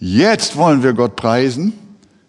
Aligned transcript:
Jetzt 0.00 0.54
wollen 0.56 0.84
wir 0.84 0.92
Gott 0.92 1.16
preisen 1.16 1.72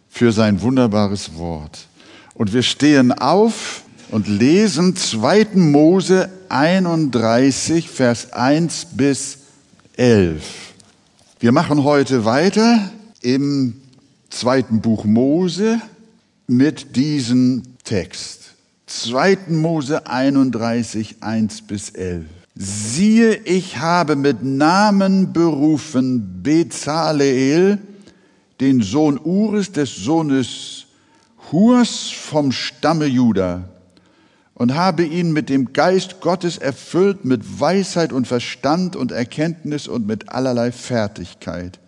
für 0.10 0.32
sein 0.32 0.60
wunderbares 0.64 1.36
Wort. 1.36 1.86
Und 2.34 2.52
wir 2.52 2.64
stehen 2.64 3.12
auf 3.12 3.84
und 4.10 4.28
lesen 4.28 4.96
2. 4.96 5.50
Mose 5.54 6.32
31, 6.50 7.88
Vers 7.88 8.34
1 8.34 8.88
bis 8.94 9.38
11. 9.98 10.44
Wir 11.40 11.52
machen 11.52 11.84
heute 11.84 12.26
weiter 12.26 12.90
im 13.22 13.80
zweiten 14.32 14.82
Buch 14.82 15.06
Mose 15.06 15.80
mit 16.48 16.96
diesem 16.96 17.62
Text. 17.84 18.56
2. 18.88 19.38
Mose 19.50 20.08
31, 20.08 21.18
1 21.22 21.62
bis 21.62 21.92
11. 21.92 22.26
Siehe, 22.62 23.36
ich 23.46 23.78
habe 23.78 24.18
mit 24.18 24.44
Namen 24.44 25.32
berufen 25.32 26.44
Bezaleel, 26.44 27.78
den 28.60 28.82
Sohn 28.82 29.18
Ures 29.18 29.72
des 29.72 29.96
Sohnes 29.96 30.86
Hurs 31.54 32.10
vom 32.10 32.52
Stamme 32.52 33.06
Juda, 33.06 33.70
und 34.56 34.76
habe 34.76 35.06
ihn 35.06 35.32
mit 35.32 35.48
dem 35.48 35.72
Geist 35.72 36.20
Gottes 36.20 36.58
erfüllt, 36.58 37.24
mit 37.24 37.62
Weisheit 37.62 38.12
und 38.12 38.28
Verstand 38.28 38.98
und 38.98 39.14
Erkenntnis 39.14 39.88
und 39.88 40.06
mit 40.06 40.28
allerlei 40.28 40.74
Fertigkeit, 40.74 41.80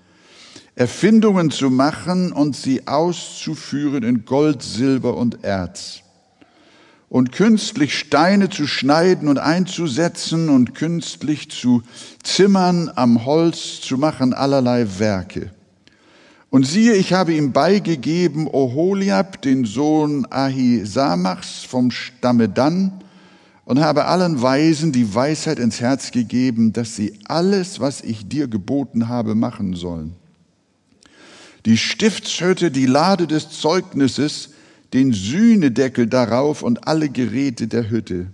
Erfindungen 0.75 1.52
zu 1.52 1.69
machen 1.69 2.31
und 2.31 2.55
sie 2.55 2.88
auszuführen 2.88 4.03
in 4.03 4.23
Gold, 4.23 4.63
Silber 4.63 5.17
und 5.17 5.44
Erz 5.44 6.00
und 7.11 7.33
künstlich 7.33 7.99
Steine 7.99 8.49
zu 8.49 8.67
schneiden 8.67 9.27
und 9.27 9.38
einzusetzen 9.38 10.47
und 10.47 10.73
künstlich 10.75 11.52
zu 11.52 11.83
zimmern, 12.23 12.89
am 12.95 13.25
Holz 13.25 13.81
zu 13.81 13.97
machen 13.97 14.33
allerlei 14.33 14.88
Werke. 14.97 15.52
Und 16.49 16.66
siehe, 16.66 16.93
ich 16.95 17.11
habe 17.11 17.33
ihm 17.33 17.52
beigegeben 17.52 18.47
Oholiab, 18.47 19.41
den 19.41 19.66
Sohn 19.66 20.25
Ahisamachs 20.30 21.66
vom 21.66 21.91
Stamme 21.91 22.47
Dan, 22.47 22.94
und 23.66 23.81
habe 23.81 24.05
allen 24.05 24.41
Weisen 24.41 24.93
die 24.93 25.14
Weisheit 25.14 25.59
ins 25.59 25.81
Herz 25.81 26.11
gegeben, 26.11 26.71
dass 26.71 26.95
sie 26.95 27.19
alles, 27.25 27.81
was 27.81 27.99
ich 27.99 28.30
dir 28.30 28.47
geboten 28.47 29.09
habe, 29.09 29.36
machen 29.36 29.73
sollen. 29.73 30.16
Die 31.66 31.77
Stiftshütte, 31.77 32.71
die 32.71 32.86
Lade 32.86 33.27
des 33.27 33.49
Zeugnisses, 33.49 34.52
den 34.94 35.14
Sühnedeckel 35.14 36.08
darauf 36.08 36.64
und 36.64 36.88
alle 36.88 37.09
Geräte 37.09 37.67
der 37.67 37.89
Hütte, 37.89 38.28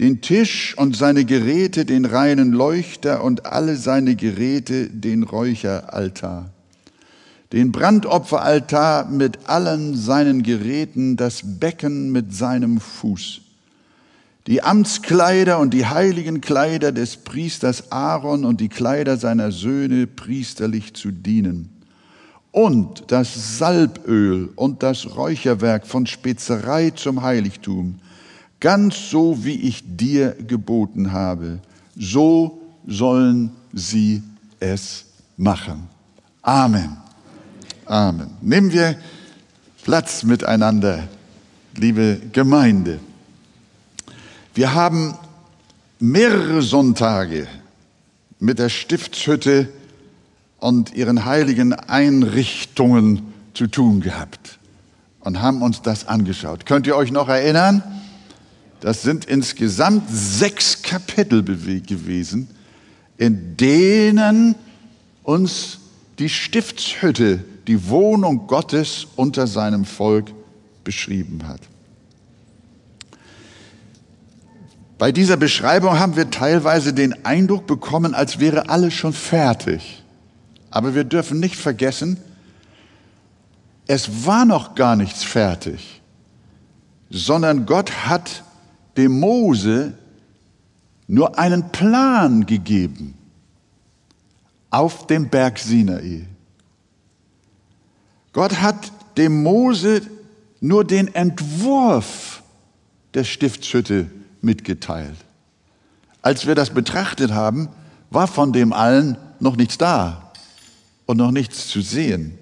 den 0.00 0.20
Tisch 0.20 0.76
und 0.76 0.96
seine 0.96 1.24
Geräte, 1.24 1.84
den 1.84 2.04
reinen 2.04 2.52
Leuchter 2.52 3.22
und 3.22 3.46
alle 3.46 3.76
seine 3.76 4.16
Geräte, 4.16 4.88
den 4.88 5.22
Räucheraltar, 5.22 6.50
den 7.52 7.72
Brandopferaltar 7.72 9.08
mit 9.08 9.48
allen 9.48 9.96
seinen 9.96 10.42
Geräten, 10.42 11.16
das 11.16 11.42
Becken 11.44 12.10
mit 12.10 12.34
seinem 12.34 12.80
Fuß, 12.80 13.40
die 14.46 14.62
Amtskleider 14.62 15.58
und 15.58 15.74
die 15.74 15.86
heiligen 15.86 16.40
Kleider 16.40 16.90
des 16.90 17.18
Priesters 17.18 17.92
Aaron 17.92 18.44
und 18.44 18.60
die 18.60 18.68
Kleider 18.68 19.16
seiner 19.16 19.52
Söhne 19.52 20.06
priesterlich 20.06 20.94
zu 20.94 21.10
dienen 21.10 21.77
und 22.52 23.04
das 23.08 23.58
Salböl 23.58 24.50
und 24.56 24.82
das 24.82 25.16
Räucherwerk 25.16 25.86
von 25.86 26.06
Spezerei 26.06 26.90
zum 26.90 27.22
Heiligtum, 27.22 28.00
ganz 28.60 29.10
so 29.10 29.44
wie 29.44 29.60
ich 29.60 29.82
dir 29.84 30.36
geboten 30.46 31.12
habe, 31.12 31.60
so 31.96 32.60
sollen 32.86 33.50
sie 33.72 34.22
es 34.60 35.04
machen. 35.36 35.88
Amen. 36.42 36.96
Amen. 37.84 38.30
Nehmen 38.40 38.72
wir 38.72 38.96
Platz 39.84 40.22
miteinander, 40.22 41.08
liebe 41.76 42.20
Gemeinde. 42.32 43.00
Wir 44.54 44.74
haben 44.74 45.14
mehrere 46.00 46.62
Sonntage 46.62 47.46
mit 48.40 48.58
der 48.58 48.68
Stiftshütte 48.68 49.68
und 50.58 50.94
ihren 50.94 51.24
heiligen 51.24 51.72
Einrichtungen 51.72 53.32
zu 53.54 53.66
tun 53.66 54.00
gehabt 54.00 54.58
und 55.20 55.40
haben 55.40 55.62
uns 55.62 55.82
das 55.82 56.06
angeschaut. 56.06 56.66
Könnt 56.66 56.86
ihr 56.86 56.96
euch 56.96 57.12
noch 57.12 57.28
erinnern? 57.28 57.82
Das 58.80 59.02
sind 59.02 59.24
insgesamt 59.24 60.04
sechs 60.08 60.82
Kapitel 60.82 61.42
gewesen, 61.42 62.48
in 63.16 63.56
denen 63.56 64.54
uns 65.24 65.78
die 66.18 66.28
Stiftshütte, 66.28 67.44
die 67.66 67.88
Wohnung 67.88 68.46
Gottes 68.46 69.06
unter 69.16 69.46
seinem 69.46 69.84
Volk 69.84 70.32
beschrieben 70.84 71.46
hat. 71.46 71.60
Bei 74.96 75.12
dieser 75.12 75.36
Beschreibung 75.36 75.98
haben 75.98 76.16
wir 76.16 76.30
teilweise 76.30 76.92
den 76.92 77.24
Eindruck 77.24 77.66
bekommen, 77.66 78.14
als 78.14 78.40
wäre 78.40 78.68
alles 78.68 78.94
schon 78.94 79.12
fertig. 79.12 80.02
Aber 80.70 80.94
wir 80.94 81.04
dürfen 81.04 81.40
nicht 81.40 81.56
vergessen, 81.56 82.18
es 83.86 84.26
war 84.26 84.44
noch 84.44 84.74
gar 84.74 84.96
nichts 84.96 85.24
fertig, 85.24 86.02
sondern 87.10 87.64
Gott 87.64 87.90
hat 88.06 88.44
dem 88.96 89.18
Mose 89.18 89.94
nur 91.06 91.38
einen 91.38 91.72
Plan 91.72 92.44
gegeben 92.44 93.14
auf 94.68 95.06
dem 95.06 95.30
Berg 95.30 95.58
Sinai. 95.58 96.26
Gott 98.34 98.60
hat 98.60 98.92
dem 99.16 99.42
Mose 99.42 100.02
nur 100.60 100.84
den 100.84 101.14
Entwurf 101.14 102.42
der 103.14 103.24
Stiftshütte 103.24 104.10
mitgeteilt. 104.42 105.16
Als 106.20 106.46
wir 106.46 106.54
das 106.54 106.70
betrachtet 106.70 107.32
haben, 107.32 107.68
war 108.10 108.26
von 108.26 108.52
dem 108.52 108.74
allen 108.74 109.16
noch 109.40 109.56
nichts 109.56 109.78
da 109.78 110.27
und 111.08 111.16
noch 111.16 111.30
nichts 111.30 111.68
zu 111.68 111.80
sehen. 111.80 112.38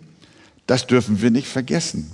Das 0.66 0.88
dürfen 0.88 1.22
wir 1.22 1.31
nicht 1.31 1.47
vergessen. 1.47 2.10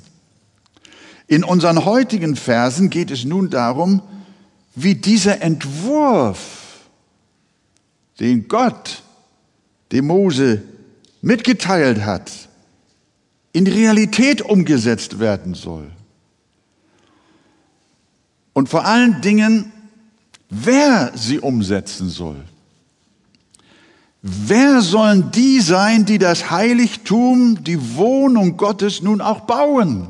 In 1.27 1.45
unseren 1.45 1.87
heutigen 1.87 2.37
Versen 2.37 2.91
geht 2.91 3.11
es 3.11 3.25
nun 3.25 3.49
darum, 3.49 4.03
wie 4.75 4.95
dieser 4.95 5.41
Entwurf, 5.41 6.81
den 8.21 8.49
Gott 8.49 9.03
dem 9.93 10.09
Mose 10.09 10.63
mitgeteilt 11.23 12.05
hat, 12.05 12.31
in 13.55 13.67
Realität 13.67 14.43
umgesetzt 14.43 15.21
werden 15.21 15.55
soll. 15.55 15.91
Und 18.53 18.69
vor 18.69 18.85
allen 18.85 19.23
Dingen, 19.23 19.73
wer 20.51 21.13
sie 21.15 21.39
umsetzen 21.39 22.11
soll. 22.11 22.45
Wer 24.23 24.83
sollen 24.83 25.33
die 25.33 25.61
sein, 25.61 26.05
die 26.05 26.19
das 26.19 26.51
Heiligtum, 26.51 27.65
die 27.65 27.97
Wohnung 27.97 28.57
Gottes 28.57 29.03
nun 29.03 29.21
auch 29.21 29.41
bauen? 29.41 30.09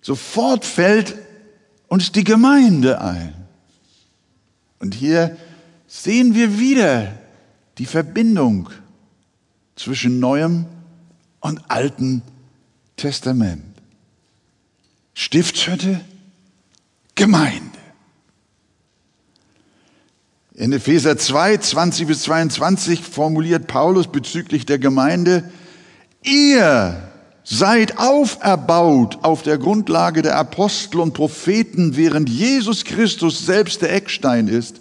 Sofort 0.00 0.64
fällt 0.64 1.16
uns 1.86 2.12
die 2.12 2.24
Gemeinde 2.24 3.02
ein. 3.02 3.34
Und 4.78 4.94
hier 4.94 5.36
sehen 5.86 6.34
wir 6.34 6.58
wieder 6.58 7.12
die 7.76 7.84
Verbindung 7.84 8.70
zwischen 9.76 10.20
Neuem 10.20 10.64
und 11.40 11.70
Alten 11.70 12.22
Testament. 12.96 13.64
Stiftshütte, 15.12 16.00
Gemeinde. 17.14 17.77
In 20.58 20.72
Epheser 20.72 21.16
2, 21.16 21.58
20 21.58 22.08
bis 22.08 22.22
22 22.22 23.02
formuliert 23.02 23.68
Paulus 23.68 24.08
bezüglich 24.08 24.66
der 24.66 24.80
Gemeinde, 24.80 25.44
ihr 26.24 27.00
seid 27.44 27.96
auferbaut 27.98 29.18
auf 29.22 29.42
der 29.42 29.56
Grundlage 29.58 30.20
der 30.20 30.36
Apostel 30.36 30.98
und 30.98 31.14
Propheten, 31.14 31.96
während 31.96 32.28
Jesus 32.28 32.84
Christus 32.84 33.46
selbst 33.46 33.82
der 33.82 33.94
Eckstein 33.94 34.48
ist, 34.48 34.80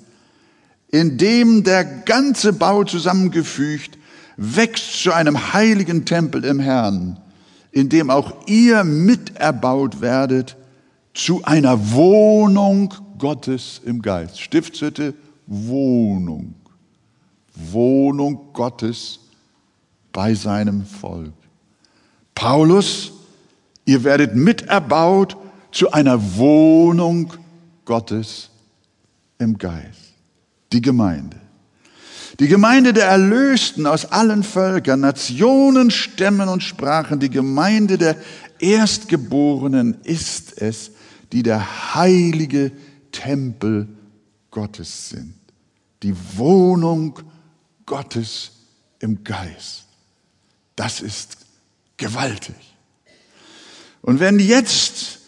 in 0.89 1.19
dem 1.19 1.63
der 1.63 1.85
ganze 1.85 2.53
Bau 2.53 2.83
zusammengefügt 2.83 3.99
wächst 4.35 5.03
zu 5.03 5.13
einem 5.13 5.53
heiligen 5.53 6.05
Tempel 6.05 6.43
im 6.43 6.59
Herrn, 6.59 7.19
in 7.71 7.89
dem 7.89 8.09
auch 8.09 8.33
ihr 8.47 8.83
miterbaut 8.83 10.01
werdet 10.01 10.55
zu 11.13 11.43
einer 11.43 11.91
Wohnung 11.91 12.95
Gottes 13.19 13.79
im 13.85 14.01
Geist. 14.01 14.41
Stiftshütte, 14.41 15.13
Wohnung. 15.47 16.53
Wohnung 17.55 18.53
Gottes 18.53 19.19
bei 20.11 20.35
seinem 20.35 20.85
Volk. 20.85 21.33
Paulus, 22.35 23.13
ihr 23.85 24.03
werdet 24.03 24.35
miterbaut 24.35 25.35
zu 25.71 25.91
einer 25.91 26.37
Wohnung 26.37 27.33
Gottes 27.85 28.49
im 29.39 29.57
Geist. 29.57 30.13
Die 30.71 30.81
Gemeinde. 30.81 31.37
Die 32.39 32.47
Gemeinde 32.47 32.93
der 32.93 33.07
Erlösten 33.07 33.87
aus 33.87 34.05
allen 34.05 34.43
Völkern, 34.43 34.99
Nationen, 34.99 35.89
Stämmen 35.89 36.49
und 36.49 36.61
Sprachen, 36.61 37.19
die 37.19 37.31
Gemeinde 37.31 37.97
der 37.97 38.15
Erstgeborenen 38.59 40.01
ist 40.03 40.61
es, 40.61 40.91
die 41.31 41.41
der 41.41 41.95
heilige 41.95 42.71
Tempel 43.11 43.87
Gottes 44.51 45.09
sind. 45.09 45.36
Die 46.03 46.15
Wohnung 46.35 47.19
Gottes 47.85 48.51
im 48.99 49.23
Geist. 49.23 49.85
Das 50.75 51.01
ist 51.01 51.37
gewaltig. 51.97 52.55
Und 54.01 54.19
wenn 54.19 54.39
jetzt, 54.39 55.19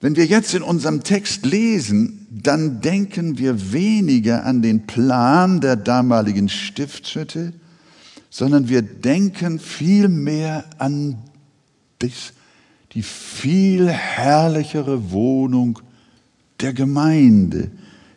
wenn 0.00 0.16
wir 0.16 0.26
jetzt 0.26 0.54
in 0.54 0.62
unserem 0.62 1.02
Text 1.02 1.46
lesen, 1.46 2.26
dann 2.30 2.80
denken 2.80 3.38
wir 3.38 3.72
weniger 3.72 4.44
an 4.44 4.60
den 4.60 4.86
Plan 4.86 5.60
der 5.60 5.76
damaligen 5.76 6.48
Stiftshütte, 6.48 7.52
sondern 8.28 8.68
wir 8.68 8.82
denken 8.82 9.60
vielmehr 9.60 10.64
an 10.78 11.22
das, 12.00 12.32
die 12.92 13.02
viel 13.02 13.88
herrlichere 13.88 15.12
Wohnung 15.12 15.78
der 16.60 16.72
Gemeinde, 16.72 17.70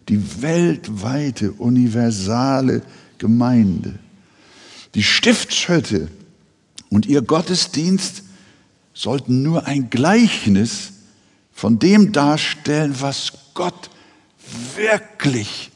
die 0.09 0.41
weltweite, 0.41 1.51
universale 1.51 2.81
Gemeinde. 3.17 3.99
Die 4.95 5.03
Stiftshütte 5.03 6.09
und 6.89 7.05
ihr 7.05 7.21
Gottesdienst 7.21 8.23
sollten 8.93 9.43
nur 9.43 9.65
ein 9.67 9.89
Gleichnis 9.89 10.93
von 11.51 11.79
dem 11.79 12.11
darstellen, 12.13 12.95
was 12.99 13.33
Gott 13.53 13.89
wirklich 14.75 15.71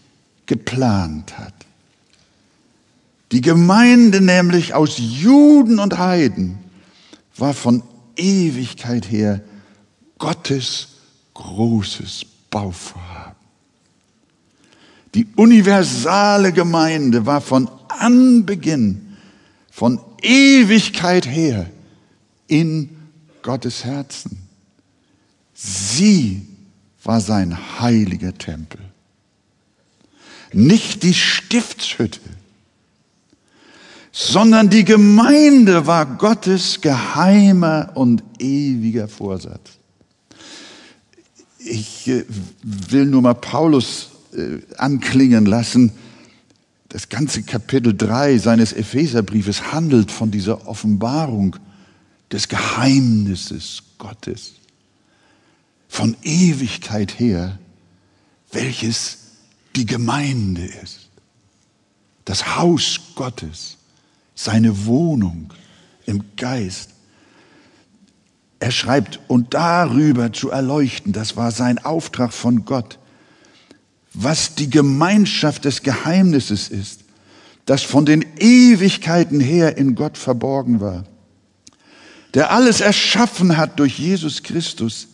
geplant 0.45 1.37
hat. 1.37 1.53
Die 3.31 3.41
Gemeinde 3.41 4.21
nämlich 4.21 4.73
aus 4.73 4.95
Juden 4.97 5.79
und 5.79 5.97
Heiden 5.97 6.59
war 7.37 7.53
von 7.53 7.83
Ewigkeit 8.15 9.09
her 9.09 9.41
Gottes 10.17 10.89
großes 11.33 12.25
Bauvorhaben. 12.49 13.20
Die 15.13 15.27
universale 15.35 16.53
Gemeinde 16.53 17.25
war 17.25 17.41
von 17.41 17.69
Anbeginn, 17.89 19.17
von 19.69 19.99
Ewigkeit 20.21 21.27
her 21.27 21.69
in 22.47 22.89
Gottes 23.41 23.83
Herzen. 23.83 24.37
Sie 25.53 26.45
war 27.03 27.19
sein 27.19 27.57
heiliger 27.79 28.37
Tempel. 28.37 28.79
Nicht 30.53 31.03
die 31.03 31.13
Stiftshütte, 31.13 32.19
sondern 34.11 34.69
die 34.69 34.83
Gemeinde 34.83 35.87
war 35.87 36.05
Gottes 36.05 36.81
geheimer 36.81 37.91
und 37.95 38.23
ewiger 38.39 39.07
Vorsatz. 39.07 39.71
Ich 41.59 42.07
äh, 42.07 42.25
will 42.61 43.05
nur 43.05 43.21
mal 43.21 43.35
Paulus 43.35 44.10
äh, 44.33 44.59
anklingen 44.77 45.45
lassen. 45.45 45.91
Das 46.89 47.09
ganze 47.09 47.43
Kapitel 47.43 47.95
3 47.95 48.37
seines 48.37 48.73
Epheserbriefes 48.73 49.71
handelt 49.71 50.11
von 50.11 50.31
dieser 50.31 50.67
Offenbarung 50.67 51.55
des 52.31 52.47
Geheimnisses 52.47 53.83
Gottes 53.97 54.53
von 55.87 56.15
Ewigkeit 56.23 57.19
her, 57.19 57.59
welches 58.53 59.17
die 59.75 59.85
Gemeinde 59.85 60.65
ist, 60.65 61.09
das 62.23 62.55
Haus 62.55 62.99
Gottes, 63.15 63.77
seine 64.33 64.85
Wohnung 64.85 65.53
im 66.05 66.23
Geist. 66.37 66.91
Er 68.59 68.71
schreibt, 68.71 69.19
und 69.27 69.53
darüber 69.53 70.31
zu 70.31 70.49
erleuchten, 70.49 71.11
das 71.13 71.35
war 71.35 71.51
sein 71.51 71.77
Auftrag 71.79 72.31
von 72.31 72.63
Gott, 72.63 72.97
was 74.13 74.55
die 74.55 74.69
Gemeinschaft 74.69 75.65
des 75.65 75.83
Geheimnisses 75.83 76.69
ist, 76.69 77.01
das 77.65 77.83
von 77.83 78.05
den 78.05 78.25
Ewigkeiten 78.37 79.39
her 79.39 79.77
in 79.77 79.95
Gott 79.95 80.17
verborgen 80.17 80.81
war, 80.81 81.05
der 82.33 82.51
alles 82.51 82.81
erschaffen 82.81 83.57
hat 83.57 83.79
durch 83.79 83.99
Jesus 83.99 84.43
Christus, 84.43 85.07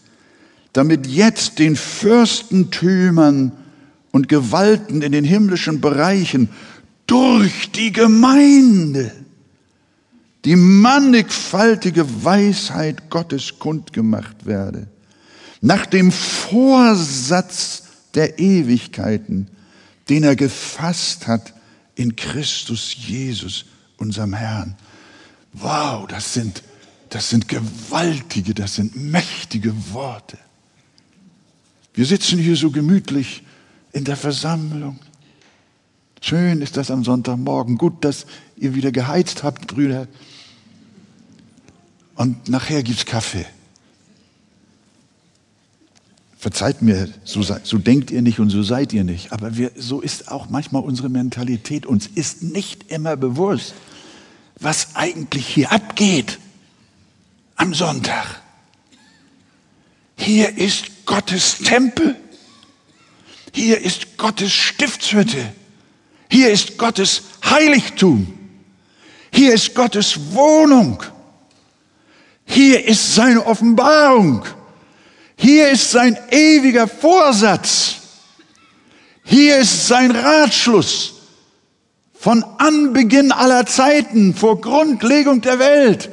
damit 0.74 1.08
jetzt 1.08 1.60
den 1.60 1.76
Fürstentümern 1.76 3.52
und 4.12 4.30
Gewalten 4.30 5.02
in 5.02 5.12
den 5.12 5.24
himmlischen 5.24 5.82
Bereichen 5.82 6.50
durch 7.06 7.72
die 7.72 7.92
Gemeinde 7.92 9.12
die 10.46 10.56
mannigfaltige 10.56 12.24
Weisheit 12.24 13.10
Gottes 13.10 13.60
kundgemacht 13.60 14.46
werde, 14.46 14.88
nach 15.62 15.86
dem 15.86 16.12
Vorsatz 16.12 17.84
der 18.16 18.40
Ewigkeiten, 18.40 19.48
den 20.10 20.24
er 20.24 20.36
gefasst 20.36 21.28
hat 21.28 21.54
in 21.96 22.16
Christus 22.16 22.96
Jesus, 22.96 23.66
unserem 23.98 24.34
Herrn. 24.34 24.76
Wow, 25.54 26.08
das 26.08 26.34
sind, 26.34 26.64
das 27.10 27.30
sind 27.30 27.48
gewaltige, 27.48 28.54
das 28.54 28.76
sind 28.76 28.96
mächtige 28.96 29.74
Worte. 29.92 30.38
Wir 31.94 32.06
sitzen 32.06 32.38
hier 32.38 32.56
so 32.56 32.70
gemütlich 32.70 33.44
in 33.92 34.04
der 34.04 34.18
Versammlung. 34.18 35.00
Schön 36.22 36.62
ist 36.62 36.78
das 36.78 36.92
am 36.92 37.04
Sonntagmorgen. 37.04 37.78
Gut, 37.78 38.04
dass 38.06 38.26
ihr 38.56 38.76
wieder 38.76 38.92
geheizt 38.92 39.44
habt, 39.44 39.68
Brüder. 39.68 40.08
Und 42.16 42.50
nachher 42.50 42.84
gibt's 42.84 43.06
Kaffee. 43.06 43.46
Verzeiht 46.40 46.84
mir, 46.84 47.10
so, 47.24 47.42
so, 47.42 47.78
denkt 47.80 48.12
ihr 48.12 48.22
nicht 48.22 48.40
und 48.40 48.52
so 48.52 48.62
seid 48.62 48.94
ihr 48.94 49.04
nicht. 49.04 49.32
Aber 49.32 49.58
wir, 49.58 49.72
so 49.76 50.02
ist 50.02 50.32
auch 50.32 50.50
manchmal 50.50 50.84
unsere 50.84 51.10
Mentalität. 51.10 51.88
Uns 51.88 52.06
ist 52.06 52.44
nicht 52.44 52.92
immer 52.92 53.16
bewusst, 53.16 53.74
was 54.60 54.96
eigentlich 54.96 55.48
hier 55.48 55.72
abgeht 55.72 56.38
am 57.56 57.74
Sonntag. 57.74 58.42
Hier 60.16 60.56
ist 60.58 61.06
Gottes 61.08 61.58
Tempel. 61.58 62.16
Hier 63.52 63.82
ist 63.82 64.18
Gottes 64.18 64.52
Stiftshütte. 64.52 65.54
Hier 66.30 66.52
ist 66.52 66.78
Gottes 66.78 67.24
Heiligtum. 67.44 68.32
Hier 69.34 69.56
ist 69.56 69.74
Gottes 69.74 70.34
Wohnung. 70.34 71.02
Hier 72.46 72.86
ist 72.86 73.16
seine 73.16 73.44
Offenbarung. 73.44 74.46
Hier 75.38 75.70
ist 75.70 75.92
sein 75.92 76.18
ewiger 76.32 76.88
Vorsatz. 76.88 77.96
Hier 79.24 79.58
ist 79.60 79.88
sein 79.88 80.12
Ratschluss 80.12 81.14
von 82.14 82.44
Anbeginn 82.58 83.32
aller 83.32 83.66
Zeiten, 83.66 84.34
vor 84.34 84.60
Grundlegung 84.60 85.42
der 85.42 85.60
Welt. 85.60 86.10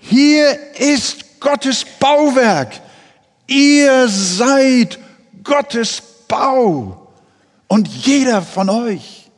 Hier 0.00 0.58
ist 0.78 1.40
Gottes 1.40 1.84
Bauwerk. 1.98 2.80
Ihr 3.46 4.08
seid 4.08 4.98
Gottes 5.42 6.02
Bau. 6.28 7.12
Und 7.68 7.88
jeder 7.88 8.42
von 8.42 8.68
euch 8.70 9.30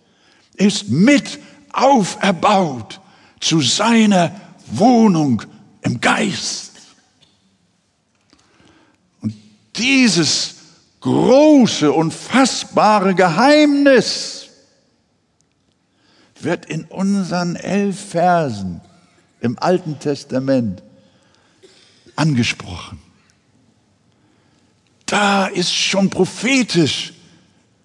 ist 0.56 0.88
mit 0.88 1.38
auferbaut 1.72 3.00
zu 3.40 3.60
seiner 3.60 4.34
Wohnung 4.66 5.42
im 5.82 6.00
Geist. 6.00 6.72
Und 9.20 9.34
dieses 9.76 10.54
große, 11.00 11.92
unfassbare 11.92 13.14
Geheimnis 13.14 14.48
wird 16.40 16.66
in 16.66 16.84
unseren 16.84 17.56
elf 17.56 17.98
Versen 18.10 18.80
im 19.40 19.58
Alten 19.58 19.98
Testament 19.98 20.82
angesprochen. 22.16 22.98
Da 25.06 25.46
ist 25.46 25.72
schon 25.72 26.10
prophetisch 26.10 27.12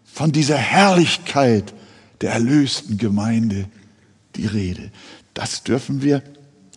von 0.05 0.31
dieser 0.31 0.57
Herrlichkeit 0.57 1.73
der 2.21 2.31
erlösten 2.33 2.97
Gemeinde 2.97 3.65
die 4.35 4.45
Rede. 4.45 4.91
Das 5.33 5.63
dürfen 5.63 6.01
wir 6.01 6.23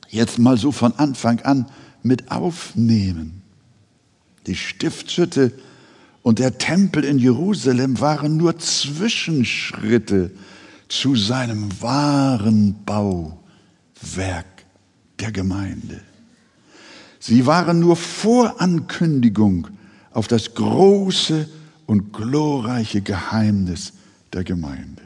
jetzt 0.09 0.39
mal 0.39 0.57
so 0.57 0.73
von 0.73 0.95
Anfang 0.99 1.41
an 1.41 1.71
mit 2.03 2.31
aufnehmen. 2.31 3.42
Die 4.47 4.57
Stiftshütte 4.57 5.53
und 6.23 6.39
der 6.39 6.59
Tempel 6.59 7.05
in 7.05 7.19
Jerusalem 7.19 8.01
waren 8.01 8.37
nur 8.37 8.59
Zwischenschritte 8.59 10.31
zu 10.89 11.17
seinem 11.17 11.69
wahren 11.81 12.77
Bauwerk 12.85 14.47
der 15.21 15.33
Gemeinde. 15.33 16.01
Sie 17.19 17.47
waren 17.47 17.79
nur 17.79 17.97
Vorankündigung 17.97 19.69
auf 20.11 20.27
das 20.27 20.55
große 20.55 21.49
und 21.87 22.13
glorreiche 22.13 23.01
Geheimnis 23.01 23.93
der 24.33 24.45
Gemeinde. 24.45 25.03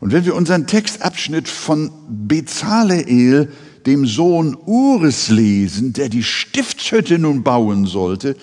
Und 0.00 0.12
wenn 0.12 0.24
wir 0.24 0.34
unseren 0.34 0.66
Textabschnitt 0.66 1.48
von 1.48 1.90
Bezaleel 2.28 3.50
dem 3.86 4.04
Sohn 4.04 4.56
Ures 4.66 5.28
lesen, 5.28 5.92
der 5.92 6.08
die 6.08 6.24
Stiftshütte 6.24 7.18
nun 7.18 7.44
bauen 7.44 7.86
sollte, 7.86 8.36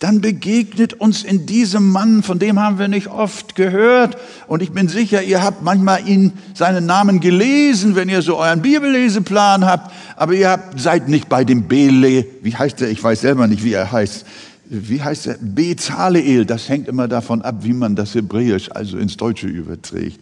dann 0.00 0.20
begegnet 0.20 0.94
uns 0.94 1.22
in 1.22 1.46
diesem 1.46 1.90
Mann, 1.90 2.22
von 2.22 2.38
dem 2.38 2.58
haben 2.58 2.78
wir 2.78 2.88
nicht 2.88 3.06
oft 3.06 3.54
gehört. 3.54 4.16
Und 4.48 4.60
ich 4.60 4.72
bin 4.72 4.88
sicher, 4.88 5.22
ihr 5.22 5.42
habt 5.42 5.62
manchmal 5.62 6.08
ihn, 6.08 6.32
seinen 6.54 6.86
Namen 6.86 7.20
gelesen, 7.20 7.94
wenn 7.94 8.08
ihr 8.08 8.22
so 8.22 8.36
euren 8.36 8.62
Bibelleseplan 8.62 9.64
habt. 9.64 9.92
Aber 10.16 10.34
ihr 10.34 10.50
habt, 10.50 10.80
seid 10.80 11.08
nicht 11.08 11.28
bei 11.28 11.44
dem 11.44 11.68
Bele, 11.68 12.26
wie 12.42 12.56
heißt 12.56 12.82
er? 12.82 12.90
Ich 12.90 13.02
weiß 13.02 13.20
selber 13.20 13.46
nicht, 13.46 13.62
wie 13.62 13.72
er 13.72 13.92
heißt. 13.92 14.26
Wie 14.70 15.00
heißt 15.00 15.28
er? 15.28 15.36
Bezaleel. 15.40 16.44
Das 16.44 16.68
hängt 16.68 16.88
immer 16.88 17.08
davon 17.08 17.40
ab, 17.42 17.56
wie 17.62 17.72
man 17.72 17.94
das 17.94 18.14
Hebräisch, 18.14 18.70
also 18.70 18.98
ins 18.98 19.16
Deutsche 19.16 19.46
überträgt. 19.46 20.20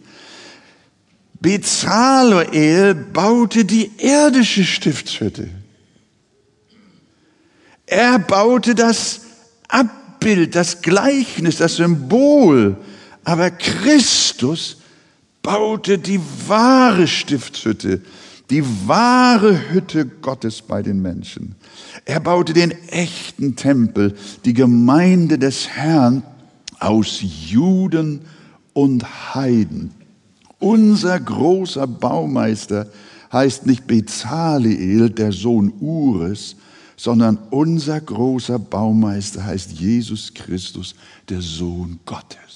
Bezaleel 1.40 2.94
baute 2.94 3.64
die 3.64 3.90
irdische 3.98 4.64
Stiftshütte. 4.64 5.48
Er 7.86 8.18
baute 8.18 8.74
das 8.74 9.20
Abbild, 9.68 10.54
das 10.54 10.82
Gleichnis, 10.82 11.58
das 11.58 11.76
Symbol. 11.76 12.76
Aber 13.24 13.50
Christus 13.50 14.78
baute 15.42 15.98
die 15.98 16.20
wahre 16.46 17.06
Stiftshütte, 17.06 18.00
die 18.50 18.64
wahre 18.86 19.70
Hütte 19.70 20.06
Gottes 20.06 20.62
bei 20.62 20.82
den 20.82 21.00
Menschen. 21.02 21.54
Er 22.04 22.20
baute 22.20 22.52
den 22.52 22.72
echten 22.88 23.56
Tempel, 23.56 24.16
die 24.44 24.54
Gemeinde 24.54 25.38
des 25.38 25.68
Herrn 25.68 26.22
aus 26.78 27.18
Juden 27.20 28.22
und 28.72 29.34
Heiden. 29.34 29.92
Unser 30.58 31.20
großer 31.20 31.86
Baumeister 31.86 32.86
heißt 33.32 33.66
nicht 33.66 33.86
Bezaleel, 33.86 35.10
der 35.10 35.32
Sohn 35.32 35.72
Ures, 35.80 36.56
sondern 36.96 37.38
unser 37.50 38.00
großer 38.00 38.58
Baumeister 38.58 39.44
heißt 39.44 39.72
Jesus 39.72 40.32
Christus, 40.32 40.94
der 41.28 41.42
Sohn 41.42 42.00
Gottes. 42.06 42.46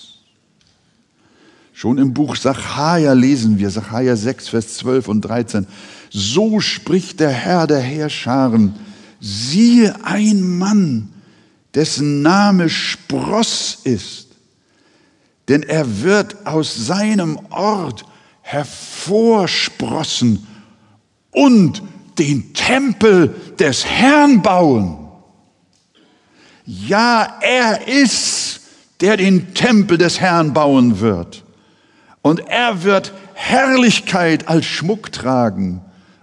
Schon 1.72 1.98
im 1.98 2.12
Buch 2.14 2.36
Sacharja 2.36 3.12
lesen 3.12 3.58
wir, 3.58 3.70
Sacharja 3.70 4.16
6, 4.16 4.48
Vers 4.48 4.74
12 4.76 5.08
und 5.08 5.20
13, 5.22 5.66
so 6.10 6.60
spricht 6.60 7.20
der 7.20 7.30
Herr 7.30 7.66
der 7.66 7.80
Heerscharen, 7.80 8.74
siehe 9.20 10.04
ein 10.04 10.58
Mann, 10.58 11.08
dessen 11.74 12.22
Name 12.22 12.68
Spross 12.68 13.78
ist, 13.84 14.29
denn 15.50 15.62
er 15.64 16.02
wird 16.02 16.46
aus 16.46 16.86
seinem 16.86 17.38
Ort 17.50 18.06
hervorsprossen 18.40 20.46
und 21.32 21.82
den 22.20 22.54
Tempel 22.54 23.34
des 23.58 23.84
Herrn 23.84 24.42
bauen. 24.42 25.08
Ja, 26.64 27.38
er 27.40 27.88
ist, 27.88 28.60
der 29.00 29.16
den 29.16 29.52
Tempel 29.52 29.98
des 29.98 30.20
Herrn 30.20 30.52
bauen 30.52 31.00
wird. 31.00 31.42
Und 32.22 32.46
er 32.46 32.84
wird 32.84 33.12
Herrlichkeit 33.34 34.46
als 34.46 34.66
Schmuck 34.66 35.10
tragen 35.10 35.80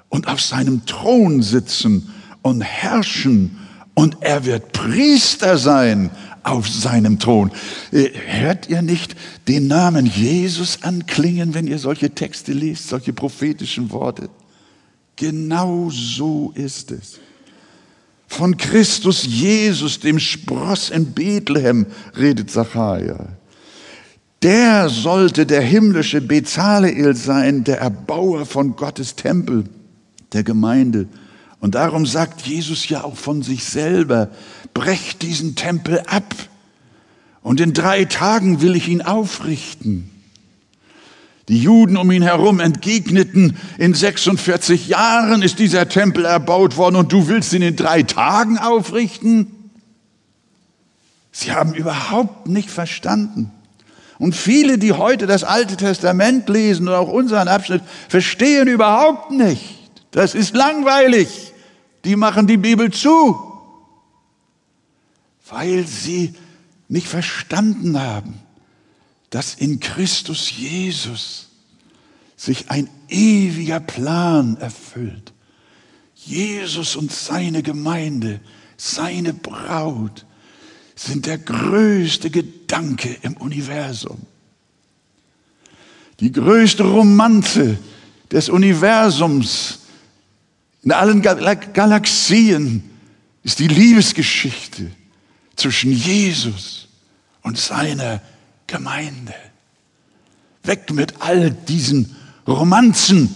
und 0.08 0.30
auf 0.30 0.40
seinem 0.40 0.86
Thron 0.86 1.42
sitzen 1.42 2.14
und 2.44 2.62
herrschen. 2.62 3.60
Und 3.94 4.20
er 4.22 4.46
wird 4.46 4.72
Priester 4.72 5.58
sein 5.58 6.12
auf 6.48 6.68
seinem 6.70 7.20
Thron. 7.20 7.52
Äh, 7.92 8.10
hört 8.14 8.70
ihr 8.70 8.82
nicht 8.82 9.16
den 9.48 9.68
Namen 9.68 10.06
Jesus 10.06 10.84
anklingen, 10.84 11.54
wenn 11.54 11.68
ihr 11.68 11.80
solche 11.80 12.12
Texte 12.12 12.54
liest, 12.54 12.88
solche 12.88 13.14
prophetischen 13.14 13.92
Worte? 13.92 14.30
Genau 15.16 15.90
so 15.92 16.52
ist 16.56 16.92
es. 16.92 17.20
Von 18.28 18.58
Christus 18.58 19.24
Jesus, 19.24 20.00
dem 20.00 20.20
Spross 20.20 20.90
in 20.90 21.14
Bethlehem, 21.14 21.88
redet 22.18 22.52
Zachariah. 22.52 23.30
Der 24.44 24.90
sollte 24.90 25.46
der 25.46 25.62
himmlische 25.62 26.22
Bezaleel 26.22 27.16
sein, 27.16 27.64
der 27.64 27.80
Erbauer 27.80 28.46
von 28.46 28.76
Gottes 28.76 29.16
Tempel, 29.16 29.64
der 30.34 30.44
Gemeinde. 30.44 31.08
Und 31.68 31.76
darum 31.76 32.06
sagt 32.06 32.44
Jesus 32.44 32.88
ja 32.88 33.04
auch 33.04 33.18
von 33.18 33.42
sich 33.42 33.66
selber, 33.66 34.30
brecht 34.74 35.22
diesen 35.22 35.56
Tempel 35.56 36.00
ab 36.08 36.34
und 37.42 37.60
in 37.60 37.74
drei 37.74 38.06
Tagen 38.06 38.62
will 38.62 38.74
ich 38.78 38.88
ihn 38.88 39.02
aufrichten. 39.02 40.10
Die 41.50 41.60
Juden 41.60 41.98
um 41.98 42.10
ihn 42.10 42.22
herum 42.22 42.62
entgegneten, 42.62 43.58
in 43.78 43.94
46 43.94 44.88
Jahren 44.88 45.42
ist 45.42 45.60
dieser 45.60 45.90
Tempel 45.90 46.24
erbaut 46.24 46.78
worden 46.78 46.96
und 46.96 47.12
du 47.12 47.28
willst 47.28 47.52
ihn 47.52 47.62
in 47.62 47.76
drei 47.76 48.04
Tagen 48.04 48.58
aufrichten? 48.58 49.70
Sie 51.34 51.52
haben 51.52 51.74
überhaupt 51.74 52.48
nicht 52.48 52.70
verstanden. 52.70 53.52
Und 54.20 54.38
viele, 54.38 54.78
die 54.78 54.94
heute 54.94 55.28
das 55.28 55.44
Alte 55.44 55.76
Testament 55.76 56.48
lesen 56.48 56.88
oder 56.88 57.00
auch 57.02 57.12
unseren 57.12 57.50
Abschnitt, 57.50 57.82
verstehen 58.08 58.70
überhaupt 58.70 59.32
nicht. 59.32 59.66
Das 60.12 60.34
ist 60.34 60.56
langweilig. 60.56 61.48
Die 62.04 62.16
machen 62.16 62.48
die 62.48 62.58
Bibel 62.58 62.92
zu 62.92 63.48
weil 65.50 65.88
sie 65.88 66.34
nicht 66.88 67.08
verstanden 67.08 68.00
haben, 68.00 68.40
dass 69.30 69.56
in 69.56 69.80
Christus 69.80 70.52
Jesus 70.52 71.50
sich 72.36 72.70
ein 72.70 72.90
ewiger 73.10 73.80
Plan 73.80 74.58
erfüllt. 74.58 75.34
Jesus 76.16 76.96
und 76.96 77.12
seine 77.12 77.64
Gemeinde, 77.64 78.40
seine 78.78 79.34
Braut 79.34 80.26
sind 80.96 81.26
der 81.26 81.38
größte 81.38 82.30
Gedanke 82.30 83.16
im 83.22 83.38
Universum. 83.38 84.22
Die 86.20 86.32
größte 86.32 86.84
Romanze 86.84 87.78
des 88.32 88.50
Universums 88.50 89.80
in 90.84 90.92
allen 90.92 91.22
Galaxien 91.22 92.84
ist 93.44 93.60
die 93.60 93.68
Liebesgeschichte 93.68 94.92
zwischen 95.56 95.92
Jesus 95.92 96.88
und 97.42 97.58
seiner 97.58 98.22
Gemeinde. 98.68 99.34
Weg 100.64 100.92
mit 100.92 101.22
all 101.22 101.52
diesen 101.52 102.16
Romanzen, 102.48 103.34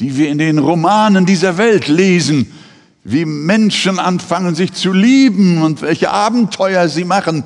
die 0.00 0.16
wir 0.16 0.30
in 0.30 0.38
den 0.38 0.58
Romanen 0.58 1.26
dieser 1.26 1.58
Welt 1.58 1.88
lesen, 1.88 2.50
wie 3.04 3.24
Menschen 3.24 3.98
anfangen 3.98 4.54
sich 4.54 4.72
zu 4.72 4.92
lieben 4.92 5.62
und 5.62 5.82
welche 5.82 6.10
Abenteuer 6.10 6.88
sie 6.88 7.04
machen. 7.04 7.44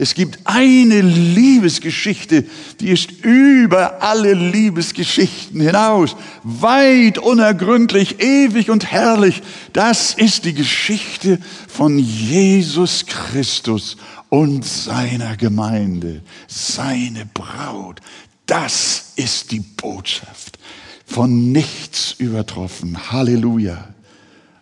Es 0.00 0.14
gibt 0.14 0.38
eine 0.44 1.00
Liebesgeschichte, 1.00 2.44
die 2.78 2.90
ist 2.90 3.10
über 3.10 4.00
alle 4.00 4.32
Liebesgeschichten 4.32 5.60
hinaus, 5.60 6.14
weit 6.44 7.18
unergründlich, 7.18 8.20
ewig 8.20 8.70
und 8.70 8.92
herrlich. 8.92 9.42
Das 9.72 10.14
ist 10.14 10.44
die 10.44 10.54
Geschichte 10.54 11.40
von 11.66 11.98
Jesus 11.98 13.06
Christus 13.06 13.96
und 14.28 14.64
seiner 14.64 15.36
Gemeinde, 15.36 16.22
seine 16.46 17.26
Braut. 17.26 18.00
Das 18.46 19.14
ist 19.16 19.50
die 19.50 19.60
Botschaft, 19.60 20.60
von 21.06 21.50
nichts 21.50 22.14
übertroffen. 22.18 23.10
Halleluja. 23.10 23.88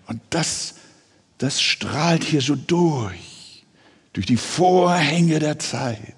Und 0.07 0.19
das, 0.31 0.77
das 1.37 1.61
strahlt 1.61 2.25
hier 2.25 2.41
so 2.41 2.55
durch 2.55 3.36
durch 4.17 4.25
die 4.25 4.39
Vorhänge 4.39 5.41
der 5.41 5.59
Zeit. 5.59 6.15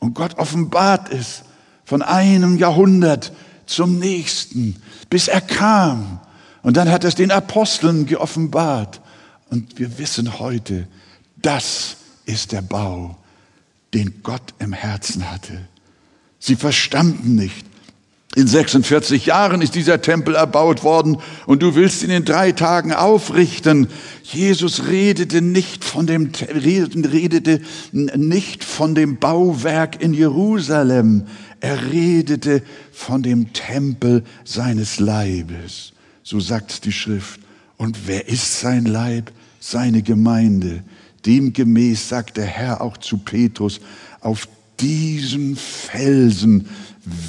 Und 0.00 0.14
Gott 0.14 0.38
offenbart 0.38 1.08
es 1.12 1.44
von 1.84 2.02
einem 2.02 2.58
Jahrhundert 2.58 3.32
zum 3.64 4.00
nächsten, 4.00 4.82
bis 5.08 5.28
er 5.28 5.40
kam. 5.40 6.18
Und 6.64 6.76
dann 6.76 6.90
hat 6.90 7.04
es 7.04 7.14
den 7.14 7.30
Aposteln 7.30 8.06
geoffenbart. 8.06 9.00
Und 9.50 9.78
wir 9.78 9.98
wissen 9.98 10.40
heute, 10.40 10.88
das 11.36 11.96
ist 12.24 12.50
der 12.50 12.62
Bau, 12.62 13.18
den 13.94 14.24
Gott 14.24 14.54
im 14.58 14.72
Herzen 14.72 15.30
hatte. 15.30 15.68
Sie 16.40 16.56
verstanden 16.56 17.36
nicht, 17.36 17.64
in 18.36 18.48
46 18.48 19.26
Jahren 19.26 19.62
ist 19.62 19.74
dieser 19.74 20.02
Tempel 20.02 20.34
erbaut 20.34 20.82
worden 20.82 21.18
und 21.46 21.62
du 21.62 21.74
willst 21.76 22.02
ihn 22.02 22.10
in 22.10 22.24
drei 22.24 22.52
Tagen 22.52 22.92
aufrichten. 22.92 23.88
Jesus 24.24 24.88
redete 24.88 25.40
nicht 25.40 25.84
von 25.84 26.06
dem, 26.06 26.30
redete 26.48 27.60
nicht 27.92 28.64
von 28.64 28.94
dem 28.94 29.18
Bauwerk 29.18 30.02
in 30.02 30.14
Jerusalem. 30.14 31.26
Er 31.60 31.92
redete 31.92 32.62
von 32.92 33.22
dem 33.22 33.52
Tempel 33.52 34.24
seines 34.44 34.98
Leibes. 34.98 35.92
So 36.24 36.40
sagt 36.40 36.84
die 36.84 36.92
Schrift. 36.92 37.40
Und 37.76 38.06
wer 38.06 38.28
ist 38.28 38.60
sein 38.60 38.84
Leib? 38.84 39.30
Seine 39.60 40.02
Gemeinde. 40.02 40.82
Demgemäß 41.24 42.08
sagt 42.08 42.36
der 42.36 42.46
Herr 42.46 42.80
auch 42.80 42.96
zu 42.96 43.18
Petrus, 43.18 43.80
auf 44.20 44.48
diesen 44.80 45.56
Felsen 45.56 46.68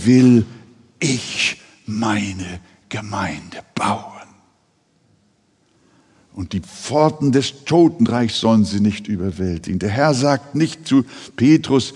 will 0.04 0.46
ich 1.06 1.58
meine 1.86 2.60
Gemeinde 2.90 3.60
bauen. 3.76 4.12
Und 6.34 6.52
die 6.54 6.60
Pforten 6.60 7.32
des 7.32 7.64
Totenreichs 7.64 8.40
sollen 8.40 8.66
sie 8.66 8.82
nicht 8.82 9.08
überwältigen. 9.08 9.80
Der 9.80 9.90
Herr 9.90 10.14
sagt 10.14 10.56
nicht 10.56 10.88
zu 10.88 11.06
Petrus, 11.36 11.94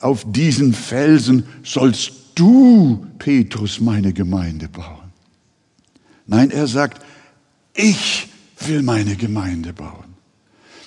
auf 0.00 0.24
diesen 0.26 0.72
Felsen 0.72 1.44
sollst 1.62 2.12
du, 2.34 3.06
Petrus, 3.18 3.80
meine 3.80 4.12
Gemeinde 4.12 4.68
bauen. 4.68 5.12
Nein, 6.26 6.50
er 6.50 6.66
sagt, 6.66 7.04
ich 7.74 8.28
will 8.60 8.82
meine 8.82 9.16
Gemeinde 9.16 9.72
bauen. 9.72 10.14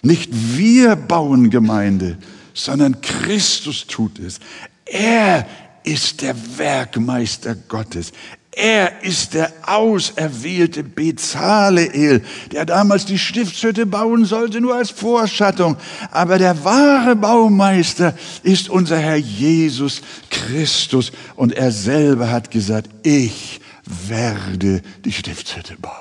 Nicht 0.01 0.29
wir 0.57 0.95
bauen 0.95 1.50
Gemeinde, 1.50 2.17
sondern 2.53 3.00
Christus 3.01 3.88
tut 3.88 4.19
es. 4.19 4.39
Er 4.86 5.48
ist 5.83 6.21
der 6.21 6.35
Werkmeister 6.57 7.55
Gottes. 7.55 8.11
Er 8.55 9.01
ist 9.01 9.33
der 9.33 9.51
auserwählte 9.65 10.83
Bezaleel, 10.83 12.23
der 12.51 12.65
damals 12.65 13.05
die 13.05 13.17
Stiftshütte 13.17 13.87
bauen 13.87 14.25
sollte, 14.25 14.61
nur 14.61 14.75
als 14.75 14.91
Vorschattung. 14.91 15.75
Aber 16.11 16.37
der 16.37 16.63
wahre 16.63 17.15
Baumeister 17.15 18.15
ist 18.43 18.69
unser 18.69 18.99
Herr 18.99 19.15
Jesus 19.15 20.01
Christus. 20.29 21.11
Und 21.35 21.53
er 21.53 21.71
selber 21.71 22.29
hat 22.29 22.51
gesagt, 22.51 22.89
ich 23.01 23.59
werde 23.85 24.83
die 25.03 25.11
Stiftshütte 25.11 25.75
bauen. 25.77 25.93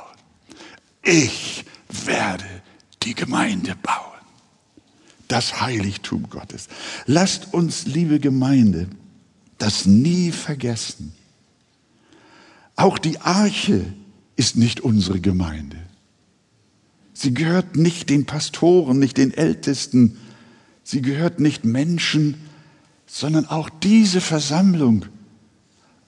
Ich 1.02 1.64
werde 1.88 2.44
die 3.02 3.14
Gemeinde 3.14 3.74
bauen. 3.82 3.96
Das 5.26 5.62
Heiligtum 5.62 6.28
Gottes. 6.28 6.68
Lasst 7.06 7.54
uns, 7.54 7.86
liebe 7.86 8.20
Gemeinde, 8.20 8.88
das 9.62 9.86
nie 9.86 10.32
vergessen. 10.32 11.12
Auch 12.74 12.98
die 12.98 13.20
Arche 13.20 13.84
ist 14.34 14.56
nicht 14.56 14.80
unsere 14.80 15.20
Gemeinde. 15.20 15.76
Sie 17.12 17.32
gehört 17.32 17.76
nicht 17.76 18.10
den 18.10 18.26
Pastoren, 18.26 18.98
nicht 18.98 19.18
den 19.18 19.32
Ältesten. 19.32 20.16
Sie 20.82 21.00
gehört 21.00 21.38
nicht 21.38 21.64
Menschen, 21.64 22.34
sondern 23.06 23.46
auch 23.46 23.70
diese 23.70 24.20
Versammlung 24.20 25.06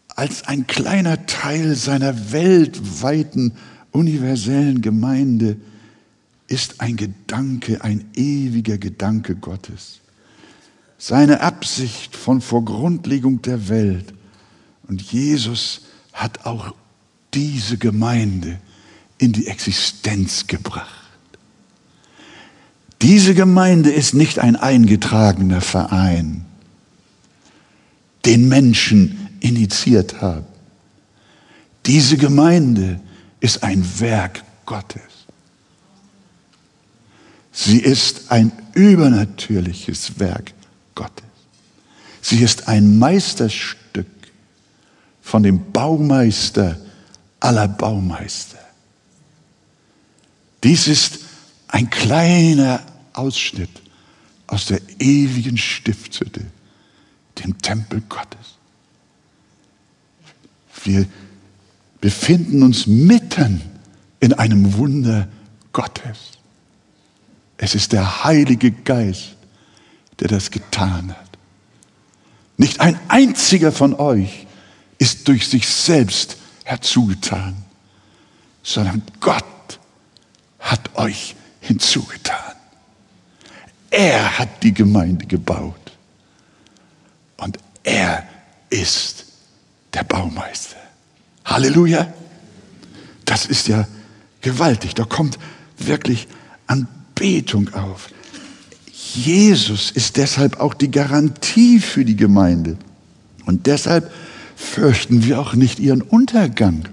als 0.08 0.48
ein 0.48 0.66
kleiner 0.66 1.26
Teil 1.26 1.76
seiner 1.76 2.32
weltweiten, 2.32 3.52
universellen 3.92 4.80
Gemeinde 4.80 5.58
ist 6.48 6.80
ein 6.80 6.96
Gedanke, 6.96 7.84
ein 7.84 8.04
ewiger 8.14 8.78
Gedanke 8.78 9.36
Gottes 9.36 10.00
seine 11.06 11.42
Absicht 11.42 12.16
von 12.16 12.40
vor 12.40 12.64
Grundlegung 12.64 13.42
der 13.42 13.68
Welt. 13.68 14.14
Und 14.88 15.02
Jesus 15.02 15.82
hat 16.14 16.46
auch 16.46 16.74
diese 17.34 17.76
Gemeinde 17.76 18.58
in 19.18 19.32
die 19.32 19.46
Existenz 19.46 20.46
gebracht. 20.46 20.88
Diese 23.02 23.34
Gemeinde 23.34 23.90
ist 23.90 24.14
nicht 24.14 24.38
ein 24.38 24.56
eingetragener 24.56 25.60
Verein, 25.60 26.46
den 28.24 28.48
Menschen 28.48 29.28
initiiert 29.40 30.22
haben. 30.22 30.46
Diese 31.84 32.16
Gemeinde 32.16 32.98
ist 33.40 33.62
ein 33.62 33.84
Werk 34.00 34.42
Gottes. 34.64 35.02
Sie 37.52 37.78
ist 37.78 38.32
ein 38.32 38.52
übernatürliches 38.72 40.18
Werk 40.18 40.54
Gottes. 40.94 41.24
Sie 42.20 42.38
ist 42.38 42.68
ein 42.68 42.98
Meisterstück 42.98 44.06
von 45.20 45.42
dem 45.42 45.72
Baumeister 45.72 46.78
aller 47.40 47.68
Baumeister. 47.68 48.58
Dies 50.62 50.88
ist 50.88 51.20
ein 51.68 51.90
kleiner 51.90 52.80
Ausschnitt 53.12 53.82
aus 54.46 54.66
der 54.66 54.80
ewigen 54.98 55.58
Stiftshütte, 55.58 56.42
dem 57.38 57.58
Tempel 57.58 58.02
Gottes. 58.08 58.58
Wir 60.84 61.06
befinden 62.00 62.62
uns 62.62 62.86
mitten 62.86 63.60
in 64.20 64.32
einem 64.34 64.74
Wunder 64.74 65.28
Gottes. 65.72 66.32
Es 67.56 67.74
ist 67.74 67.92
der 67.92 68.24
Heilige 68.24 68.70
Geist, 68.70 69.36
der 70.24 70.30
das 70.30 70.50
getan 70.50 71.10
hat. 71.10 71.38
Nicht 72.56 72.80
ein 72.80 72.98
einziger 73.08 73.72
von 73.72 73.92
euch 73.94 74.46
ist 74.96 75.28
durch 75.28 75.46
sich 75.48 75.68
selbst 75.68 76.38
herzugetan, 76.64 77.54
sondern 78.62 79.02
Gott 79.20 79.44
hat 80.60 80.96
euch 80.96 81.36
hinzugetan. 81.60 82.54
Er 83.90 84.38
hat 84.38 84.62
die 84.62 84.72
Gemeinde 84.72 85.26
gebaut 85.26 85.92
und 87.36 87.58
er 87.82 88.26
ist 88.70 89.26
der 89.92 90.04
Baumeister. 90.04 90.78
Halleluja. 91.44 92.14
Das 93.26 93.44
ist 93.44 93.68
ja 93.68 93.86
gewaltig. 94.40 94.94
Da 94.94 95.04
kommt 95.04 95.38
wirklich 95.76 96.28
Anbetung 96.66 97.74
auf. 97.74 98.08
Jesus 99.14 99.90
ist 99.90 100.16
deshalb 100.16 100.60
auch 100.60 100.74
die 100.74 100.90
Garantie 100.90 101.78
für 101.78 102.04
die 102.04 102.16
Gemeinde. 102.16 102.76
Und 103.46 103.66
deshalb 103.66 104.12
fürchten 104.56 105.24
wir 105.24 105.40
auch 105.40 105.54
nicht 105.54 105.78
ihren 105.78 106.02
Untergang. 106.02 106.88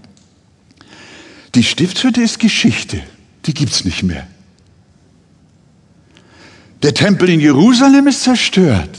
Die 1.55 1.63
Stiftshütte 1.63 2.21
ist 2.21 2.39
Geschichte, 2.39 3.01
die 3.45 3.53
gibt's 3.53 3.83
nicht 3.83 4.03
mehr. 4.03 4.27
Der 6.83 6.93
Tempel 6.93 7.29
in 7.29 7.39
Jerusalem 7.39 8.07
ist 8.07 8.23
zerstört. 8.23 8.97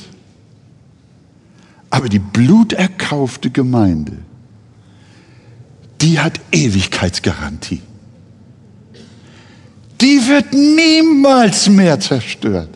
Aber 1.91 2.09
die 2.09 2.21
bluterkaufte 2.21 3.51
Gemeinde, 3.51 4.17
die 6.01 6.19
hat 6.19 6.41
Ewigkeitsgarantie. 6.51 7.83
Die 10.01 10.27
wird 10.27 10.53
niemals 10.53 11.69
mehr 11.69 12.01
zerstört. 12.01 12.71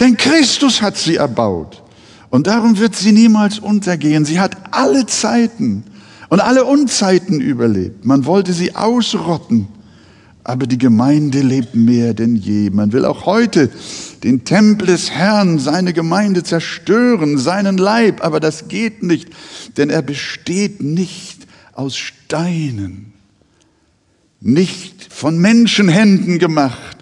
Denn 0.00 0.16
Christus 0.16 0.82
hat 0.82 0.96
sie 0.96 1.16
erbaut. 1.16 1.82
Und 2.30 2.46
darum 2.46 2.78
wird 2.78 2.96
sie 2.96 3.12
niemals 3.12 3.58
untergehen. 3.58 4.24
Sie 4.24 4.40
hat 4.40 4.56
alle 4.70 5.06
Zeiten 5.06 5.84
und 6.28 6.40
alle 6.40 6.64
Unzeiten 6.64 7.40
überlebt. 7.40 8.06
Man 8.06 8.24
wollte 8.24 8.54
sie 8.54 8.74
ausrotten. 8.74 9.68
Aber 10.44 10.66
die 10.66 10.78
Gemeinde 10.78 11.40
lebt 11.40 11.74
mehr 11.74 12.14
denn 12.14 12.34
je. 12.34 12.70
Man 12.70 12.92
will 12.92 13.04
auch 13.04 13.26
heute 13.26 13.70
den 14.24 14.44
Tempel 14.44 14.86
des 14.86 15.10
Herrn, 15.10 15.58
seine 15.58 15.92
Gemeinde 15.92 16.42
zerstören, 16.42 17.38
seinen 17.38 17.78
Leib. 17.78 18.24
Aber 18.24 18.40
das 18.40 18.66
geht 18.66 19.02
nicht, 19.02 19.28
denn 19.76 19.90
er 19.90 20.02
besteht 20.02 20.82
nicht 20.82 21.46
aus 21.74 21.96
Steinen, 21.96 23.12
nicht 24.40 25.12
von 25.12 25.38
Menschenhänden 25.38 26.38
gemacht, 26.38 26.96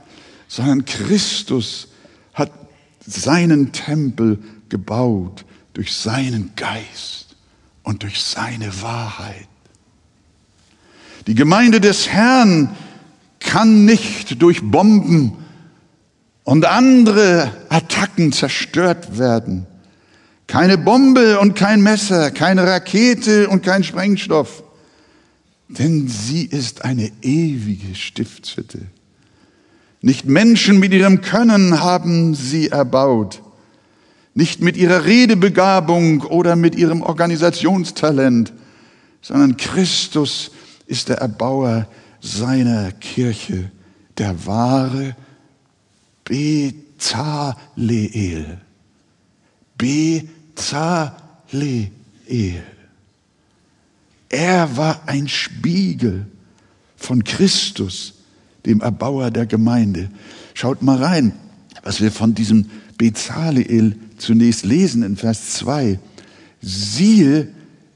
sondern 0.49 0.85
Christus 0.85 1.89
seinen 3.07 3.73
Tempel 3.73 4.39
gebaut 4.69 5.45
durch 5.73 5.95
seinen 5.95 6.53
Geist 6.57 7.37
und 7.83 8.03
durch 8.03 8.21
seine 8.21 8.83
Wahrheit. 8.83 9.49
Die 11.27 11.35
Gemeinde 11.35 11.81
des 11.81 12.09
Herrn 12.09 12.75
kann 13.39 13.85
nicht 13.85 14.41
durch 14.43 14.63
Bomben 14.63 15.37
und 16.45 16.65
andere 16.65 17.53
Attacken 17.69 18.33
zerstört 18.33 19.19
werden. 19.19 19.67
Keine 20.47 20.79
Bombe 20.79 21.39
und 21.39 21.55
kein 21.55 21.81
Messer, 21.81 22.31
keine 22.31 22.67
Rakete 22.67 23.49
und 23.49 23.63
kein 23.63 23.85
Sprengstoff. 23.85 24.65
Denn 25.69 26.09
sie 26.09 26.45
ist 26.45 26.85
eine 26.85 27.13
ewige 27.23 27.95
Stiftshütte. 27.95 28.81
Nicht 30.03 30.25
Menschen 30.27 30.79
mit 30.79 30.93
ihrem 30.93 31.21
Können 31.21 31.81
haben 31.81 32.35
sie 32.35 32.69
erbaut, 32.69 33.43
nicht 34.35 34.61
mit 34.63 34.77
ihrer 34.77 35.05
Redebegabung 35.05 36.23
oder 36.23 36.57
mit 36.57 36.75
ihrem 36.75 37.03
Organisationstalent, 37.03 38.53
sondern 39.21 39.57
Christus 39.59 40.53
ist 40.87 41.11
der 41.11 41.19
Erbauer 41.19 41.87
seiner 42.21 42.93
Kirche, 42.93 43.71
der 44.17 44.47
wahre 44.47 45.15
Bezaleel. 46.25 47.77
Bezaleel. 49.77 51.11
Er 54.29 54.77
war 54.77 55.03
ein 55.07 55.27
Spiegel 55.29 56.27
von 56.97 57.25
Christus 57.25 58.20
dem 58.67 58.81
Erbauer 58.81 59.31
der 59.31 59.47
Gemeinde. 59.47 60.11
Schaut 60.55 60.83
mal 60.83 61.03
rein, 61.03 61.33
was 61.83 62.01
wir 62.01 62.13
von 62.13 62.35
diesem 62.35 62.67
Bezaleel 62.99 63.97
zunächst 64.19 64.65
lesen 64.65 65.03
in 65.03 65.17
Vers 65.17 65.51
2. 65.55 65.99
Siehe, 66.61 67.49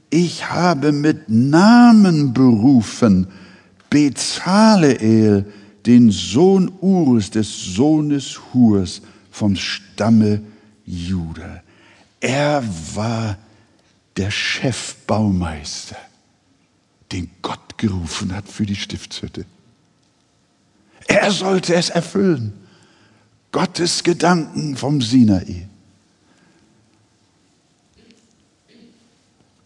ich 0.09 0.49
habe 0.49 0.91
mit 0.91 1.29
Namen 1.29 2.33
berufen 2.33 3.27
Bezaleel, 3.89 5.45
den 5.85 6.09
Sohn 6.09 6.71
Urs, 6.81 7.29
des 7.29 7.75
Sohnes 7.75 8.39
Hurs 8.53 9.01
vom 9.29 9.55
Stamme 9.55 10.41
Juda. 10.85 11.61
Er 12.19 12.63
war 12.95 13.37
der 14.17 14.31
Chefbaumeister, 14.31 15.97
den 17.11 17.29
Gott 17.41 17.77
gerufen 17.77 18.35
hat 18.35 18.47
für 18.47 18.65
die 18.65 18.75
Stiftshütte. 18.75 19.45
Er 21.07 21.31
sollte 21.31 21.75
es 21.75 21.89
erfüllen. 21.89 22.53
Gottes 23.51 24.03
Gedanken 24.03 24.75
vom 24.75 25.01
Sinai. 25.01 25.67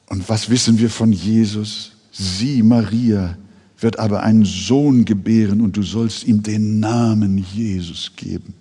Und 0.07 0.27
was 0.27 0.49
wissen 0.49 0.79
wir 0.79 0.89
von 0.89 1.11
Jesus? 1.11 1.91
Sie, 2.11 2.61
Maria, 2.63 3.37
wird 3.79 3.99
aber 3.99 4.23
einen 4.23 4.43
Sohn 4.43 5.05
gebären 5.05 5.61
und 5.61 5.77
du 5.77 5.83
sollst 5.83 6.25
ihm 6.25 6.43
den 6.43 6.79
Namen 6.79 7.37
Jesus 7.37 8.11
geben. 8.15 8.53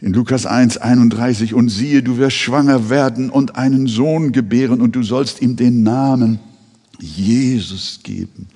In 0.00 0.12
Lukas 0.12 0.46
1, 0.46 0.78
31, 0.78 1.54
und 1.54 1.68
siehe, 1.68 2.02
du 2.02 2.18
wirst 2.18 2.36
schwanger 2.36 2.90
werden 2.90 3.30
und 3.30 3.56
einen 3.56 3.86
Sohn 3.86 4.32
gebären 4.32 4.80
und 4.80 4.96
du 4.96 5.02
sollst 5.02 5.40
ihm 5.42 5.56
den 5.56 5.82
Namen 5.82 6.40
Jesus 7.00 8.00
geben. 8.02 8.48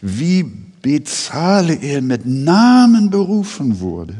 Wie 0.00 0.44
Bezaleel 0.82 2.00
mit 2.00 2.26
Namen 2.26 3.10
berufen 3.10 3.80
wurde 3.80 4.14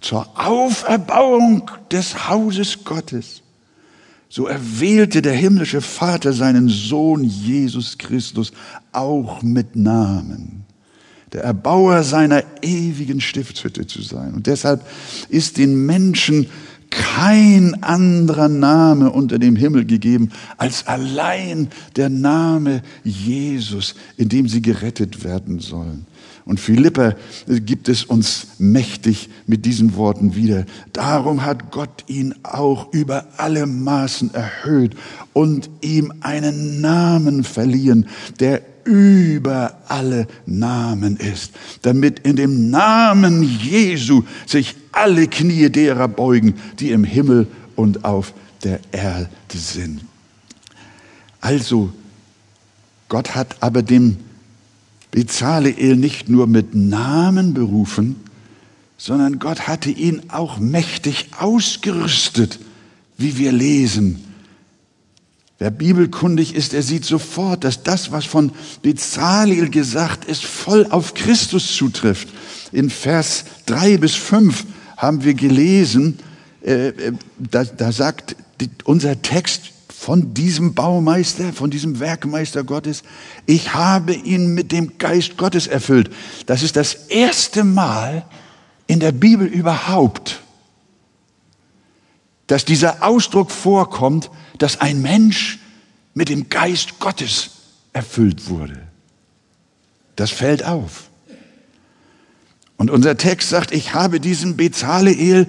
zur 0.00 0.28
Auferbauung 0.38 1.70
des 1.90 2.28
Hauses 2.28 2.84
Gottes 2.84 3.42
so 4.28 4.46
erwählte 4.46 5.22
der 5.22 5.32
himmlische 5.32 5.80
Vater 5.80 6.32
seinen 6.32 6.68
Sohn 6.68 7.24
Jesus 7.24 7.96
Christus 7.96 8.52
auch 8.92 9.42
mit 9.42 9.74
Namen, 9.74 10.64
der 11.32 11.44
Erbauer 11.44 12.02
seiner 12.02 12.42
ewigen 12.60 13.20
Stiftshütte 13.22 13.86
zu 13.86 14.02
sein. 14.02 14.34
Und 14.34 14.46
deshalb 14.46 14.86
ist 15.30 15.56
den 15.56 15.86
Menschen 15.86 16.46
kein 16.90 17.82
anderer 17.82 18.48
Name 18.48 19.10
unter 19.10 19.38
dem 19.38 19.56
Himmel 19.56 19.84
gegeben 19.84 20.30
als 20.56 20.86
allein 20.86 21.68
der 21.96 22.08
Name 22.08 22.82
Jesus, 23.04 23.94
in 24.16 24.28
dem 24.28 24.48
sie 24.48 24.62
gerettet 24.62 25.24
werden 25.24 25.60
sollen. 25.60 26.06
Und 26.48 26.60
Philippa 26.60 27.14
gibt 27.46 27.90
es 27.90 28.04
uns 28.04 28.46
mächtig 28.58 29.28
mit 29.46 29.66
diesen 29.66 29.96
Worten 29.96 30.34
wieder. 30.34 30.64
Darum 30.94 31.44
hat 31.44 31.70
Gott 31.70 32.04
ihn 32.06 32.34
auch 32.42 32.90
über 32.94 33.26
alle 33.36 33.66
Maßen 33.66 34.32
erhöht 34.32 34.96
und 35.34 35.68
ihm 35.82 36.10
einen 36.20 36.80
Namen 36.80 37.44
verliehen, 37.44 38.06
der 38.40 38.62
über 38.88 39.76
alle 39.86 40.26
Namen 40.46 41.18
ist, 41.18 41.52
damit 41.82 42.20
in 42.20 42.36
dem 42.36 42.70
Namen 42.70 43.42
Jesu 43.42 44.22
sich 44.46 44.76
alle 44.92 45.28
Knie 45.28 45.68
derer 45.68 46.08
beugen, 46.08 46.54
die 46.80 46.90
im 46.90 47.04
Himmel 47.04 47.46
und 47.76 48.06
auf 48.06 48.32
der 48.64 48.80
Erde 48.90 49.28
sind. 49.52 50.00
Also, 51.42 51.92
Gott 53.10 53.34
hat 53.34 53.56
aber 53.60 53.82
dem 53.82 54.16
Bezaleel 55.10 55.96
nicht 55.96 56.30
nur 56.30 56.46
mit 56.46 56.74
Namen 56.74 57.52
berufen, 57.52 58.16
sondern 58.96 59.38
Gott 59.38 59.68
hatte 59.68 59.90
ihn 59.90 60.22
auch 60.28 60.58
mächtig 60.58 61.28
ausgerüstet, 61.38 62.58
wie 63.18 63.36
wir 63.36 63.52
lesen. 63.52 64.24
Wer 65.58 65.70
bibelkundig 65.70 66.54
ist, 66.54 66.72
der 66.72 66.82
sieht 66.82 67.04
sofort, 67.04 67.64
dass 67.64 67.82
das, 67.82 68.12
was 68.12 68.24
von 68.24 68.52
Bezaleel 68.82 69.70
gesagt 69.70 70.24
ist, 70.24 70.44
voll 70.44 70.86
auf 70.90 71.14
Christus 71.14 71.74
zutrifft. 71.74 72.28
In 72.70 72.90
Vers 72.90 73.44
drei 73.66 73.96
bis 73.96 74.14
fünf 74.14 74.64
haben 74.96 75.24
wir 75.24 75.34
gelesen, 75.34 76.18
äh, 76.64 76.88
äh 76.88 77.12
da, 77.38 77.64
da 77.64 77.92
sagt 77.92 78.36
unser 78.84 79.20
Text, 79.22 79.72
von 79.98 80.32
diesem 80.32 80.74
Baumeister, 80.74 81.52
von 81.52 81.70
diesem 81.70 81.98
Werkmeister 81.98 82.62
Gottes. 82.62 83.02
Ich 83.46 83.74
habe 83.74 84.14
ihn 84.14 84.54
mit 84.54 84.70
dem 84.70 84.96
Geist 84.96 85.36
Gottes 85.36 85.66
erfüllt. 85.66 86.08
Das 86.46 86.62
ist 86.62 86.76
das 86.76 86.94
erste 87.08 87.64
Mal 87.64 88.24
in 88.86 89.00
der 89.00 89.10
Bibel 89.10 89.46
überhaupt, 89.46 90.40
dass 92.48 92.64
dieser 92.64 93.02
Ausdruck 93.02 93.50
vorkommt, 93.50 94.30
dass 94.58 94.80
ein 94.80 95.00
Mensch 95.00 95.60
mit 96.14 96.28
dem 96.28 96.48
Geist 96.48 96.98
Gottes 96.98 97.50
erfüllt 97.92 98.48
wurde. 98.48 98.82
Das 100.16 100.30
fällt 100.30 100.64
auf. 100.64 101.08
Und 102.76 102.90
unser 102.90 103.16
Text 103.16 103.50
sagt, 103.50 103.72
ich 103.72 103.94
habe 103.94 104.18
diesen 104.18 104.56
Bezaleel 104.56 105.46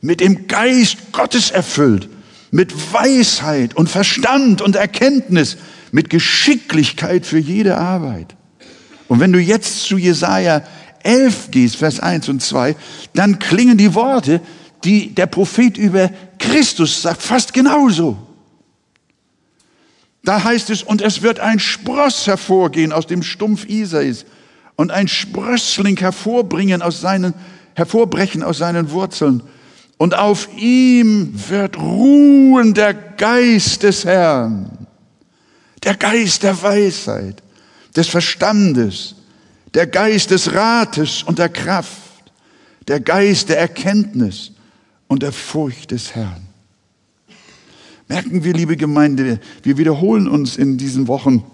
mit 0.00 0.20
dem 0.20 0.46
Geist 0.46 1.12
Gottes 1.12 1.50
erfüllt 1.50 2.08
mit 2.54 2.92
Weisheit 2.92 3.74
und 3.74 3.88
Verstand 3.88 4.62
und 4.62 4.76
Erkenntnis, 4.76 5.56
mit 5.90 6.08
Geschicklichkeit 6.08 7.26
für 7.26 7.38
jede 7.38 7.78
Arbeit. 7.78 8.36
Und 9.08 9.18
wenn 9.18 9.32
du 9.32 9.40
jetzt 9.40 9.82
zu 9.82 9.98
Jesaja 9.98 10.62
11 11.02 11.50
gehst, 11.50 11.74
Vers 11.74 11.98
1 11.98 12.28
und 12.28 12.40
2, 12.40 12.76
dann 13.12 13.40
klingen 13.40 13.76
die 13.76 13.94
Worte, 13.94 14.40
die 14.84 15.12
der 15.16 15.26
Prophet 15.26 15.76
über 15.76 16.10
Christus 16.44 17.02
sagt, 17.02 17.22
fast 17.22 17.52
genauso. 17.52 18.16
Da 20.22 20.42
heißt 20.42 20.70
es, 20.70 20.82
und 20.82 21.02
es 21.02 21.22
wird 21.22 21.40
ein 21.40 21.58
Spross 21.58 22.26
hervorgehen 22.26 22.92
aus 22.92 23.06
dem 23.06 23.22
Stumpf 23.22 23.66
Isais 23.66 24.24
und 24.76 24.90
ein 24.90 25.08
Sprössling 25.08 25.98
hervorbringen 25.98 26.82
aus 26.82 27.00
seinen, 27.00 27.34
hervorbrechen 27.74 28.42
aus 28.42 28.58
seinen 28.58 28.90
Wurzeln 28.90 29.42
und 29.98 30.14
auf 30.14 30.48
ihm 30.56 31.32
wird 31.48 31.78
ruhen 31.78 32.74
der 32.74 32.94
Geist 32.94 33.82
des 33.82 34.04
Herrn, 34.04 34.86
der 35.82 35.94
Geist 35.94 36.42
der 36.42 36.60
Weisheit, 36.62 37.42
des 37.94 38.08
Verstandes, 38.08 39.14
der 39.74 39.86
Geist 39.86 40.30
des 40.30 40.52
Rates 40.52 41.22
und 41.22 41.38
der 41.38 41.48
Kraft, 41.48 41.92
der 42.88 43.00
Geist 43.00 43.50
der 43.50 43.58
Erkenntnis 43.58 44.53
und 45.14 45.22
der 45.22 45.32
Furcht 45.32 45.92
des 45.92 46.16
Herrn. 46.16 46.42
Merken 48.08 48.42
wir, 48.42 48.52
liebe 48.52 48.76
Gemeinde, 48.76 49.38
wir 49.62 49.78
wiederholen 49.78 50.26
uns 50.26 50.56
in 50.56 50.76
diesen 50.76 51.06
Wochen 51.06 51.44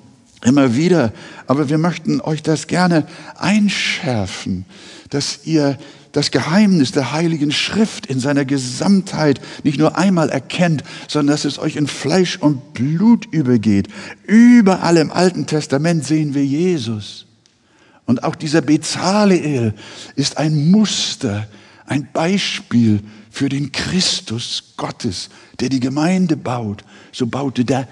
immer 0.42 0.77
wieder, 0.77 1.12
aber 1.46 1.68
wir 1.68 1.77
möchten 1.77 2.23
euch 2.23 2.42
das 2.42 2.68
gerne 2.68 3.07
einschärfen, 3.37 4.64
dass 5.11 5.40
ihr 5.44 5.79
das 6.12 6.31
Geheimnis 6.31 6.92
der 6.92 7.12
Heiligen 7.12 7.53
Schrift 7.53 8.07
in 8.07 8.18
seiner 8.18 8.46
Gesamtheit 8.46 9.42
nicht 9.62 9.79
nur 9.79 9.99
einmal 9.99 10.31
erkennt, 10.31 10.83
sondern 11.07 11.35
dass 11.35 11.44
es 11.44 11.59
euch 11.59 11.77
in 11.77 11.87
Fleisch 11.87 12.38
und 12.38 12.73
Blut 12.73 13.27
übergeht. 13.31 13.88
Überall 14.27 14.96
im 14.96 15.12
Alten 15.12 15.44
Testament 15.44 16.07
sehen 16.07 16.33
wir 16.33 16.46
Jesus. 16.46 17.27
Und 18.07 18.25
auch 18.25 18.37
dieser 18.37 18.62
Bezaleel 18.62 19.75
ist 20.16 20.38
ein 20.38 20.70
Muster, 20.70 21.46
ein 21.85 22.09
Beispiel 22.11 23.03
für 23.30 23.48
den 23.48 23.72
Christus 23.72 24.74
Gottes, 24.76 25.30
der 25.60 25.68
die 25.68 25.80
Gemeinde 25.80 26.36
baut. 26.36 26.84
So 27.12 27.26
baute 27.26 27.64
der 27.64 27.88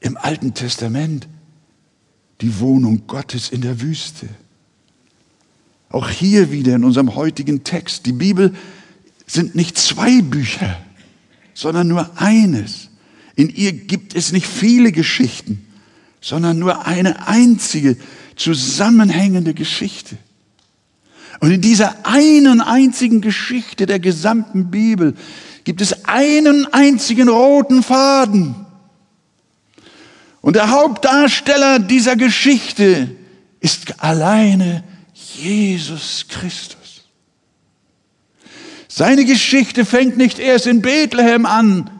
im 0.00 0.16
Alten 0.16 0.54
Testament 0.54 1.28
die 2.40 2.58
Wohnung 2.58 3.06
Gottes 3.06 3.50
in 3.50 3.60
der 3.60 3.80
Wüste. 3.80 4.28
Auch 5.90 6.08
hier 6.08 6.50
wieder 6.50 6.74
in 6.74 6.84
unserem 6.84 7.14
heutigen 7.14 7.64
Text. 7.64 8.06
Die 8.06 8.12
Bibel 8.12 8.54
sind 9.26 9.54
nicht 9.54 9.78
zwei 9.78 10.22
Bücher, 10.22 10.80
sondern 11.54 11.88
nur 11.88 12.20
eines. 12.20 12.88
In 13.36 13.48
ihr 13.50 13.72
gibt 13.72 14.14
es 14.14 14.32
nicht 14.32 14.46
viele 14.46 14.90
Geschichten, 14.90 15.66
sondern 16.20 16.58
nur 16.58 16.86
eine 16.86 17.28
einzige 17.28 17.96
zusammenhängende 18.36 19.54
Geschichte. 19.54 20.16
Und 21.42 21.50
in 21.50 21.60
dieser 21.60 21.96
einen 22.04 22.60
einzigen 22.60 23.20
Geschichte 23.20 23.86
der 23.86 23.98
gesamten 23.98 24.70
Bibel 24.70 25.16
gibt 25.64 25.80
es 25.80 26.04
einen 26.04 26.72
einzigen 26.72 27.28
roten 27.28 27.82
Faden. 27.82 28.54
Und 30.40 30.54
der 30.54 30.70
Hauptdarsteller 30.70 31.80
dieser 31.80 32.14
Geschichte 32.14 33.10
ist 33.58 34.00
alleine 34.00 34.84
Jesus 35.14 36.26
Christus. 36.28 37.08
Seine 38.86 39.24
Geschichte 39.24 39.84
fängt 39.84 40.16
nicht 40.16 40.38
erst 40.38 40.68
in 40.68 40.80
Bethlehem 40.80 41.44
an, 41.44 41.90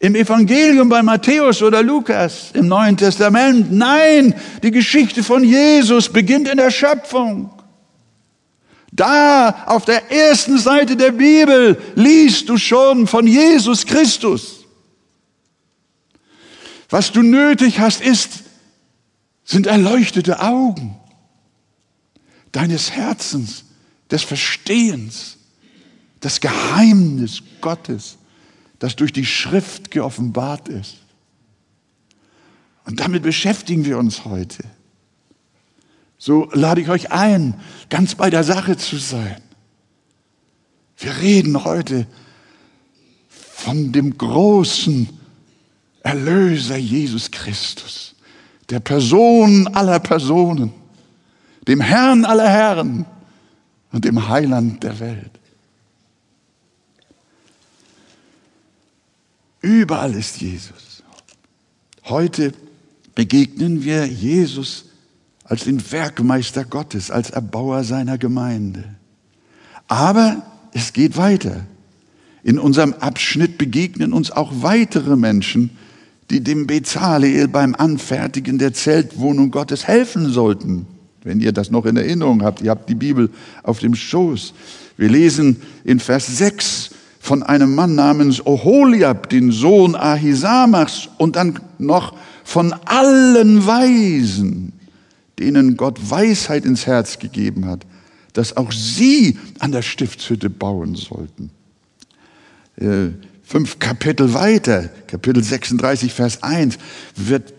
im 0.00 0.16
Evangelium 0.16 0.88
bei 0.88 1.04
Matthäus 1.04 1.62
oder 1.62 1.84
Lukas, 1.84 2.50
im 2.54 2.66
Neuen 2.66 2.96
Testament. 2.96 3.70
Nein, 3.70 4.34
die 4.64 4.72
Geschichte 4.72 5.22
von 5.22 5.44
Jesus 5.44 6.08
beginnt 6.08 6.48
in 6.48 6.56
der 6.56 6.72
Schöpfung. 6.72 7.61
Da 8.92 9.64
auf 9.66 9.86
der 9.86 10.12
ersten 10.12 10.58
Seite 10.58 10.96
der 10.96 11.12
Bibel 11.12 11.80
liest 11.94 12.48
du 12.50 12.58
schon 12.58 13.06
von 13.06 13.26
Jesus 13.26 13.86
Christus. 13.86 14.66
Was 16.90 17.10
du 17.10 17.22
nötig 17.22 17.80
hast, 17.80 18.02
ist, 18.02 18.44
sind 19.44 19.66
erleuchtete 19.66 20.40
Augen 20.40 20.96
deines 22.52 22.90
Herzens, 22.90 23.64
des 24.10 24.22
Verstehens, 24.22 25.38
das 26.20 26.40
Geheimnis 26.40 27.42
Gottes, 27.62 28.18
das 28.78 28.94
durch 28.94 29.12
die 29.12 29.24
Schrift 29.24 29.90
geoffenbart 29.90 30.68
ist. 30.68 30.98
Und 32.84 33.00
damit 33.00 33.22
beschäftigen 33.22 33.86
wir 33.86 33.96
uns 33.96 34.26
heute. 34.26 34.64
So 36.24 36.48
lade 36.52 36.80
ich 36.80 36.88
euch 36.88 37.10
ein, 37.10 37.60
ganz 37.88 38.14
bei 38.14 38.30
der 38.30 38.44
Sache 38.44 38.76
zu 38.76 38.96
sein. 38.96 39.42
Wir 40.96 41.16
reden 41.18 41.64
heute 41.64 42.06
von 43.28 43.90
dem 43.90 44.16
großen 44.16 45.08
Erlöser 46.04 46.76
Jesus 46.76 47.28
Christus, 47.28 48.14
der 48.70 48.78
Person 48.78 49.66
aller 49.74 49.98
Personen, 49.98 50.72
dem 51.66 51.80
Herrn 51.80 52.24
aller 52.24 52.48
Herren 52.48 53.04
und 53.90 54.04
dem 54.04 54.28
Heiland 54.28 54.80
der 54.84 55.00
Welt. 55.00 55.40
Überall 59.60 60.14
ist 60.14 60.40
Jesus. 60.40 61.02
Heute 62.04 62.52
begegnen 63.12 63.82
wir 63.82 64.06
Jesus 64.06 64.84
als 65.52 65.64
den 65.64 65.92
Werkmeister 65.92 66.64
Gottes, 66.64 67.10
als 67.10 67.28
Erbauer 67.28 67.84
seiner 67.84 68.16
Gemeinde. 68.16 68.84
Aber 69.86 70.40
es 70.72 70.94
geht 70.94 71.18
weiter. 71.18 71.66
In 72.42 72.58
unserem 72.58 72.94
Abschnitt 72.94 73.58
begegnen 73.58 74.14
uns 74.14 74.30
auch 74.30 74.50
weitere 74.62 75.14
Menschen, 75.14 75.68
die 76.30 76.42
dem 76.42 76.66
Bezaleel 76.66 77.48
beim 77.48 77.74
Anfertigen 77.74 78.56
der 78.56 78.72
Zeltwohnung 78.72 79.50
Gottes 79.50 79.86
helfen 79.86 80.30
sollten. 80.32 80.86
Wenn 81.22 81.42
ihr 81.42 81.52
das 81.52 81.70
noch 81.70 81.84
in 81.84 81.98
Erinnerung 81.98 82.42
habt, 82.42 82.62
ihr 82.62 82.70
habt 82.70 82.88
die 82.88 82.94
Bibel 82.94 83.28
auf 83.62 83.78
dem 83.78 83.94
Schoß. 83.94 84.54
Wir 84.96 85.10
lesen 85.10 85.60
in 85.84 86.00
Vers 86.00 86.38
6 86.38 86.92
von 87.20 87.42
einem 87.42 87.74
Mann 87.74 87.94
namens 87.94 88.46
Oholiab, 88.46 89.28
den 89.28 89.52
Sohn 89.52 89.96
Ahisamachs, 89.96 91.10
und 91.18 91.36
dann 91.36 91.60
noch 91.76 92.14
von 92.42 92.72
allen 92.86 93.66
Weisen, 93.66 94.72
denen 95.42 95.76
Gott 95.76 95.98
Weisheit 96.10 96.64
ins 96.64 96.86
Herz 96.86 97.18
gegeben 97.18 97.66
hat, 97.66 97.84
dass 98.32 98.56
auch 98.56 98.72
sie 98.72 99.38
an 99.58 99.72
der 99.72 99.82
Stiftshütte 99.82 100.48
bauen 100.48 100.94
sollten. 100.94 101.50
Äh, 102.76 103.08
fünf 103.42 103.78
Kapitel 103.78 104.32
weiter, 104.32 104.88
Kapitel 105.08 105.42
36, 105.42 106.12
Vers 106.12 106.42
1, 106.42 106.78
wird 107.16 107.52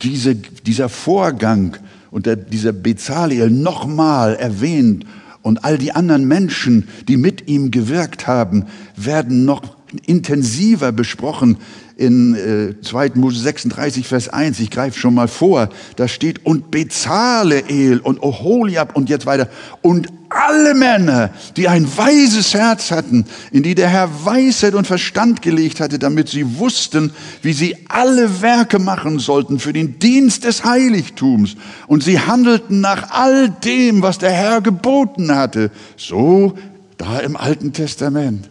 diese, 0.00 0.34
dieser 0.34 0.88
Vorgang 0.88 1.76
und 2.10 2.26
der, 2.26 2.36
dieser 2.36 2.72
Bezaliel 2.72 3.50
nochmal 3.50 4.34
erwähnt 4.34 5.06
und 5.42 5.64
all 5.64 5.76
die 5.78 5.92
anderen 5.92 6.26
Menschen, 6.26 6.88
die 7.08 7.16
mit 7.16 7.48
ihm 7.48 7.70
gewirkt 7.70 8.26
haben, 8.26 8.66
werden 8.96 9.44
noch 9.44 9.62
intensiver 10.06 10.92
besprochen 10.92 11.58
in 12.02 12.34
äh, 12.34 12.82
2. 12.82 13.12
Mose 13.14 13.38
36, 13.38 14.08
Vers 14.08 14.28
1, 14.28 14.58
ich 14.58 14.70
greife 14.70 14.98
schon 14.98 15.14
mal 15.14 15.28
vor, 15.28 15.68
da 15.94 16.08
steht, 16.08 16.44
und 16.44 16.72
Bezaleel 16.72 18.00
und 18.00 18.20
Oholiab 18.20 18.96
und 18.96 19.08
jetzt 19.08 19.24
weiter, 19.24 19.48
und 19.82 20.08
alle 20.28 20.74
Männer, 20.74 21.30
die 21.56 21.68
ein 21.68 21.86
weises 21.96 22.54
Herz 22.54 22.90
hatten, 22.90 23.24
in 23.52 23.62
die 23.62 23.76
der 23.76 23.88
Herr 23.88 24.24
Weisheit 24.24 24.74
und 24.74 24.86
Verstand 24.86 25.42
gelegt 25.42 25.78
hatte, 25.78 26.00
damit 26.00 26.28
sie 26.28 26.58
wussten, 26.58 27.12
wie 27.40 27.52
sie 27.52 27.76
alle 27.88 28.42
Werke 28.42 28.80
machen 28.80 29.20
sollten 29.20 29.60
für 29.60 29.72
den 29.72 30.00
Dienst 30.00 30.42
des 30.42 30.64
Heiligtums. 30.64 31.54
Und 31.86 32.02
sie 32.02 32.18
handelten 32.18 32.80
nach 32.80 33.10
all 33.10 33.50
dem, 33.50 34.02
was 34.02 34.18
der 34.18 34.32
Herr 34.32 34.60
geboten 34.60 35.32
hatte. 35.32 35.70
So 35.96 36.54
da 36.96 37.20
im 37.20 37.36
Alten 37.36 37.72
Testament. 37.72 38.48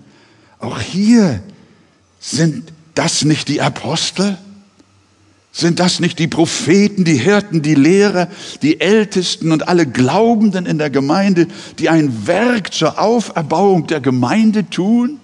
Auch 0.59 0.79
hier 0.79 1.41
sind 2.19 2.70
das 2.95 3.23
nicht 3.23 3.47
die 3.47 3.61
Apostel? 3.61 4.37
Sind 5.53 5.79
das 5.79 5.99
nicht 5.99 6.17
die 6.19 6.27
Propheten, 6.27 7.03
die 7.03 7.17
Hirten, 7.17 7.61
die 7.61 7.75
Lehrer, 7.75 8.29
die 8.61 8.79
Ältesten 8.79 9.51
und 9.51 9.67
alle 9.67 9.85
Glaubenden 9.85 10.65
in 10.65 10.77
der 10.77 10.89
Gemeinde, 10.89 11.47
die 11.77 11.89
ein 11.89 12.25
Werk 12.25 12.73
zur 12.73 12.99
Auferbauung 12.99 13.87
der 13.87 13.99
Gemeinde 13.99 14.69
tun? 14.69 15.19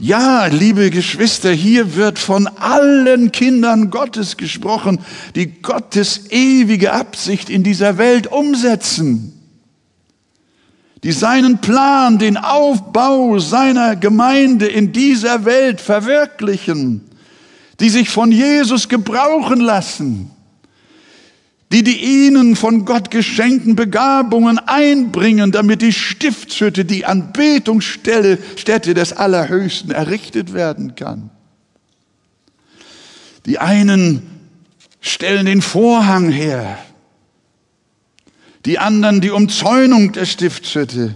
Ja, 0.00 0.46
liebe 0.46 0.90
Geschwister, 0.90 1.52
hier 1.52 1.94
wird 1.94 2.18
von 2.18 2.48
allen 2.48 3.30
Kindern 3.30 3.90
Gottes 3.90 4.36
gesprochen, 4.36 4.98
die 5.36 5.60
Gottes 5.60 6.30
ewige 6.30 6.92
Absicht 6.92 7.50
in 7.50 7.62
dieser 7.62 7.98
Welt 7.98 8.26
umsetzen 8.26 9.39
die 11.02 11.12
seinen 11.12 11.58
Plan, 11.58 12.18
den 12.18 12.36
Aufbau 12.36 13.38
seiner 13.38 13.96
Gemeinde 13.96 14.66
in 14.66 14.92
dieser 14.92 15.44
Welt 15.44 15.80
verwirklichen, 15.80 17.02
die 17.80 17.88
sich 17.88 18.10
von 18.10 18.30
Jesus 18.30 18.88
gebrauchen 18.88 19.60
lassen, 19.60 20.30
die 21.72 21.82
die 21.82 22.26
ihnen 22.26 22.54
von 22.54 22.84
Gott 22.84 23.10
geschenkten 23.10 23.76
Begabungen 23.76 24.58
einbringen, 24.58 25.52
damit 25.52 25.80
die 25.80 25.92
Stiftshütte, 25.92 26.84
die 26.84 27.06
Anbetungsstelle, 27.06 28.38
Stätte 28.56 28.92
des 28.92 29.14
Allerhöchsten 29.14 29.92
errichtet 29.92 30.52
werden 30.52 30.96
kann. 30.96 31.30
Die 33.46 33.58
einen 33.58 34.22
stellen 35.00 35.46
den 35.46 35.62
Vorhang 35.62 36.28
her, 36.28 36.78
die 38.66 38.78
anderen 38.78 39.20
die 39.20 39.30
Umzäunung 39.30 40.12
der 40.12 40.26
Stiftshütte, 40.26 41.14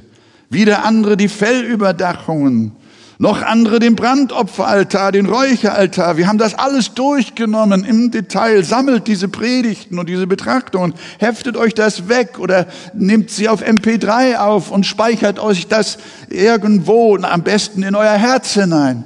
wieder 0.50 0.85
andere 0.85 1.16
die 1.16 1.28
Fellüberdachungen, 1.28 2.72
noch 3.18 3.42
andere 3.42 3.78
den 3.78 3.94
Brandopferaltar, 3.94 5.12
den 5.12 5.26
Räucheraltar. 5.26 6.16
Wir 6.16 6.26
haben 6.26 6.38
das 6.38 6.54
alles 6.54 6.94
durchgenommen 6.94 7.85
im 7.85 8.11
Detail. 8.11 8.64
Sammelt 8.64 9.07
diese 9.07 9.28
Predigten 9.28 9.98
und 9.98 10.09
diese 10.09 10.26
Betrachtungen, 10.26 10.94
heftet 11.18 11.57
euch 11.57 11.74
das 11.74 12.09
weg 12.09 12.38
oder 12.38 12.66
nehmt 12.92 13.30
sie 13.30 13.48
auf 13.48 13.62
MP3 13.62 14.38
auf 14.38 14.70
und 14.70 14.85
speichert 14.85 15.38
euch 15.38 15.68
das 15.68 15.98
irgendwo, 16.28 17.16
am 17.16 17.42
besten 17.42 17.83
in 17.83 17.94
euer 17.94 18.14
Herz 18.14 18.54
hinein. 18.54 19.04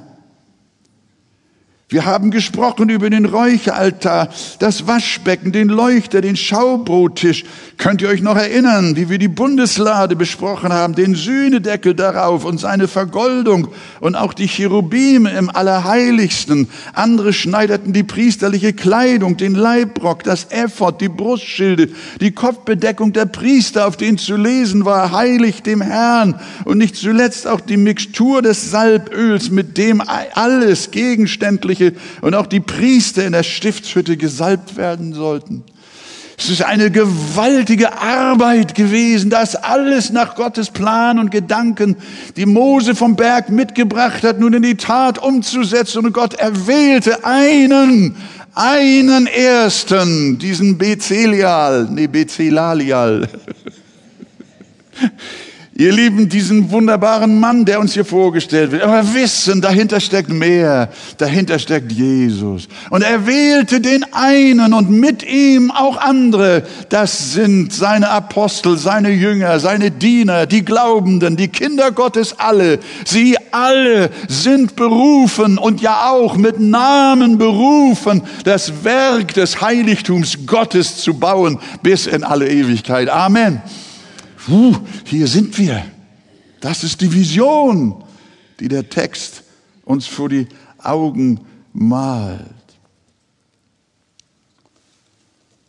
Wir 1.91 2.05
haben 2.05 2.29
gesprochen 2.29 2.89
über 2.89 3.09
den 3.09 3.25
Räucheraltar, 3.25 4.29
das 4.59 4.85
Waschbecken, 4.85 5.51
den 5.51 5.69
Leuchter, 5.69 6.21
den 6.21 6.35
Schaubrottisch. 6.35 7.45
Könnt 7.79 8.03
ihr 8.03 8.09
euch 8.09 8.21
noch 8.21 8.35
erinnern, 8.35 8.95
wie 8.95 9.09
wir 9.09 9.17
die 9.17 9.27
Bundeslade 9.27 10.15
besprochen 10.15 10.71
haben, 10.71 10.93
den 10.93 11.15
Sühnedeckel 11.15 11.95
darauf 11.95 12.45
und 12.45 12.59
seine 12.59 12.87
Vergoldung 12.87 13.69
und 14.01 14.13
auch 14.13 14.35
die 14.35 14.47
Cherubime 14.47 15.31
im 15.31 15.49
Allerheiligsten. 15.49 16.67
Andere 16.93 17.33
schneiderten 17.33 17.91
die 17.91 18.03
priesterliche 18.03 18.73
Kleidung, 18.73 19.37
den 19.37 19.55
Leibrock, 19.55 20.23
das 20.23 20.45
Ephod, 20.51 21.01
die 21.01 21.09
Brustschilde, 21.09 21.89
die 22.21 22.33
Kopfbedeckung 22.33 23.13
der 23.13 23.25
Priester, 23.25 23.87
auf 23.87 23.97
denen 23.97 24.19
zu 24.19 24.35
lesen 24.35 24.85
war, 24.85 25.11
heilig 25.11 25.63
dem 25.63 25.81
Herrn 25.81 26.39
und 26.65 26.77
nicht 26.77 26.97
zuletzt 26.97 27.47
auch 27.47 27.61
die 27.61 27.77
Mixtur 27.77 28.43
des 28.43 28.69
Salböls, 28.69 29.49
mit 29.49 29.79
dem 29.79 30.03
alles 30.35 30.91
gegenständlich 30.91 31.78
Geistliche 31.79 31.93
und 32.21 32.35
auch 32.35 32.47
die 32.47 32.59
Priester 32.59 33.25
in 33.25 33.33
der 33.33 33.43
Stiftshütte 33.43 34.17
gesalbt 34.17 34.77
werden 34.77 35.13
sollten. 35.13 35.63
Es 36.37 36.49
ist 36.49 36.63
eine 36.63 36.89
gewaltige 36.89 37.99
Arbeit 37.99 38.73
gewesen, 38.73 39.29
das 39.29 39.57
alles 39.57 40.09
nach 40.11 40.35
Gottes 40.35 40.69
Plan 40.69 41.19
und 41.19 41.31
Gedanken, 41.31 41.97
die 42.37 42.45
Mose 42.45 42.95
vom 42.95 43.17
Berg 43.17 43.49
mitgebracht 43.49 44.23
hat, 44.23 44.39
nun 44.39 44.53
in 44.53 44.63
die 44.63 44.77
Tat 44.77 45.21
umzusetzen. 45.21 46.05
Und 46.05 46.13
Gott 46.13 46.35
erwählte 46.35 47.25
einen, 47.25 48.15
einen 48.55 49.27
ersten, 49.27 50.39
diesen 50.39 50.77
Bezelial, 50.77 51.89
nee, 51.91 52.07
Bezelalial. 52.07 53.27
Ihr 55.79 55.93
Lieben, 55.93 56.27
diesen 56.27 56.71
wunderbaren 56.71 57.39
Mann, 57.39 57.63
der 57.63 57.79
uns 57.79 57.93
hier 57.93 58.03
vorgestellt 58.03 58.73
wird. 58.73 58.83
Aber 58.83 59.13
wissen, 59.13 59.61
dahinter 59.61 60.01
steckt 60.01 60.27
mehr. 60.27 60.89
Dahinter 61.15 61.57
steckt 61.57 61.93
Jesus. 61.93 62.67
Und 62.89 63.01
er 63.01 63.25
wählte 63.25 63.79
den 63.79 64.05
einen 64.11 64.73
und 64.73 64.89
mit 64.89 65.23
ihm 65.23 65.71
auch 65.71 65.95
andere. 65.95 66.63
Das 66.89 67.31
sind 67.31 67.71
seine 67.71 68.09
Apostel, 68.09 68.77
seine 68.77 69.11
Jünger, 69.11 69.61
seine 69.61 69.89
Diener, 69.89 70.47
die 70.47 70.65
Glaubenden, 70.65 71.37
die 71.37 71.47
Kinder 71.47 71.93
Gottes 71.93 72.37
alle. 72.37 72.79
Sie 73.05 73.37
alle 73.51 74.09
sind 74.27 74.75
berufen 74.75 75.57
und 75.57 75.79
ja 75.79 76.09
auch 76.09 76.35
mit 76.35 76.59
Namen 76.59 77.37
berufen, 77.37 78.23
das 78.43 78.83
Werk 78.83 79.33
des 79.33 79.61
Heiligtums 79.61 80.45
Gottes 80.45 80.97
zu 80.97 81.13
bauen 81.13 81.57
bis 81.81 82.05
in 82.05 82.25
alle 82.25 82.49
Ewigkeit. 82.49 83.07
Amen. 83.07 83.61
Puh, 84.45 84.75
hier 85.05 85.27
sind 85.27 85.57
wir. 85.57 85.85
Das 86.59 86.83
ist 86.83 87.01
die 87.01 87.13
Vision, 87.13 88.03
die 88.59 88.67
der 88.67 88.89
Text 88.89 89.43
uns 89.85 90.07
vor 90.07 90.29
die 90.29 90.47
Augen 90.77 91.41
malt. 91.73 92.45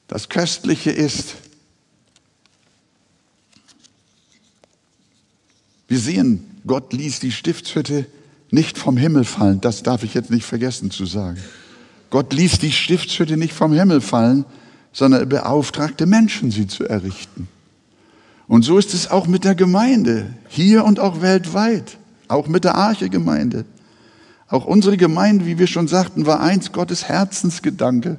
Das 0.09 0.29
Köstliche 0.29 0.91
ist, 0.91 1.37
wir 5.87 5.99
sehen, 5.99 6.45
Gott 6.67 6.93
ließ 6.93 7.21
die 7.21 7.33
Stiftshütte 7.33 8.07
nicht 8.51 8.77
vom 8.77 8.97
Himmel 8.97 9.25
fallen. 9.25 9.61
Das 9.61 9.83
darf 9.83 10.03
ich 10.03 10.15
jetzt 10.15 10.31
nicht 10.31 10.45
vergessen 10.45 10.91
zu 10.91 11.07
sagen. 11.07 11.39
Gott 12.11 12.33
ließ 12.33 12.59
die 12.59 12.73
Stiftshütte 12.73 13.37
nicht 13.37 13.53
vom 13.55 13.73
Himmel 13.73 14.01
fallen, 14.01 14.45
sondern 14.93 15.21
er 15.21 15.27
beauftragte 15.27 16.07
Menschen, 16.07 16.51
sie 16.51 16.67
zu 16.67 16.85
errichten. 16.85 17.49
Und 18.51 18.63
so 18.63 18.79
ist 18.79 18.95
es 18.95 19.09
auch 19.09 19.29
mit 19.29 19.45
der 19.45 19.55
Gemeinde, 19.55 20.27
hier 20.49 20.85
und 20.85 20.99
auch 20.99 21.23
weltweit, 21.23 21.99
auch 22.27 22.49
mit 22.49 22.65
der 22.65 22.75
Arche-Gemeinde. 22.75 23.65
Auch 24.49 24.65
unsere 24.65 24.97
Gemeinde, 24.97 25.47
wie 25.47 25.61
wir 25.61 25.69
schon 25.69 25.87
sagten, 25.87 26.27
war 26.27 26.41
eins 26.41 26.73
Gottes 26.73 27.05
Herzensgedanke. 27.05 28.17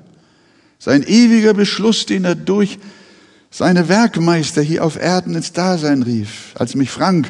Sein 0.79 1.03
ewiger 1.03 1.53
Beschluss, 1.53 2.05
den 2.05 2.23
er 2.23 2.35
durch 2.35 2.79
seine 3.49 3.89
Werkmeister 3.89 4.61
hier 4.61 4.85
auf 4.85 4.95
Erden 4.95 5.35
ins 5.35 5.51
Dasein 5.51 6.01
rief. 6.01 6.53
Als 6.57 6.75
mich 6.75 6.91
Frank, 6.91 7.29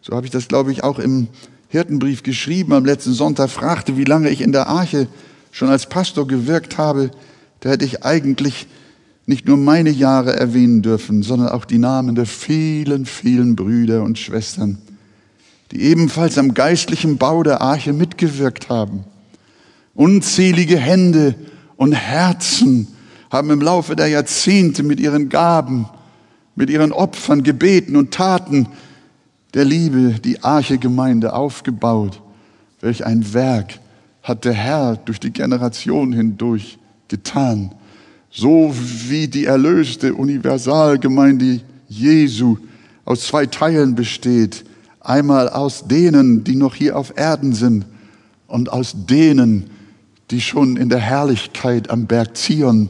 so 0.00 0.16
habe 0.16 0.26
ich 0.26 0.32
das 0.32 0.48
glaube 0.48 0.72
ich 0.72 0.82
auch 0.82 0.98
im 0.98 1.28
Hirtenbrief 1.68 2.24
geschrieben, 2.24 2.72
am 2.72 2.84
letzten 2.84 3.12
Sonntag 3.12 3.50
fragte, 3.50 3.96
wie 3.96 4.02
lange 4.02 4.30
ich 4.30 4.40
in 4.40 4.50
der 4.50 4.66
Arche 4.66 5.06
schon 5.52 5.68
als 5.68 5.88
Pastor 5.88 6.26
gewirkt 6.26 6.76
habe, 6.76 7.12
da 7.60 7.70
hätte 7.70 7.84
ich 7.84 8.04
eigentlich 8.04 8.66
nicht 9.26 9.46
nur 9.46 9.56
meine 9.56 9.90
Jahre 9.90 10.36
erwähnen 10.36 10.82
dürfen, 10.82 11.22
sondern 11.22 11.48
auch 11.48 11.64
die 11.64 11.78
Namen 11.78 12.14
der 12.14 12.26
vielen, 12.26 13.06
vielen 13.06 13.56
Brüder 13.56 14.02
und 14.02 14.18
Schwestern, 14.18 14.78
die 15.70 15.82
ebenfalls 15.82 16.38
am 16.38 16.54
geistlichen 16.54 17.18
Bau 17.18 17.42
der 17.42 17.60
Arche 17.60 17.92
mitgewirkt 17.92 18.68
haben. 18.68 19.04
Unzählige 19.94 20.78
Hände 20.78 21.34
und 21.76 21.92
Herzen 21.92 22.88
haben 23.30 23.50
im 23.50 23.60
Laufe 23.60 23.94
der 23.96 24.08
Jahrzehnte 24.08 24.82
mit 24.82 25.00
ihren 25.00 25.28
Gaben, 25.28 25.86
mit 26.56 26.68
ihren 26.68 26.92
Opfern, 26.92 27.42
Gebeten 27.42 27.96
und 27.96 28.12
Taten 28.12 28.66
der 29.54 29.64
Liebe 29.64 30.16
die 30.20 30.42
Arche-Gemeinde 30.42 31.32
aufgebaut. 31.32 32.20
Welch 32.80 33.06
ein 33.06 33.32
Werk 33.32 33.78
hat 34.22 34.44
der 34.44 34.52
Herr 34.52 34.96
durch 34.96 35.20
die 35.20 35.32
Generation 35.32 36.12
hindurch 36.12 36.78
getan 37.08 37.74
so 38.32 38.74
wie 39.08 39.28
die 39.28 39.44
erlöste 39.44 40.14
Universalgemeinde 40.14 41.60
Jesu 41.86 42.56
aus 43.04 43.26
zwei 43.26 43.46
Teilen 43.46 43.94
besteht. 43.94 44.64
Einmal 45.00 45.48
aus 45.50 45.86
denen, 45.86 46.42
die 46.42 46.56
noch 46.56 46.74
hier 46.74 46.96
auf 46.96 47.12
Erden 47.16 47.52
sind 47.52 47.84
und 48.46 48.72
aus 48.72 48.94
denen, 49.06 49.70
die 50.30 50.40
schon 50.40 50.76
in 50.76 50.88
der 50.88 51.00
Herrlichkeit 51.00 51.90
am 51.90 52.06
Berg 52.06 52.36
Zion 52.36 52.88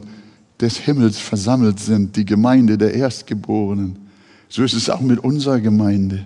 des 0.61 0.77
Himmels 0.77 1.17
versammelt 1.17 1.79
sind, 1.79 2.15
die 2.15 2.25
Gemeinde 2.25 2.77
der 2.77 2.93
Erstgeborenen. 2.93 3.97
So 4.47 4.63
ist 4.63 4.73
es 4.73 4.89
auch 4.89 5.01
mit 5.01 5.19
unserer 5.19 5.59
Gemeinde. 5.59 6.25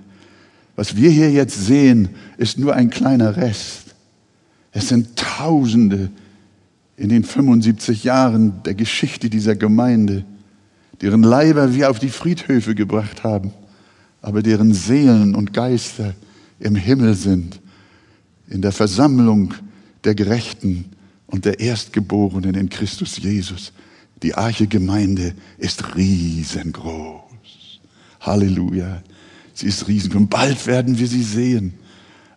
Was 0.75 0.95
wir 0.95 1.09
hier 1.09 1.31
jetzt 1.31 1.65
sehen, 1.65 2.09
ist 2.37 2.59
nur 2.59 2.75
ein 2.75 2.91
kleiner 2.91 3.35
Rest. 3.35 3.95
Es 4.71 4.89
sind 4.89 5.15
Tausende, 5.15 6.11
in 6.97 7.09
den 7.09 7.23
75 7.23 8.03
Jahren 8.03 8.63
der 8.63 8.73
Geschichte 8.73 9.29
dieser 9.29 9.55
Gemeinde, 9.55 10.25
deren 11.01 11.21
Leiber 11.21 11.73
wir 11.73 11.91
auf 11.91 11.99
die 11.99 12.09
Friedhöfe 12.09 12.73
gebracht 12.73 13.23
haben, 13.23 13.53
aber 14.21 14.41
deren 14.41 14.73
Seelen 14.73 15.35
und 15.35 15.53
Geister 15.53 16.15
im 16.59 16.75
Himmel 16.75 17.13
sind, 17.13 17.61
in 18.49 18.63
der 18.63 18.71
Versammlung 18.71 19.53
der 20.03 20.15
Gerechten 20.15 20.85
und 21.27 21.45
der 21.45 21.59
Erstgeborenen 21.59 22.55
in 22.55 22.69
Christus 22.69 23.17
Jesus. 23.17 23.73
Die 24.23 24.33
Arche 24.33 24.65
Gemeinde 24.65 25.33
ist 25.59 25.95
riesengroß. 25.95 27.21
Halleluja. 28.21 29.03
Sie 29.53 29.67
ist 29.67 29.87
riesengroß. 29.87 30.21
Und 30.21 30.29
bald 30.29 30.65
werden 30.65 30.97
wir 30.97 31.07
sie 31.07 31.21
sehen. 31.21 31.73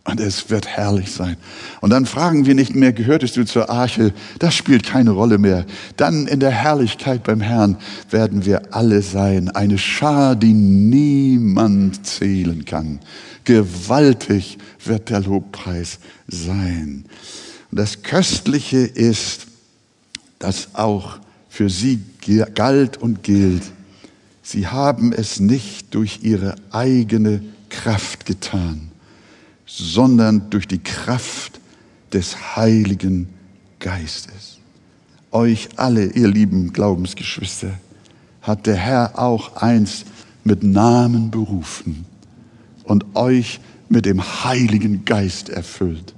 Und 0.05 0.19
es 0.19 0.49
wird 0.49 0.67
herrlich 0.67 1.13
sein. 1.13 1.37
Und 1.81 1.91
dann 1.91 2.07
fragen 2.07 2.47
wir 2.47 2.55
nicht 2.55 2.75
mehr, 2.75 2.93
gehörtest 2.93 3.37
du 3.37 3.45
zur 3.45 3.69
Arche? 3.69 4.15
Das 4.39 4.55
spielt 4.55 4.85
keine 4.85 5.11
Rolle 5.11 5.37
mehr. 5.37 5.67
Dann 5.97 6.27
in 6.27 6.41
der 6.41 6.51
Herrlichkeit 6.51 7.23
beim 7.23 7.43
Herrn 7.43 7.77
werden 8.09 8.47
wir 8.47 8.75
alle 8.75 9.03
sein. 9.03 9.51
Eine 9.51 9.77
Schar, 9.77 10.37
die 10.37 10.55
niemand 10.55 12.07
zählen 12.07 12.65
kann. 12.65 13.01
Gewaltig 13.45 14.57
wird 14.85 15.11
der 15.11 15.21
Lobpreis 15.21 15.99
sein. 16.27 17.05
Und 17.71 17.79
das 17.79 18.03
Köstliche 18.03 18.79
ist, 18.79 19.49
dass 20.39 20.75
auch 20.75 21.19
für 21.51 21.69
sie 21.69 22.01
galt 22.55 22.97
und 22.97 23.23
gilt, 23.23 23.65
sie 24.43 24.67
haben 24.67 25.13
es 25.13 25.41
nicht 25.41 25.95
durch 25.95 26.21
ihre 26.23 26.55
eigene 26.71 27.43
Kraft 27.69 28.25
getan 28.25 28.90
sondern 29.77 30.51
durch 30.51 30.67
die 30.67 30.83
Kraft 30.83 31.61
des 32.13 32.57
Heiligen 32.57 33.29
Geistes. 33.79 34.59
Euch 35.31 35.69
alle, 35.77 36.07
ihr 36.07 36.27
lieben 36.27 36.73
Glaubensgeschwister, 36.73 37.73
hat 38.43 38.67
der 38.67 38.77
Herr 38.77 39.19
auch 39.19 39.57
einst 39.57 40.07
mit 40.43 40.65
Namen 40.65 41.31
berufen 41.31 42.05
und 42.85 43.15
euch 43.15 43.61
mit 43.89 44.07
dem 44.07 44.23
Heiligen 44.45 45.05
Geist 45.05 45.49
erfüllt 45.49 46.15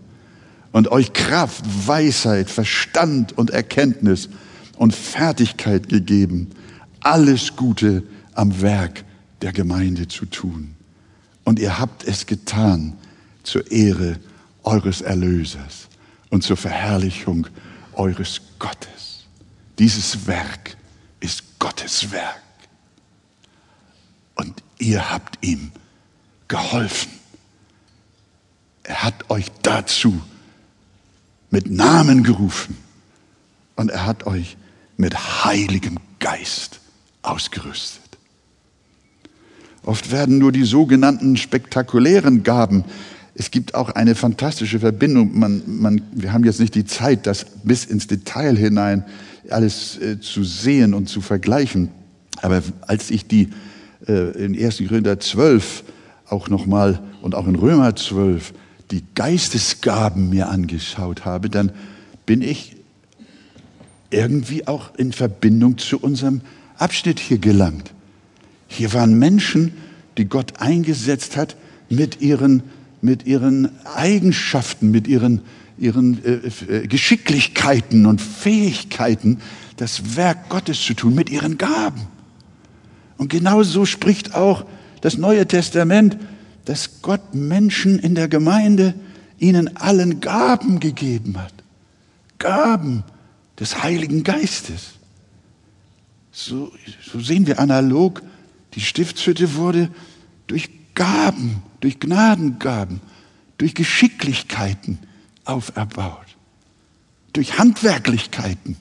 und 0.73 0.89
euch 0.91 1.13
Kraft, 1.13 1.65
Weisheit, 1.87 2.49
Verstand 2.49 3.37
und 3.37 3.51
Erkenntnis 3.51 4.31
und 4.77 4.95
Fertigkeit 4.95 5.91
gegeben, 5.91 6.49
alles 7.01 7.57
Gute 7.57 8.03
am 8.33 8.63
Werk 8.63 9.05
der 9.43 9.53
Gemeinde 9.53 10.09
zu 10.09 10.25
tun. 10.25 10.75
Und 11.45 11.59
ihr 11.59 11.79
habt 11.79 12.05
es 12.05 12.27
getan 12.27 12.95
zur 13.43 13.71
Ehre 13.71 14.19
eures 14.63 15.01
Erlösers 15.01 15.89
und 16.31 16.43
zur 16.43 16.57
Verherrlichung 16.57 17.47
eures 17.93 18.41
Gottes. 18.59 19.27
Dieses 19.79 20.27
Werk 20.27 20.77
ist 21.21 21.59
Gottes 21.59 22.11
Werk. 22.13 22.41
Und 24.35 24.63
ihr 24.79 25.11
habt 25.11 25.45
ihm 25.45 25.73
geholfen. 26.49 27.11
Er 28.83 29.03
hat 29.03 29.31
euch 29.31 29.47
dazu 29.63 30.21
mit 31.51 31.71
Namen 31.71 32.23
gerufen 32.25 32.77
und 33.77 33.91
er 33.91 34.07
hat 34.07 34.27
euch 34.27 34.57
mit 34.97 35.45
heiligem 35.45 35.99
Geist 36.19 36.81
ausgerüstet. 37.23 38.03
Oft 39.85 40.11
werden 40.11 40.39
nur 40.39 40.53
die 40.53 40.65
sogenannten 40.65 41.37
spektakulären 41.37 42.43
Gaben 42.43 42.85
es 43.35 43.51
gibt 43.51 43.75
auch 43.75 43.91
eine 43.91 44.15
fantastische 44.15 44.81
Verbindung. 44.81 45.39
Man, 45.39 45.63
man, 45.67 46.03
wir 46.13 46.33
haben 46.33 46.45
jetzt 46.45 46.61
nicht 46.61 46.75
die 46.75 46.85
Zeit, 46.85 47.27
das 47.27 47.47
bis 47.65 47.85
ins 47.85 48.07
Detail 48.07 48.57
hinein 48.57 49.05
alles 49.49 49.99
äh, 49.99 50.21
zu 50.21 50.45
sehen 50.45 50.95
und 50.95 51.09
zu 51.09 51.21
vergleichen. 51.21 51.89
Aber 52.43 52.63
als 52.83 53.11
ich 53.11 53.27
die 53.27 53.51
äh, 54.07 54.45
in 54.45 54.59
1. 54.59 54.79
Korinther 54.89 55.19
12 55.19 55.85
auch 56.29 56.49
nochmal 56.49 57.01
und 57.23 57.35
auch 57.35 57.47
in 57.47 57.55
Römer 57.55 57.97
12 57.97 58.53
die 58.91 59.03
Geistesgaben 59.15 60.29
mir 60.29 60.49
angeschaut 60.49 61.25
habe, 61.25 61.49
dann 61.49 61.73
bin 62.27 62.43
ich 62.43 62.77
irgendwie 64.11 64.67
auch 64.67 64.95
in 64.97 65.13
Verbindung 65.13 65.79
zu 65.79 65.99
unserem 65.99 66.43
Abschnitt 66.77 67.19
hier 67.19 67.39
gelangt. 67.39 67.93
Hier 68.69 68.93
waren 68.93 69.19
Menschen, 69.19 69.73
die 70.19 70.27
Gott 70.27 70.61
eingesetzt 70.61 71.37
hat 71.37 71.57
mit 71.89 72.21
ihren 72.21 72.63
mit 73.03 73.27
ihren 73.27 73.69
Eigenschaften, 73.85 74.91
mit 74.91 75.07
ihren, 75.07 75.43
ihren 75.77 76.25
äh, 76.25 76.75
äh, 76.75 76.87
Geschicklichkeiten 76.87 78.07
und 78.07 78.23
Fähigkeiten 78.23 79.41
das 79.77 80.17
Werk 80.17 80.49
Gottes 80.49 80.81
zu 80.81 80.95
tun, 80.95 81.15
mit 81.15 81.29
ihren 81.29 81.59
Gaben. 81.59 82.03
Und 83.19 83.29
genauso 83.29 83.85
spricht 83.85 84.35
auch 84.35 84.65
das 85.01 85.19
Neue 85.19 85.47
Testament, 85.47 86.17
dass 86.65 87.03
Gott 87.03 87.35
Menschen 87.35 87.99
in 87.99 88.15
der 88.15 88.29
Gemeinde 88.29 88.95
ihnen 89.39 89.77
allen 89.77 90.21
Gaben 90.21 90.79
gegeben 90.79 91.39
hat. 91.39 91.53
Gaben 92.39 93.03
des 93.59 93.83
Heiligen 93.83 94.23
Geistes. 94.23 94.93
So, 96.31 96.73
so 97.05 97.19
sehen 97.19 97.49
wir 97.49 97.59
analog, 97.59 98.23
die 98.75 98.81
Stiftshütte 98.81 99.57
wurde 99.57 99.91
durch 100.47 100.71
Gaben 100.95 101.63
durch 101.83 101.99
Gnadengaben, 101.99 103.01
durch 103.59 103.75
Geschicklichkeiten 103.75 104.99
auferbaut, 105.45 106.37
durch 107.33 107.59
Handwerklichkeiten. 107.59 108.77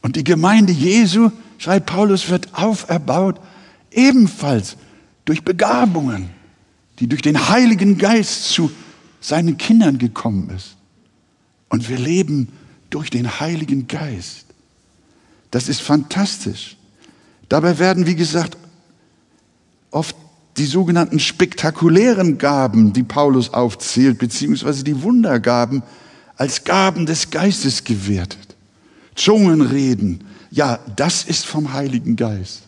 Und 0.00 0.16
die 0.16 0.24
Gemeinde 0.24 0.72
Jesu, 0.72 1.30
schreibt 1.58 1.86
Paulus, 1.86 2.30
wird 2.30 2.54
auferbaut 2.54 3.40
ebenfalls 3.90 4.76
durch 5.24 5.42
Begabungen, 5.42 6.30
die 7.00 7.08
durch 7.08 7.22
den 7.22 7.48
Heiligen 7.48 7.98
Geist 7.98 8.44
zu 8.44 8.70
seinen 9.20 9.58
Kindern 9.58 9.98
gekommen 9.98 10.50
ist. 10.50 10.76
Und 11.68 11.88
wir 11.88 11.98
leben 11.98 12.52
durch 12.90 13.10
den 13.10 13.40
Heiligen 13.40 13.88
Geist. 13.88 14.46
Das 15.50 15.68
ist 15.68 15.82
fantastisch. 15.82 16.76
Dabei 17.48 17.80
werden, 17.80 18.06
wie 18.06 18.14
gesagt, 18.14 18.56
oft 19.90 20.14
die 20.56 20.66
sogenannten 20.66 21.20
spektakulären 21.20 22.38
Gaben, 22.38 22.92
die 22.92 23.02
Paulus 23.02 23.52
aufzählt, 23.52 24.18
beziehungsweise 24.18 24.84
die 24.84 25.02
Wundergaben, 25.02 25.82
als 26.36 26.64
Gaben 26.64 27.06
des 27.06 27.30
Geistes 27.30 27.84
gewertet. 27.84 28.56
Zungenreden, 29.14 30.24
ja, 30.50 30.78
das 30.96 31.24
ist 31.24 31.46
vom 31.46 31.72
Heiligen 31.72 32.16
Geist. 32.16 32.62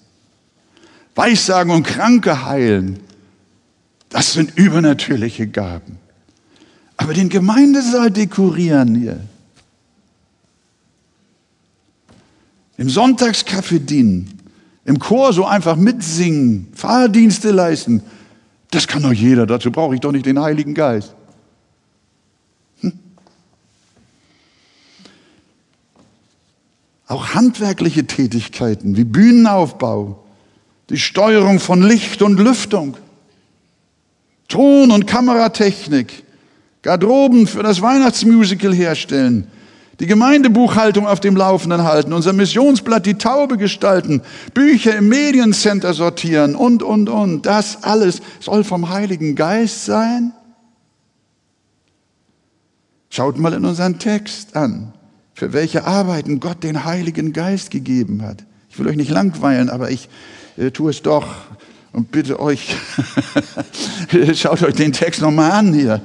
Weissagen 1.14 1.72
und 1.72 1.84
Kranke 1.84 2.44
heilen, 2.44 3.00
das 4.08 4.32
sind 4.32 4.56
übernatürliche 4.56 5.46
Gaben. 5.46 5.98
Aber 6.96 7.14
den 7.14 7.28
Gemeindesaal 7.28 8.10
dekorieren 8.10 8.94
hier, 8.94 9.20
im 12.76 12.88
Sonntagskaffee 12.88 13.80
dienen, 13.80 14.37
im 14.88 14.98
Chor 14.98 15.34
so 15.34 15.44
einfach 15.44 15.76
mitsingen, 15.76 16.68
Fahrdienste 16.74 17.50
leisten, 17.50 18.02
das 18.70 18.86
kann 18.86 19.02
doch 19.02 19.12
jeder, 19.12 19.44
dazu 19.46 19.70
brauche 19.70 19.94
ich 19.94 20.00
doch 20.00 20.12
nicht 20.12 20.24
den 20.24 20.40
Heiligen 20.40 20.72
Geist. 20.72 21.14
Hm? 22.80 22.94
Auch 27.06 27.34
handwerkliche 27.34 28.06
Tätigkeiten 28.06 28.96
wie 28.96 29.04
Bühnenaufbau, 29.04 30.24
die 30.88 30.96
Steuerung 30.96 31.60
von 31.60 31.82
Licht 31.82 32.22
und 32.22 32.40
Lüftung, 32.40 32.96
Ton- 34.48 34.90
und 34.90 35.06
Kameratechnik, 35.06 36.24
Garderoben 36.80 37.46
für 37.46 37.62
das 37.62 37.82
Weihnachtsmusical 37.82 38.74
herstellen, 38.74 39.48
die 40.00 40.06
Gemeindebuchhaltung 40.06 41.06
auf 41.06 41.20
dem 41.20 41.36
Laufenden 41.36 41.82
halten, 41.82 42.12
unser 42.12 42.32
Missionsblatt 42.32 43.04
die 43.04 43.18
Taube 43.18 43.56
gestalten, 43.56 44.22
Bücher 44.54 44.96
im 44.96 45.08
Mediencenter 45.08 45.92
sortieren 45.92 46.54
und, 46.54 46.82
und, 46.82 47.08
und. 47.08 47.46
Das 47.46 47.82
alles 47.82 48.20
soll 48.40 48.62
vom 48.62 48.90
Heiligen 48.90 49.34
Geist 49.34 49.84
sein? 49.84 50.32
Schaut 53.10 53.38
mal 53.38 53.52
in 53.54 53.64
unseren 53.64 53.98
Text 53.98 54.54
an, 54.54 54.92
für 55.34 55.52
welche 55.52 55.84
Arbeiten 55.84 56.38
Gott 56.40 56.62
den 56.62 56.84
Heiligen 56.84 57.32
Geist 57.32 57.70
gegeben 57.70 58.22
hat. 58.22 58.44
Ich 58.70 58.78
will 58.78 58.86
euch 58.86 58.96
nicht 58.96 59.10
langweilen, 59.10 59.70
aber 59.70 59.90
ich 59.90 60.08
äh, 60.56 60.70
tue 60.70 60.90
es 60.90 61.02
doch 61.02 61.26
und 61.92 62.12
bitte 62.12 62.38
euch, 62.38 62.76
schaut 64.34 64.62
euch 64.62 64.74
den 64.74 64.92
Text 64.92 65.22
nochmal 65.22 65.50
an 65.50 65.72
hier. 65.72 66.02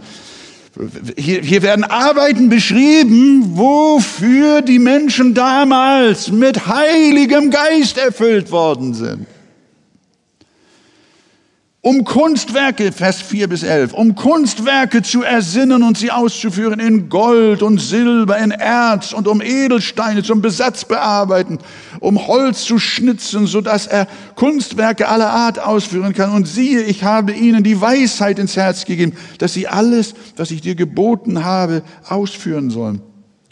Hier, 1.18 1.42
hier 1.42 1.62
werden 1.62 1.84
Arbeiten 1.84 2.50
beschrieben, 2.50 3.56
wofür 3.58 4.62
die 4.62 4.80
Menschen 4.80 5.34
damals 5.34 6.32
mit 6.32 6.68
heiligem 6.68 7.52
Geist 7.52 7.98
erfüllt 7.98 8.52
worden 8.52 8.94
sind 8.94 9.28
um 11.84 12.06
Kunstwerke, 12.06 12.94
Vers 12.94 13.22
4 13.22 13.50
bis 13.50 13.62
11, 13.62 13.92
um 13.92 14.16
Kunstwerke 14.16 15.02
zu 15.02 15.22
ersinnen 15.22 15.84
und 15.84 15.98
sie 15.98 16.12
auszuführen 16.12 16.80
in 16.80 17.10
Gold 17.10 17.62
und 17.62 17.78
Silber, 17.80 18.38
in 18.38 18.52
Erz 18.52 19.12
und 19.12 19.28
um 19.28 19.42
Edelsteine 19.42 20.24
zum 20.24 20.42
Besatz 20.42 20.86
bearbeiten, 20.86 21.60
um 22.00 22.26
Holz 22.26 22.64
zu 22.64 22.80
schnitzen, 22.80 23.48
so 23.48 23.60
dass 23.60 23.86
er 23.86 24.08
Kunstwerke 24.36 25.10
aller 25.10 25.30
Art 25.30 25.60
ausführen 25.60 26.14
kann. 26.14 26.32
Und 26.32 26.48
siehe, 26.48 26.84
ich 26.84 27.04
habe 27.04 27.34
ihnen 27.34 27.66
die 27.66 27.82
Weisheit 27.82 28.40
ins 28.40 28.56
Herz 28.56 28.86
gegeben, 28.86 29.18
dass 29.40 29.54
sie 29.54 29.68
alles, 29.68 30.16
was 30.38 30.52
ich 30.52 30.62
dir 30.62 30.76
geboten 30.76 31.44
habe, 31.44 31.82
ausführen 32.08 32.70
sollen 32.70 33.02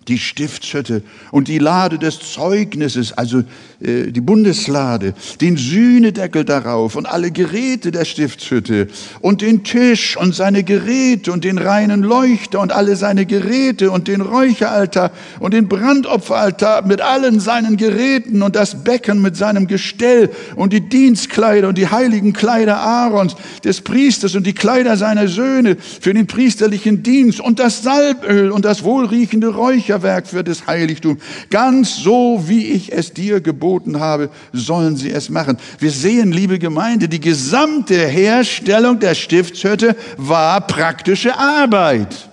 die 0.07 0.17
Stiftshütte 0.17 1.03
und 1.31 1.47
die 1.47 1.59
Lade 1.59 1.99
des 1.99 2.19
Zeugnisses, 2.19 3.13
also 3.13 3.43
äh, 3.81 4.11
die 4.11 4.21
Bundeslade, 4.21 5.13
den 5.41 5.57
Sühnedeckel 5.57 6.43
darauf 6.43 6.95
und 6.95 7.05
alle 7.05 7.29
Geräte 7.29 7.91
der 7.91 8.05
Stiftshütte 8.05 8.87
und 9.21 9.41
den 9.41 9.63
Tisch 9.63 10.17
und 10.17 10.33
seine 10.33 10.63
Geräte 10.63 11.31
und 11.31 11.43
den 11.43 11.59
reinen 11.59 12.01
Leuchter 12.01 12.61
und 12.61 12.71
alle 12.71 12.95
seine 12.95 13.27
Geräte 13.27 13.91
und 13.91 14.07
den 14.07 14.21
Räucheraltar 14.21 15.11
und 15.39 15.53
den 15.53 15.67
Brandopferaltar 15.67 16.85
mit 16.87 17.01
allen 17.01 17.39
seinen 17.39 17.77
Geräten 17.77 18.41
und 18.41 18.55
das 18.55 18.83
Becken 18.83 19.21
mit 19.21 19.37
seinem 19.37 19.67
Gestell 19.67 20.31
und 20.55 20.73
die 20.73 20.81
Dienstkleider 20.81 21.67
und 21.67 21.77
die 21.77 21.87
heiligen 21.87 22.33
Kleider 22.33 22.77
Aarons, 22.77 23.35
des 23.63 23.81
Priesters 23.81 24.33
und 24.33 24.47
die 24.47 24.53
Kleider 24.53 24.97
seiner 24.97 25.27
Söhne 25.27 25.77
für 25.77 26.13
den 26.13 26.25
priesterlichen 26.25 27.03
Dienst 27.03 27.39
und 27.39 27.59
das 27.59 27.83
Salböl 27.83 28.49
und 28.49 28.65
das 28.65 28.83
wohlriechende 28.83 29.49
Räucher 29.49 29.90
Räucherwerk 29.91 30.27
für 30.27 30.43
das 30.43 30.65
Heiligtum. 30.67 31.17
Ganz 31.49 31.97
so, 31.97 32.43
wie 32.47 32.67
ich 32.67 32.91
es 32.91 33.13
dir 33.13 33.41
geboten 33.41 33.99
habe, 33.99 34.29
sollen 34.53 34.95
sie 34.95 35.11
es 35.11 35.29
machen. 35.29 35.57
Wir 35.79 35.91
sehen, 35.91 36.31
liebe 36.31 36.59
Gemeinde, 36.59 37.07
die 37.09 37.19
gesamte 37.19 37.95
Herstellung 37.95 38.99
der 38.99 39.15
Stiftshütte 39.15 39.95
war 40.17 40.61
praktische 40.61 41.37
Arbeit. 41.37 42.29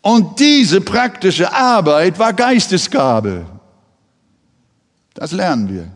Und 0.00 0.38
diese 0.38 0.80
praktische 0.80 1.52
Arbeit 1.52 2.18
war 2.18 2.32
Geistesgabe. 2.32 3.44
Das 5.14 5.32
lernen 5.32 5.68
wir. 5.68 5.88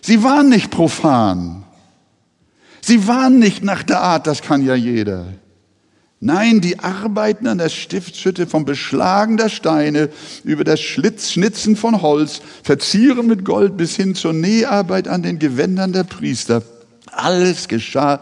Sie 0.00 0.22
waren 0.22 0.48
nicht 0.48 0.70
profan. 0.70 1.64
Sie 2.80 3.06
waren 3.06 3.38
nicht 3.38 3.62
nach 3.62 3.82
der 3.82 4.00
Art, 4.00 4.26
das 4.26 4.42
kann 4.42 4.62
ja 4.62 4.74
jeder. 4.74 5.26
Nein, 6.26 6.62
die 6.62 6.78
arbeiten 6.78 7.46
an 7.46 7.58
der 7.58 7.68
Stiftshütte 7.68 8.46
vom 8.46 8.64
Beschlagen 8.64 9.36
der 9.36 9.50
Steine 9.50 10.08
über 10.42 10.64
das 10.64 10.80
Schlitzschnitzen 10.80 11.76
von 11.76 12.00
Holz, 12.00 12.40
Verzieren 12.62 13.26
mit 13.26 13.44
Gold 13.44 13.76
bis 13.76 13.94
hin 13.94 14.14
zur 14.14 14.32
Näharbeit 14.32 15.06
an 15.06 15.22
den 15.22 15.38
Gewändern 15.38 15.92
der 15.92 16.04
Priester. 16.04 16.62
Alles 17.12 17.68
geschah 17.68 18.20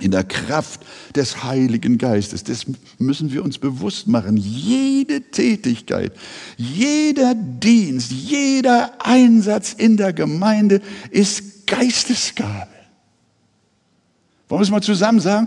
in 0.00 0.10
der 0.10 0.24
Kraft 0.24 0.80
des 1.14 1.44
Heiligen 1.44 1.96
Geistes. 1.96 2.42
Das 2.42 2.66
müssen 2.98 3.32
wir 3.32 3.44
uns 3.44 3.58
bewusst 3.58 4.08
machen. 4.08 4.36
Jede 4.36 5.20
Tätigkeit, 5.30 6.10
jeder 6.56 7.36
Dienst, 7.36 8.10
jeder 8.10 8.90
Einsatz 8.98 9.74
in 9.74 9.96
der 9.96 10.12
Gemeinde 10.12 10.80
ist 11.12 11.68
Geistesgabe. 11.68 12.66
Wollen 14.48 14.58
wir 14.60 14.64
es 14.64 14.70
mal 14.70 14.82
zusammen 14.82 15.20
sagen? 15.20 15.46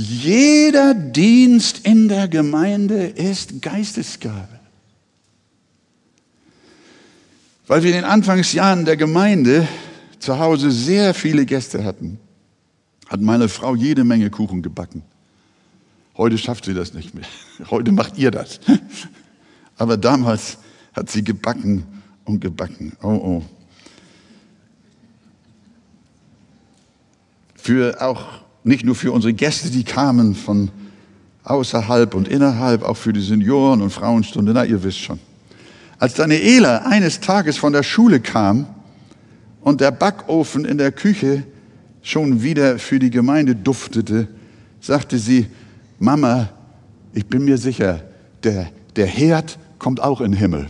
Jeder 0.00 0.94
Dienst 0.94 1.80
in 1.80 2.08
der 2.08 2.26
Gemeinde 2.26 3.06
ist 3.06 3.60
Geistesgabe. 3.60 4.58
Weil 7.66 7.82
wir 7.82 7.90
in 7.90 7.96
den 7.96 8.04
Anfangsjahren 8.04 8.86
der 8.86 8.96
Gemeinde 8.96 9.68
zu 10.18 10.38
Hause 10.38 10.70
sehr 10.70 11.12
viele 11.12 11.44
Gäste 11.44 11.84
hatten, 11.84 12.18
hat 13.08 13.20
meine 13.20 13.50
Frau 13.50 13.74
jede 13.74 14.04
Menge 14.04 14.30
Kuchen 14.30 14.62
gebacken. 14.62 15.02
Heute 16.16 16.38
schafft 16.38 16.64
sie 16.64 16.74
das 16.74 16.94
nicht 16.94 17.14
mehr. 17.14 17.26
Heute 17.70 17.92
macht 17.92 18.16
ihr 18.16 18.30
das. 18.30 18.58
Aber 19.76 19.98
damals 19.98 20.56
hat 20.94 21.10
sie 21.10 21.22
gebacken 21.22 21.84
und 22.24 22.40
gebacken. 22.40 22.96
Oh, 23.02 23.08
oh. 23.08 23.42
Für 27.54 28.00
auch 28.00 28.49
nicht 28.64 28.84
nur 28.84 28.94
für 28.94 29.12
unsere 29.12 29.32
Gäste, 29.32 29.70
die 29.70 29.84
kamen 29.84 30.34
von 30.34 30.70
außerhalb 31.44 32.14
und 32.14 32.28
innerhalb, 32.28 32.82
auch 32.82 32.96
für 32.96 33.12
die 33.12 33.22
Senioren 33.22 33.82
und 33.82 33.90
Frauenstunde, 33.90 34.52
na, 34.52 34.64
ihr 34.64 34.82
wisst 34.82 35.00
schon. 35.00 35.18
Als 35.98 36.14
Daniela 36.14 36.86
eines 36.86 37.20
Tages 37.20 37.58
von 37.58 37.72
der 37.72 37.82
Schule 37.82 38.20
kam 38.20 38.66
und 39.60 39.80
der 39.80 39.90
Backofen 39.90 40.64
in 40.64 40.78
der 40.78 40.92
Küche 40.92 41.44
schon 42.02 42.42
wieder 42.42 42.78
für 42.78 42.98
die 42.98 43.10
Gemeinde 43.10 43.54
duftete, 43.54 44.28
sagte 44.80 45.18
sie, 45.18 45.46
Mama, 45.98 46.48
ich 47.12 47.26
bin 47.26 47.44
mir 47.44 47.58
sicher, 47.58 48.02
der, 48.42 48.68
der 48.96 49.06
Herd 49.06 49.58
kommt 49.78 50.00
auch 50.00 50.20
in 50.20 50.32
den 50.32 50.38
Himmel. 50.38 50.66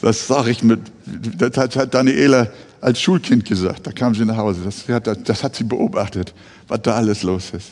Das 0.00 0.26
sage 0.26 0.50
ich 0.50 0.62
mit, 0.62 0.80
das 1.06 1.56
hat 1.56 1.94
Daniela 1.94 2.48
als 2.80 3.00
Schulkind 3.00 3.44
gesagt. 3.44 3.86
Da 3.86 3.92
kam 3.92 4.14
sie 4.14 4.24
nach 4.24 4.36
Hause. 4.36 4.60
Das, 4.64 4.84
das 5.24 5.44
hat 5.44 5.56
sie 5.56 5.64
beobachtet, 5.64 6.34
was 6.66 6.82
da 6.82 6.94
alles 6.94 7.22
los 7.22 7.50
ist. 7.50 7.70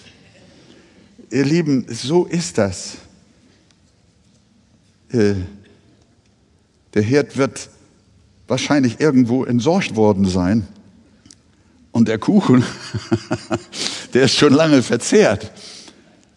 Ihr 1.31 1.45
Lieben, 1.45 1.87
so 1.89 2.25
ist 2.25 2.59
das. 2.59 2.99
Äh, 5.11 5.35
der 6.95 7.03
Herd 7.03 7.37
wird 7.37 7.69
wahrscheinlich 8.49 9.01
irgendwo 9.01 9.45
entsorgt 9.45 9.97
worden 9.97 10.27
sein. 10.27 10.67
Und 11.93 12.09
der 12.09 12.19
Kuchen, 12.19 12.63
der 14.15 14.25
ist 14.25 14.37
schon 14.37 14.53
lange 14.53 14.83
verzehrt. 14.83 15.51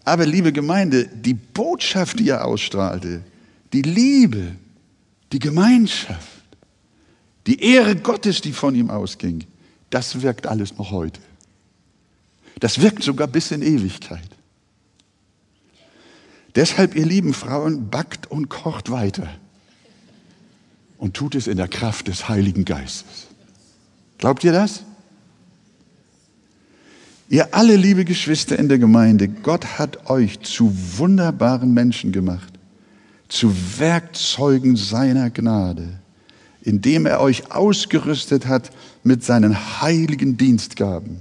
Aber 0.05 0.25
liebe 0.25 0.51
Gemeinde, 0.51 1.05
die 1.05 1.33
Botschaft, 1.33 2.19
die 2.19 2.29
er 2.29 2.45
ausstrahlte, 2.45 3.21
die 3.73 3.81
Liebe, 3.81 4.55
die 5.31 5.39
Gemeinschaft, 5.39 6.38
die 7.49 7.63
Ehre 7.63 7.95
Gottes, 7.95 8.41
die 8.41 8.53
von 8.53 8.75
ihm 8.75 8.91
ausging, 8.91 9.43
das 9.89 10.21
wirkt 10.21 10.45
alles 10.45 10.77
noch 10.77 10.91
heute. 10.91 11.19
Das 12.59 12.79
wirkt 12.79 13.01
sogar 13.03 13.27
bis 13.27 13.49
in 13.49 13.63
Ewigkeit. 13.63 14.29
Deshalb, 16.53 16.95
ihr 16.95 17.07
lieben 17.07 17.33
Frauen, 17.33 17.89
backt 17.89 18.29
und 18.29 18.49
kocht 18.49 18.91
weiter. 18.91 19.27
Und 20.99 21.15
tut 21.15 21.33
es 21.33 21.47
in 21.47 21.57
der 21.57 21.67
Kraft 21.67 22.07
des 22.07 22.29
Heiligen 22.29 22.65
Geistes. 22.65 23.27
Glaubt 24.19 24.43
ihr 24.43 24.51
das? 24.51 24.83
Ihr 27.29 27.55
alle, 27.55 27.77
liebe 27.77 28.05
Geschwister 28.05 28.59
in 28.59 28.69
der 28.69 28.77
Gemeinde, 28.77 29.27
Gott 29.27 29.79
hat 29.79 30.07
euch 30.09 30.41
zu 30.41 30.71
wunderbaren 30.97 31.73
Menschen 31.73 32.11
gemacht, 32.11 32.53
zu 33.27 33.55
Werkzeugen 33.79 34.75
seiner 34.75 35.31
Gnade, 35.31 35.99
indem 36.69 37.07
er 37.07 37.19
euch 37.19 37.51
ausgerüstet 37.51 38.45
hat 38.45 38.69
mit 39.03 39.23
seinen 39.23 39.81
heiligen 39.81 40.37
Dienstgaben. 40.37 41.17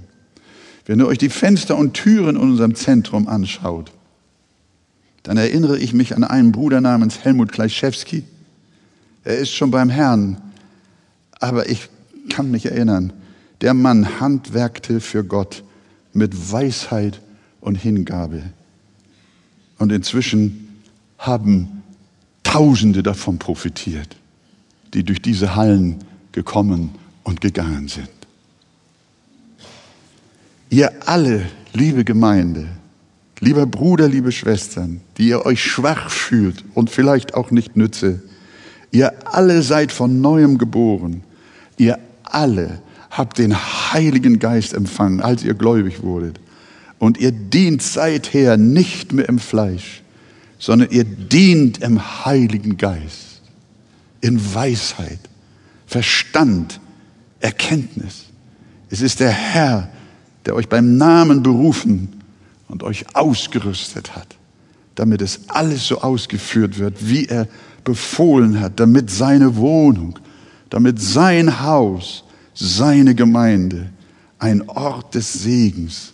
Wenn 0.85 0.99
ihr 0.99 1.07
euch 1.07 1.17
die 1.17 1.29
Fenster 1.29 1.75
und 1.75 1.95
Türen 1.95 2.35
in 2.35 2.41
unserem 2.41 2.75
Zentrum 2.75 3.27
anschaut, 3.27 3.91
dann 5.23 5.37
erinnere 5.37 5.79
ich 5.79 5.91
mich 5.93 6.15
an 6.15 6.23
einen 6.23 6.51
Bruder 6.51 6.81
namens 6.81 7.23
Helmut 7.23 7.51
Kleischewski. 7.51 8.23
Er 9.23 9.37
ist 9.37 9.51
schon 9.51 9.71
beim 9.71 9.89
Herrn, 9.89 10.37
aber 11.39 11.67
ich 11.67 11.89
kann 12.29 12.51
mich 12.51 12.67
erinnern, 12.67 13.11
der 13.61 13.73
Mann 13.73 14.19
handwerkte 14.19 15.01
für 15.01 15.23
Gott 15.23 15.63
mit 16.13 16.51
Weisheit 16.51 17.21
und 17.59 17.75
Hingabe. 17.75 18.43
Und 19.79 19.91
inzwischen 19.91 20.83
haben 21.17 21.81
Tausende 22.43 23.03
davon 23.03 23.37
profitiert, 23.37 24.15
die 24.93 25.03
durch 25.03 25.21
diese 25.21 25.55
Hallen 25.55 25.97
gekommen 26.31 26.91
und 27.23 27.41
gegangen 27.41 27.87
sind. 27.87 28.09
Ihr 30.69 30.91
alle, 31.07 31.45
liebe 31.73 32.03
Gemeinde, 32.03 32.67
lieber 33.39 33.65
Bruder, 33.65 34.07
liebe 34.07 34.31
Schwestern, 34.31 35.01
die 35.17 35.29
ihr 35.29 35.45
euch 35.45 35.63
schwach 35.63 36.09
fühlt 36.09 36.63
und 36.75 36.89
vielleicht 36.89 37.33
auch 37.33 37.51
nicht 37.51 37.75
nütze, 37.75 38.21
ihr 38.91 39.13
alle 39.25 39.61
seid 39.63 39.91
von 39.91 40.21
neuem 40.21 40.57
geboren. 40.57 41.23
Ihr 41.77 41.97
alle 42.23 42.81
habt 43.09 43.39
den 43.39 43.55
Heiligen 43.55 44.39
Geist 44.39 44.73
empfangen, 44.73 45.21
als 45.21 45.43
ihr 45.43 45.53
gläubig 45.53 46.03
wurdet. 46.03 46.39
Und 46.99 47.17
ihr 47.17 47.31
dient 47.31 47.81
seither 47.81 48.57
nicht 48.57 49.13
mehr 49.13 49.27
im 49.29 49.39
Fleisch, 49.39 50.03
sondern 50.59 50.91
ihr 50.91 51.05
dient 51.05 51.79
im 51.79 52.25
Heiligen 52.25 52.77
Geist, 52.77 53.28
in 54.21 54.53
Weisheit, 54.53 55.19
Verstand, 55.85 56.79
Erkenntnis. 57.39 58.25
Es 58.89 59.01
ist 59.01 59.19
der 59.19 59.31
Herr, 59.31 59.89
der 60.45 60.55
euch 60.55 60.67
beim 60.67 60.97
Namen 60.97 61.43
berufen 61.43 62.21
und 62.67 62.83
euch 62.83 63.15
ausgerüstet 63.15 64.15
hat, 64.15 64.35
damit 64.95 65.21
es 65.21 65.49
alles 65.49 65.87
so 65.87 66.01
ausgeführt 66.01 66.79
wird, 66.79 67.07
wie 67.07 67.25
er 67.25 67.47
befohlen 67.83 68.59
hat, 68.59 68.79
damit 68.79 69.09
seine 69.09 69.55
Wohnung, 69.55 70.19
damit 70.69 71.01
sein 71.01 71.61
Haus, 71.61 72.23
seine 72.53 73.15
Gemeinde 73.15 73.89
ein 74.37 74.67
Ort 74.69 75.15
des 75.15 75.33
Segens, 75.33 76.13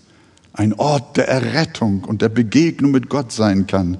ein 0.54 0.74
Ort 0.74 1.18
der 1.18 1.28
Errettung 1.28 2.04
und 2.04 2.22
der 2.22 2.30
Begegnung 2.30 2.92
mit 2.92 3.10
Gott 3.10 3.32
sein 3.32 3.68
kann, 3.68 3.98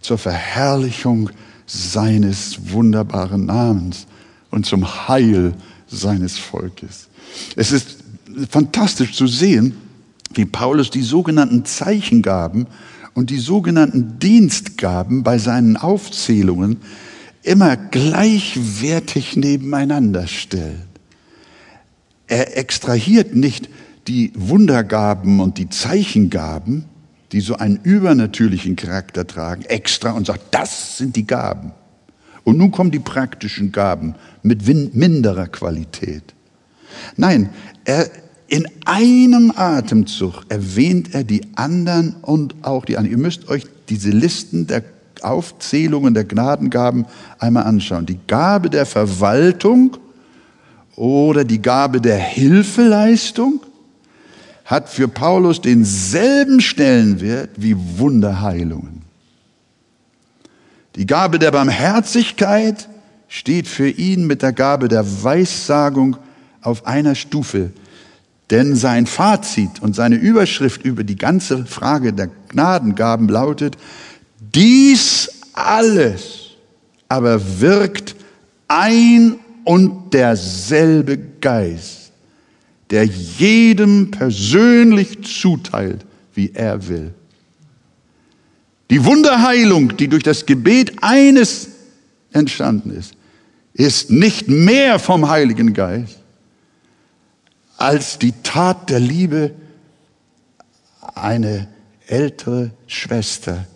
zur 0.00 0.18
Verherrlichung 0.18 1.30
seines 1.72 2.72
wunderbaren 2.72 3.46
Namens 3.46 4.06
und 4.50 4.66
zum 4.66 5.08
Heil 5.08 5.54
seines 5.86 6.38
Volkes. 6.38 7.08
Es 7.56 7.70
ist 7.72 7.98
fantastisch 8.48 9.14
zu 9.14 9.26
sehen, 9.26 9.76
wie 10.34 10.44
Paulus 10.44 10.90
die 10.90 11.02
sogenannten 11.02 11.64
Zeichengaben 11.64 12.66
und 13.14 13.30
die 13.30 13.38
sogenannten 13.38 14.18
Dienstgaben 14.18 15.22
bei 15.22 15.38
seinen 15.38 15.76
Aufzählungen 15.76 16.78
immer 17.42 17.76
gleichwertig 17.76 19.36
nebeneinander 19.36 20.26
stellt. 20.26 20.86
Er 22.26 22.56
extrahiert 22.56 23.34
nicht 23.34 23.68
die 24.06 24.32
Wundergaben 24.34 25.40
und 25.40 25.58
die 25.58 25.68
Zeichengaben, 25.68 26.84
die 27.32 27.40
so 27.40 27.56
einen 27.56 27.78
übernatürlichen 27.82 28.76
Charakter 28.76 29.26
tragen, 29.26 29.62
extra 29.62 30.12
und 30.12 30.26
sagt, 30.26 30.42
das 30.52 30.98
sind 30.98 31.16
die 31.16 31.26
Gaben. 31.26 31.72
Und 32.44 32.58
nun 32.58 32.70
kommen 32.70 32.90
die 32.90 32.98
praktischen 32.98 33.70
Gaben 33.70 34.14
mit 34.42 34.66
minderer 34.94 35.46
Qualität. 35.46 36.34
Nein, 37.16 37.50
er, 37.84 38.10
in 38.48 38.66
einem 38.84 39.52
Atemzug 39.54 40.42
erwähnt 40.48 41.14
er 41.14 41.22
die 41.22 41.42
anderen 41.54 42.16
und 42.22 42.56
auch 42.62 42.84
die 42.84 42.96
anderen. 42.96 43.18
Ihr 43.18 43.22
müsst 43.22 43.48
euch 43.48 43.64
diese 43.88 44.10
Listen 44.10 44.66
der 44.66 44.82
Aufzählungen 45.22 46.14
der 46.14 46.24
Gnadengaben 46.24 47.06
einmal 47.38 47.64
anschauen. 47.64 48.06
Die 48.06 48.18
Gabe 48.26 48.70
der 48.70 48.86
Verwaltung 48.86 49.98
oder 50.96 51.44
die 51.44 51.62
Gabe 51.62 52.00
der 52.00 52.18
Hilfeleistung 52.18 53.60
hat 54.70 54.88
für 54.88 55.08
Paulus 55.08 55.60
denselben 55.60 56.60
Stellenwert 56.60 57.50
wie 57.56 57.74
Wunderheilungen. 57.98 59.02
Die 60.94 61.06
Gabe 61.06 61.40
der 61.40 61.50
Barmherzigkeit 61.50 62.88
steht 63.26 63.66
für 63.66 63.88
ihn 63.88 64.28
mit 64.28 64.42
der 64.42 64.52
Gabe 64.52 64.86
der 64.86 65.04
Weissagung 65.24 66.16
auf 66.62 66.86
einer 66.86 67.16
Stufe. 67.16 67.70
Denn 68.50 68.76
sein 68.76 69.06
Fazit 69.06 69.82
und 69.82 69.96
seine 69.96 70.16
Überschrift 70.16 70.84
über 70.84 71.02
die 71.02 71.16
ganze 71.16 71.66
Frage 71.66 72.12
der 72.12 72.28
Gnadengaben 72.48 73.28
lautet, 73.28 73.76
dies 74.38 75.30
alles 75.52 76.50
aber 77.08 77.60
wirkt 77.60 78.14
ein 78.68 79.36
und 79.64 80.14
derselbe 80.14 81.18
Geist, 81.18 81.99
der 82.90 83.04
jedem 83.04 84.10
persönlich 84.10 85.22
zuteilt, 85.22 86.04
wie 86.34 86.52
er 86.52 86.88
will. 86.88 87.14
Die 88.90 89.04
Wunderheilung, 89.04 89.96
die 89.96 90.08
durch 90.08 90.24
das 90.24 90.46
Gebet 90.46 91.02
eines 91.02 91.68
entstanden 92.32 92.90
ist, 92.90 93.14
ist 93.72 94.10
nicht 94.10 94.48
mehr 94.48 94.98
vom 94.98 95.28
Heiligen 95.28 95.72
Geist 95.72 96.18
als 97.76 98.18
die 98.18 98.32
Tat 98.42 98.90
der 98.90 99.00
Liebe, 99.00 99.54
eine 101.14 101.68
ältere 102.06 102.72
Schwester 102.86 103.66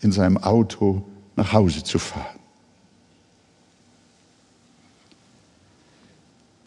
in 0.00 0.12
seinem 0.12 0.36
Auto 0.36 1.08
nach 1.36 1.52
Hause 1.52 1.82
zu 1.82 1.98
fahren. 1.98 2.38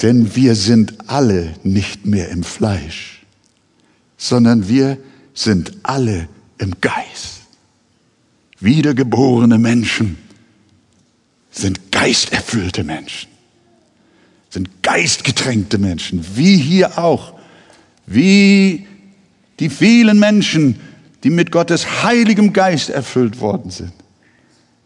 Denn 0.01 0.35
wir 0.35 0.55
sind 0.55 0.93
alle 1.07 1.53
nicht 1.63 2.05
mehr 2.05 2.29
im 2.29 2.43
Fleisch, 2.43 3.25
sondern 4.17 4.69
wir 4.69 4.97
sind 5.33 5.73
alle 5.83 6.29
im 6.57 6.73
Geist. 6.79 7.41
Wiedergeborene 8.59 9.57
Menschen 9.57 10.17
sind 11.51 11.91
geisterfüllte 11.91 12.83
Menschen, 12.83 13.29
sind 14.49 14.83
geistgetränkte 14.83 15.77
Menschen, 15.77 16.25
wie 16.35 16.57
hier 16.57 16.97
auch, 16.97 17.33
wie 18.05 18.85
die 19.59 19.69
vielen 19.69 20.19
Menschen, 20.19 20.79
die 21.23 21.29
mit 21.29 21.51
Gottes 21.51 22.03
heiligem 22.03 22.53
Geist 22.53 22.89
erfüllt 22.89 23.41
worden 23.41 23.71
sind 23.71 23.93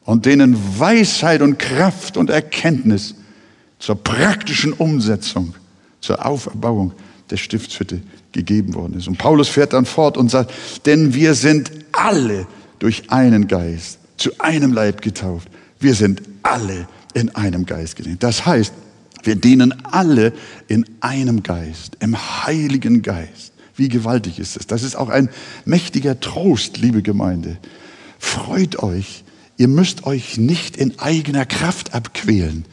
und 0.04 0.26
denen 0.26 0.80
Weisheit 0.80 1.42
und 1.42 1.60
Kraft 1.60 2.18
und 2.18 2.30
Erkenntnis 2.30 3.16
zur 3.84 3.96
praktischen 3.96 4.72
Umsetzung, 4.72 5.56
zur 6.00 6.26
Auferbauung 6.26 6.94
der 7.30 7.36
Stiftshütte 7.36 8.02
gegeben 8.32 8.76
worden 8.76 8.98
ist. 8.98 9.10
Und 9.10 9.18
Paulus 9.18 9.50
fährt 9.50 9.74
dann 9.74 9.86
fort 9.86 10.16
und 10.16 10.32
sagt, 10.32 10.54
denn 10.86 11.14
wir 11.14 11.34
sind 11.34 11.70
alle 11.92 12.48
durch 12.80 13.12
einen 13.12 13.50
Geist 13.50 14.00
zu 14.16 14.32
einem 14.40 14.72
Leib 14.72 15.02
getauft. 15.02 15.50
Wir 15.82 15.96
sind 15.96 16.22
alle 16.44 16.88
in 17.14 17.36
einem 17.36 17.66
Geist 17.66 17.98
gedient. 17.98 18.24
Das 18.24 18.46
heißt, 18.46 18.74
wir 19.24 19.36
dienen 19.36 19.74
alle 19.84 20.32
in 20.70 20.86
einem 21.02 21.44
Geist, 21.44 21.98
im 22.00 22.16
Heiligen 22.46 23.02
Geist. 23.02 23.52
Wie 23.76 23.90
gewaltig 23.90 24.40
ist 24.40 24.56
es? 24.56 24.66
Das 24.66 24.84
ist 24.84 24.96
auch 24.96 25.10
ein 25.10 25.28
mächtiger 25.66 26.22
Trost, 26.22 26.78
liebe 26.78 27.02
Gemeinde. 27.02 27.58
Freut 28.18 28.82
euch. 28.82 29.26
Ihr 29.58 29.68
müsst 29.68 30.06
euch 30.06 30.38
nicht 30.38 30.78
in 30.78 30.98
eigener 31.00 31.46
Kraft 31.46 31.94
abquälen, 31.94 32.64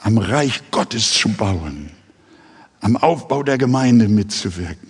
am 0.00 0.18
Reich 0.18 0.62
Gottes 0.70 1.12
zu 1.12 1.28
bauen, 1.30 1.90
am 2.80 2.96
Aufbau 2.96 3.42
der 3.42 3.58
Gemeinde 3.58 4.08
mitzuwirken, 4.08 4.88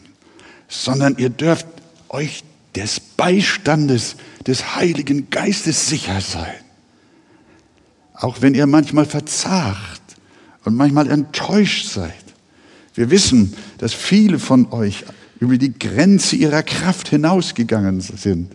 sondern 0.69 1.17
ihr 1.19 1.31
dürft 1.31 1.67
euch 2.09 2.45
des 2.75 3.01
Beistandes 3.01 4.17
des 4.47 4.77
Heiligen 4.77 5.29
Geistes 5.31 5.89
sicher 5.89 6.21
sein. 6.21 6.55
Auch 8.15 8.43
wenn 8.43 8.55
ihr 8.55 8.67
manchmal 8.67 9.07
verzagt 9.07 10.01
und 10.65 10.77
manchmal 10.77 11.11
enttäuscht 11.11 11.89
seid. 11.89 12.15
Wir 12.95 13.11
wissen, 13.11 13.55
dass 13.79 13.93
viele 13.93 14.39
von 14.39 14.73
euch 14.73 15.05
über 15.41 15.57
die 15.57 15.77
Grenze 15.77 16.37
ihrer 16.37 16.63
Kraft 16.63 17.09
hinausgegangen 17.09 18.01
sind. 18.01 18.53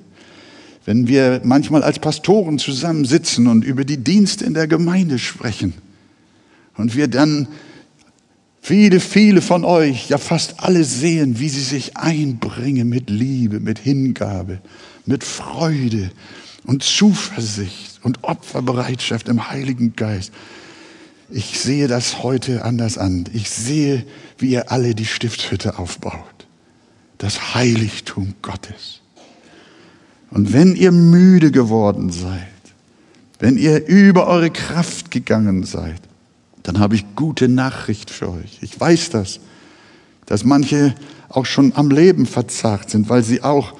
wenn 0.87 1.07
wir 1.07 1.41
manchmal 1.43 1.81
als 1.81 1.97
Pastoren 1.97 2.59
zusammensitzen 2.59 3.47
und 3.47 3.65
über 3.65 3.85
die 3.85 3.97
Dienste 3.97 4.45
in 4.45 4.53
der 4.53 4.67
Gemeinde 4.67 5.17
sprechen 5.17 5.73
und 6.77 6.95
wir 6.95 7.07
dann 7.07 7.47
viele, 8.61 8.99
viele 8.99 9.41
von 9.41 9.63
euch, 9.63 10.09
ja 10.09 10.17
fast 10.17 10.63
alle 10.63 10.83
sehen, 10.83 11.39
wie 11.39 11.49
sie 11.49 11.61
sich 11.61 11.97
einbringen 11.97 12.89
mit 12.89 13.09
Liebe, 13.09 13.59
mit 13.59 13.79
Hingabe, 13.79 14.59
mit 15.05 15.23
Freude 15.23 16.11
und 16.65 16.83
Zuversicht 16.83 17.99
und 18.03 18.23
Opferbereitschaft 18.23 19.27
im 19.29 19.49
Heiligen 19.49 19.95
Geist. 19.95 20.31
Ich 21.29 21.59
sehe 21.59 21.87
das 21.87 22.23
heute 22.23 22.65
anders 22.65 22.97
an. 22.97 23.25
Ich 23.33 23.49
sehe, 23.49 24.05
wie 24.37 24.51
ihr 24.51 24.71
alle 24.71 24.95
die 24.95 25.05
Stiftshütte 25.05 25.79
aufbaut. 25.79 26.47
Das 27.17 27.55
Heiligtum 27.55 28.35
Gottes. 28.41 29.01
Und 30.31 30.53
wenn 30.53 30.75
ihr 30.75 30.91
müde 30.91 31.51
geworden 31.51 32.11
seid, 32.11 32.41
wenn 33.39 33.57
ihr 33.57 33.85
über 33.87 34.27
eure 34.27 34.49
Kraft 34.49 35.11
gegangen 35.11 35.63
seid, 35.63 36.01
dann 36.65 36.79
habe 36.79 36.95
ich 36.95 37.05
gute 37.15 37.47
Nachricht 37.47 38.09
für 38.09 38.29
euch. 38.29 38.59
Ich 38.61 38.79
weiß 38.79 39.09
das, 39.11 39.39
dass 40.25 40.43
manche 40.43 40.95
auch 41.29 41.45
schon 41.45 41.73
am 41.75 41.89
Leben 41.89 42.25
verzagt 42.25 42.89
sind, 42.89 43.09
weil 43.09 43.23
sie 43.23 43.43
auch 43.43 43.73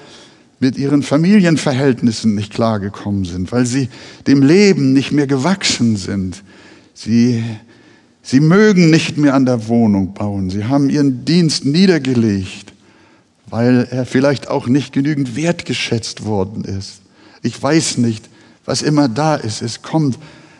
mit 0.58 0.78
ihren 0.78 1.02
Familienverhältnissen 1.02 2.34
nicht 2.34 2.52
klargekommen 2.52 3.24
sind, 3.24 3.52
weil 3.52 3.66
sie 3.66 3.88
dem 4.26 4.42
Leben 4.42 4.92
nicht 4.92 5.12
mehr 5.12 5.26
gewachsen 5.26 5.96
sind. 5.96 6.42
Sie, 6.94 7.44
sie 8.22 8.40
mögen 8.40 8.90
nicht 8.90 9.18
mehr 9.18 9.34
an 9.34 9.44
der 9.44 9.68
Wohnung 9.68 10.14
bauen. 10.14 10.48
Sie 10.50 10.64
haben 10.64 10.88
ihren 10.88 11.24
Dienst 11.24 11.64
niedergelegt 11.64 12.66
weil 13.48 13.86
er 13.90 14.06
vielleicht 14.06 14.48
auch 14.48 14.66
nicht 14.66 14.92
genügend 14.92 15.36
wertgeschätzt 15.36 16.24
worden 16.24 16.64
ist. 16.64 17.00
Ich 17.42 17.60
weiß 17.62 17.98
nicht, 17.98 18.28
was 18.64 18.82
immer 18.82 19.08
da 19.08 19.36
ist. 19.36 19.62
Es 19.62 19.82
kommt 19.82 20.18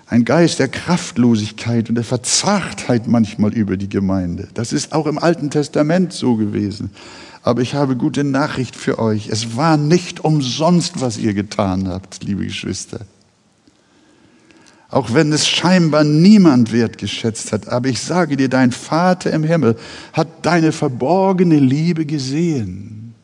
ein 0.08 0.24
Geist 0.24 0.60
der 0.60 0.68
Kraftlosigkeit 0.68 1.88
und 1.88 1.96
der 1.96 2.04
Verzagtheit 2.04 3.08
manchmal 3.08 3.52
über 3.52 3.76
die 3.76 3.88
Gemeinde. 3.88 4.48
Das 4.54 4.72
ist 4.72 4.92
auch 4.92 5.06
im 5.06 5.18
Alten 5.18 5.50
Testament 5.50 6.12
so 6.12 6.36
gewesen. 6.36 6.90
Aber 7.42 7.60
ich 7.60 7.74
habe 7.74 7.96
gute 7.96 8.24
Nachricht 8.24 8.76
für 8.76 8.98
euch. 8.98 9.28
Es 9.28 9.56
war 9.56 9.76
nicht 9.76 10.24
umsonst, 10.24 11.00
was 11.00 11.18
ihr 11.18 11.34
getan 11.34 11.88
habt, 11.88 12.24
liebe 12.24 12.44
Geschwister. 12.44 13.00
Auch 14.88 15.14
wenn 15.14 15.32
es 15.32 15.48
scheinbar 15.48 16.04
niemand 16.04 16.72
wertgeschätzt 16.72 17.52
hat. 17.52 17.68
Aber 17.68 17.88
ich 17.88 18.00
sage 18.00 18.36
dir, 18.36 18.48
dein 18.48 18.70
Vater 18.70 19.32
im 19.32 19.42
Himmel 19.42 19.76
hat 20.12 20.28
deine 20.42 20.70
verborgene 20.70 21.58
Liebe 21.58 22.06
gesehen. 22.06 23.14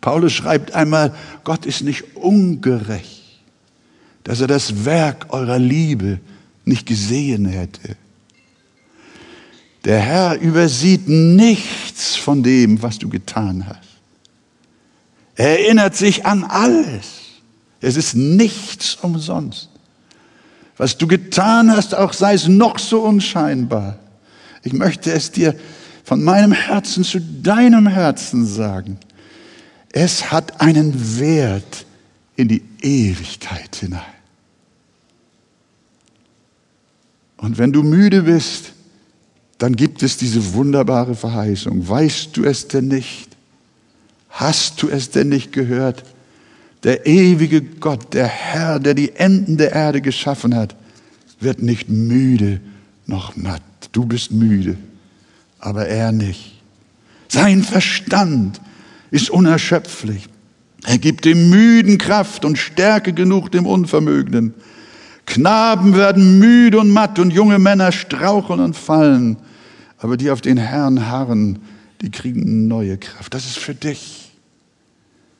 Paulus 0.00 0.32
schreibt 0.32 0.74
einmal, 0.74 1.14
Gott 1.44 1.66
ist 1.66 1.82
nicht 1.82 2.16
ungerecht, 2.16 3.17
dass 4.24 4.40
er 4.40 4.46
das 4.46 4.84
Werk 4.84 5.26
eurer 5.30 5.58
Liebe 5.58 6.20
nicht 6.64 6.86
gesehen 6.86 7.46
hätte. 7.46 7.96
Der 9.84 10.00
Herr 10.00 10.38
übersieht 10.38 11.08
nichts 11.08 12.16
von 12.16 12.42
dem, 12.42 12.82
was 12.82 12.98
du 12.98 13.08
getan 13.08 13.66
hast. 13.66 13.88
Er 15.34 15.60
erinnert 15.60 15.96
sich 15.96 16.26
an 16.26 16.44
alles. 16.44 17.06
Es 17.80 17.96
ist 17.96 18.14
nichts 18.14 18.96
umsonst. 18.96 19.68
Was 20.76 20.98
du 20.98 21.06
getan 21.06 21.70
hast, 21.70 21.94
auch 21.94 22.12
sei 22.12 22.34
es 22.34 22.48
noch 22.48 22.78
so 22.78 23.02
unscheinbar. 23.02 23.98
Ich 24.62 24.72
möchte 24.72 25.12
es 25.12 25.30
dir 25.30 25.54
von 26.04 26.22
meinem 26.22 26.52
Herzen 26.52 27.04
zu 27.04 27.20
deinem 27.20 27.86
Herzen 27.86 28.46
sagen. 28.46 28.98
Es 29.92 30.30
hat 30.30 30.60
einen 30.60 31.18
Wert 31.18 31.86
in 32.38 32.46
die 32.46 32.62
Ewigkeit 32.80 33.74
hinein. 33.74 34.00
Und 37.36 37.58
wenn 37.58 37.72
du 37.72 37.82
müde 37.82 38.22
bist, 38.22 38.72
dann 39.58 39.74
gibt 39.74 40.04
es 40.04 40.16
diese 40.16 40.54
wunderbare 40.54 41.16
Verheißung. 41.16 41.88
Weißt 41.88 42.36
du 42.36 42.44
es 42.44 42.68
denn 42.68 42.86
nicht? 42.86 43.28
Hast 44.30 44.80
du 44.82 44.88
es 44.88 45.10
denn 45.10 45.30
nicht 45.30 45.52
gehört? 45.52 46.04
Der 46.84 47.06
ewige 47.06 47.60
Gott, 47.60 48.14
der 48.14 48.28
Herr, 48.28 48.78
der 48.78 48.94
die 48.94 49.16
Enden 49.16 49.56
der 49.56 49.72
Erde 49.72 50.00
geschaffen 50.00 50.54
hat, 50.54 50.76
wird 51.40 51.60
nicht 51.60 51.88
müde 51.88 52.60
noch 53.06 53.34
matt. 53.34 53.62
Du 53.90 54.04
bist 54.06 54.30
müde, 54.30 54.78
aber 55.58 55.88
er 55.88 56.12
nicht. 56.12 56.62
Sein 57.26 57.64
Verstand 57.64 58.60
ist 59.10 59.28
unerschöpflich. 59.28 60.28
Er 60.84 60.98
gibt 60.98 61.24
dem 61.24 61.50
Müden 61.50 61.98
Kraft 61.98 62.44
und 62.44 62.56
Stärke 62.56 63.12
genug 63.12 63.50
dem 63.50 63.66
Unvermögenden. 63.66 64.54
Knaben 65.26 65.94
werden 65.94 66.38
müde 66.38 66.78
und 66.78 66.90
matt 66.90 67.18
und 67.18 67.32
junge 67.32 67.58
Männer 67.58 67.92
straucheln 67.92 68.60
und 68.60 68.76
fallen. 68.76 69.36
Aber 69.98 70.16
die 70.16 70.30
auf 70.30 70.40
den 70.40 70.56
Herrn 70.56 71.08
harren, 71.08 71.58
die 72.00 72.10
kriegen 72.10 72.68
neue 72.68 72.96
Kraft. 72.96 73.34
Das 73.34 73.44
ist 73.44 73.58
für 73.58 73.74
dich 73.74 74.28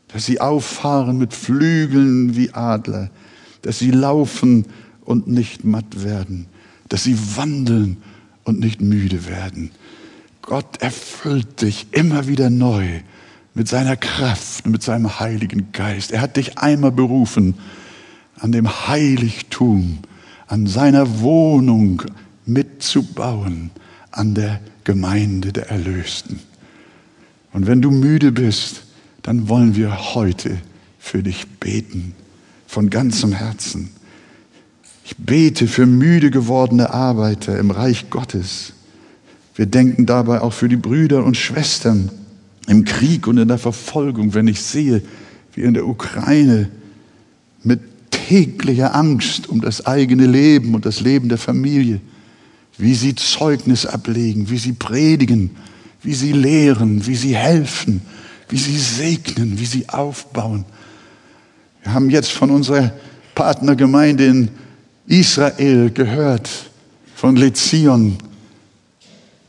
dass 0.08 0.24
sie 0.24 0.40
auffahren 0.40 1.18
mit 1.18 1.34
Flügeln 1.34 2.34
wie 2.34 2.52
Adler, 2.52 3.10
dass 3.62 3.78
sie 3.78 3.90
laufen 3.90 4.66
und 5.04 5.28
nicht 5.28 5.64
matt 5.64 6.02
werden, 6.02 6.46
dass 6.88 7.04
sie 7.04 7.16
wandeln 7.36 7.98
und 8.44 8.58
nicht 8.58 8.80
müde 8.80 9.26
werden. 9.26 9.70
Gott 10.42 10.80
erfüllt 10.80 11.60
dich 11.60 11.88
immer 11.92 12.26
wieder 12.26 12.48
neu 12.48 13.00
mit 13.58 13.66
seiner 13.66 13.96
Kraft 13.96 14.64
und 14.64 14.70
mit 14.70 14.84
seinem 14.84 15.18
Heiligen 15.18 15.72
Geist. 15.72 16.12
Er 16.12 16.20
hat 16.20 16.36
dich 16.36 16.58
einmal 16.58 16.92
berufen 16.92 17.54
an 18.38 18.52
dem 18.52 18.68
Heiligtum, 18.86 19.98
an 20.46 20.68
seiner 20.68 21.20
Wohnung 21.20 22.02
mitzubauen, 22.46 23.72
an 24.12 24.34
der 24.34 24.60
Gemeinde 24.84 25.52
der 25.52 25.70
Erlösten. 25.70 26.38
Und 27.52 27.66
wenn 27.66 27.82
du 27.82 27.90
müde 27.90 28.30
bist, 28.30 28.84
dann 29.22 29.48
wollen 29.48 29.74
wir 29.74 30.14
heute 30.14 30.58
für 31.00 31.24
dich 31.24 31.48
beten, 31.58 32.14
von 32.68 32.90
ganzem 32.90 33.32
Herzen. 33.32 33.90
Ich 35.04 35.16
bete 35.16 35.66
für 35.66 35.86
müde 35.86 36.30
gewordene 36.30 36.94
Arbeiter 36.94 37.58
im 37.58 37.72
Reich 37.72 38.08
Gottes. 38.08 38.72
Wir 39.56 39.66
denken 39.66 40.06
dabei 40.06 40.42
auch 40.42 40.52
für 40.52 40.68
die 40.68 40.76
Brüder 40.76 41.24
und 41.24 41.36
Schwestern 41.36 42.12
im 42.68 42.84
Krieg 42.84 43.26
und 43.26 43.38
in 43.38 43.48
der 43.48 43.58
Verfolgung, 43.58 44.34
wenn 44.34 44.46
ich 44.46 44.60
sehe, 44.60 45.02
wie 45.54 45.62
in 45.62 45.74
der 45.74 45.86
Ukraine 45.86 46.70
mit 47.64 47.80
täglicher 48.10 48.94
Angst 48.94 49.48
um 49.48 49.60
das 49.60 49.86
eigene 49.86 50.26
Leben 50.26 50.74
und 50.74 50.84
das 50.84 51.00
Leben 51.00 51.28
der 51.28 51.38
Familie, 51.38 52.00
wie 52.76 52.94
sie 52.94 53.14
Zeugnis 53.14 53.86
ablegen, 53.86 54.50
wie 54.50 54.58
sie 54.58 54.72
predigen, 54.72 55.50
wie 56.02 56.14
sie 56.14 56.32
lehren, 56.32 57.06
wie 57.06 57.16
sie 57.16 57.34
helfen, 57.34 58.02
wie 58.48 58.58
sie 58.58 58.78
segnen, 58.78 59.58
wie 59.58 59.66
sie 59.66 59.88
aufbauen. 59.88 60.64
Wir 61.82 61.94
haben 61.94 62.10
jetzt 62.10 62.30
von 62.30 62.50
unserer 62.50 62.92
Partnergemeinde 63.34 64.26
in 64.26 64.50
Israel 65.06 65.90
gehört, 65.90 66.50
von 67.14 67.34
Lezion, 67.34 68.18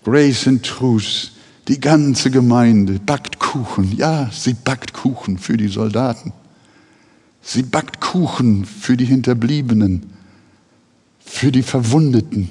Grace 0.04 0.48
and 0.48 0.64
Truth. 0.64 1.32
Die 1.70 1.80
ganze 1.80 2.32
Gemeinde 2.32 3.00
backt 3.00 3.38
Kuchen. 3.38 3.96
Ja, 3.96 4.32
sie 4.34 4.56
backt 4.56 4.94
Kuchen 4.94 5.38
für 5.38 5.56
die 5.56 5.68
Soldaten. 5.68 6.34
Sie 7.44 7.62
backt 7.62 8.02
Kuchen 8.02 8.66
für 8.66 8.98
die 8.98 9.06
Hinterbliebenen, 9.06 10.12
für 11.24 11.52
die 11.52 11.62
Verwundeten 11.62 12.50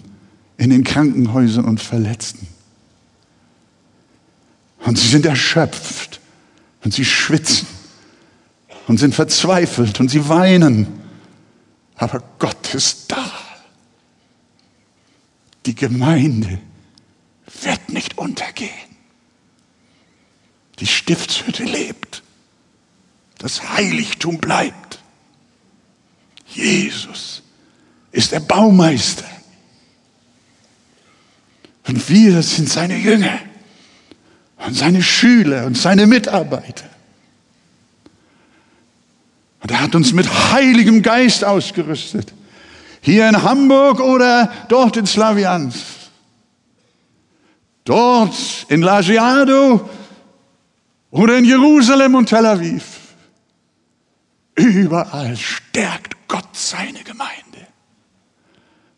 in 0.56 0.70
den 0.70 0.84
Krankenhäusern 0.84 1.64
und 1.64 1.80
Verletzten. 1.80 2.46
Und 4.84 4.98
sie 4.98 5.08
sind 5.08 5.26
erschöpft 5.26 6.20
und 6.84 6.94
sie 6.94 7.04
schwitzen 7.04 7.66
und 8.86 8.98
sind 8.98 9.16
verzweifelt 9.16 9.98
und 9.98 10.10
sie 10.10 10.28
weinen. 10.28 10.86
Aber 11.96 12.22
Gott 12.38 12.72
ist 12.72 13.10
da. 13.10 13.32
Die 15.66 15.74
Gemeinde 15.74 16.60
wird 17.62 17.88
nicht 17.88 18.16
untergehen. 18.16 18.87
Die 20.80 20.86
Stiftshütte 20.86 21.64
lebt. 21.64 22.22
Das 23.38 23.76
Heiligtum 23.76 24.38
bleibt. 24.38 25.00
Jesus 26.46 27.42
ist 28.10 28.32
der 28.32 28.40
Baumeister. 28.40 29.24
Und 31.86 32.08
wir 32.08 32.42
sind 32.42 32.68
seine 32.68 32.96
Jünger 32.96 33.38
und 34.66 34.76
seine 34.76 35.02
Schüler 35.02 35.66
und 35.66 35.76
seine 35.76 36.06
Mitarbeiter. 36.06 36.88
Und 39.60 39.70
er 39.70 39.80
hat 39.80 39.94
uns 39.94 40.12
mit 40.12 40.26
heiligem 40.52 41.02
Geist 41.02 41.44
ausgerüstet. 41.44 42.32
Hier 43.00 43.28
in 43.28 43.42
Hamburg 43.42 44.00
oder 44.00 44.52
dort 44.68 44.96
in 44.96 45.06
Slaviansk. 45.06 45.80
Dort 47.84 48.66
in 48.68 48.82
Lagiado 48.82 49.88
oder 51.10 51.38
in 51.38 51.44
Jerusalem 51.44 52.14
und 52.14 52.28
Tel 52.28 52.46
Aviv. 52.46 52.98
Überall 54.54 55.36
stärkt 55.36 56.28
Gott 56.28 56.48
seine 56.52 57.02
Gemeinde. 57.04 57.66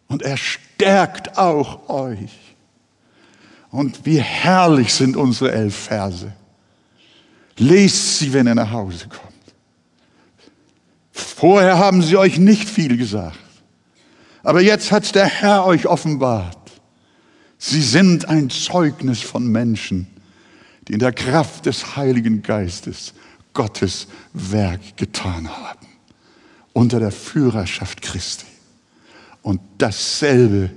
Und 0.08 0.22
er 0.22 0.36
stärkt 0.36 1.38
auch 1.38 1.88
euch. 1.88 2.30
Und 3.70 4.04
wie 4.04 4.20
herrlich 4.20 4.92
sind 4.92 5.16
unsere 5.16 5.52
elf 5.52 5.76
Verse. 5.76 6.32
Lest 7.56 8.18
sie, 8.18 8.32
wenn 8.32 8.48
ihr 8.48 8.54
nach 8.54 8.72
Hause 8.72 9.06
kommt. 9.08 9.30
Vorher 11.12 11.78
haben 11.78 12.02
sie 12.02 12.16
euch 12.16 12.38
nicht 12.38 12.68
viel 12.68 12.96
gesagt. 12.96 13.38
Aber 14.42 14.62
jetzt 14.62 14.90
hat 14.90 15.14
der 15.14 15.26
Herr 15.26 15.66
euch 15.66 15.86
offenbart. 15.86 16.56
Sie 17.58 17.82
sind 17.82 18.26
ein 18.26 18.48
Zeugnis 18.48 19.20
von 19.20 19.46
Menschen, 19.46 20.06
die 20.91 20.95
in 20.95 20.99
der 20.99 21.12
Kraft 21.12 21.66
des 21.66 21.95
Heiligen 21.95 22.43
Geistes 22.43 23.14
Gottes 23.53 24.09
Werk 24.32 24.97
getan 24.97 25.49
haben. 25.49 25.86
Unter 26.72 26.99
der 26.99 27.12
Führerschaft 27.12 28.03
Christi. 28.03 28.47
Und 29.43 29.61
dasselbe 29.78 30.70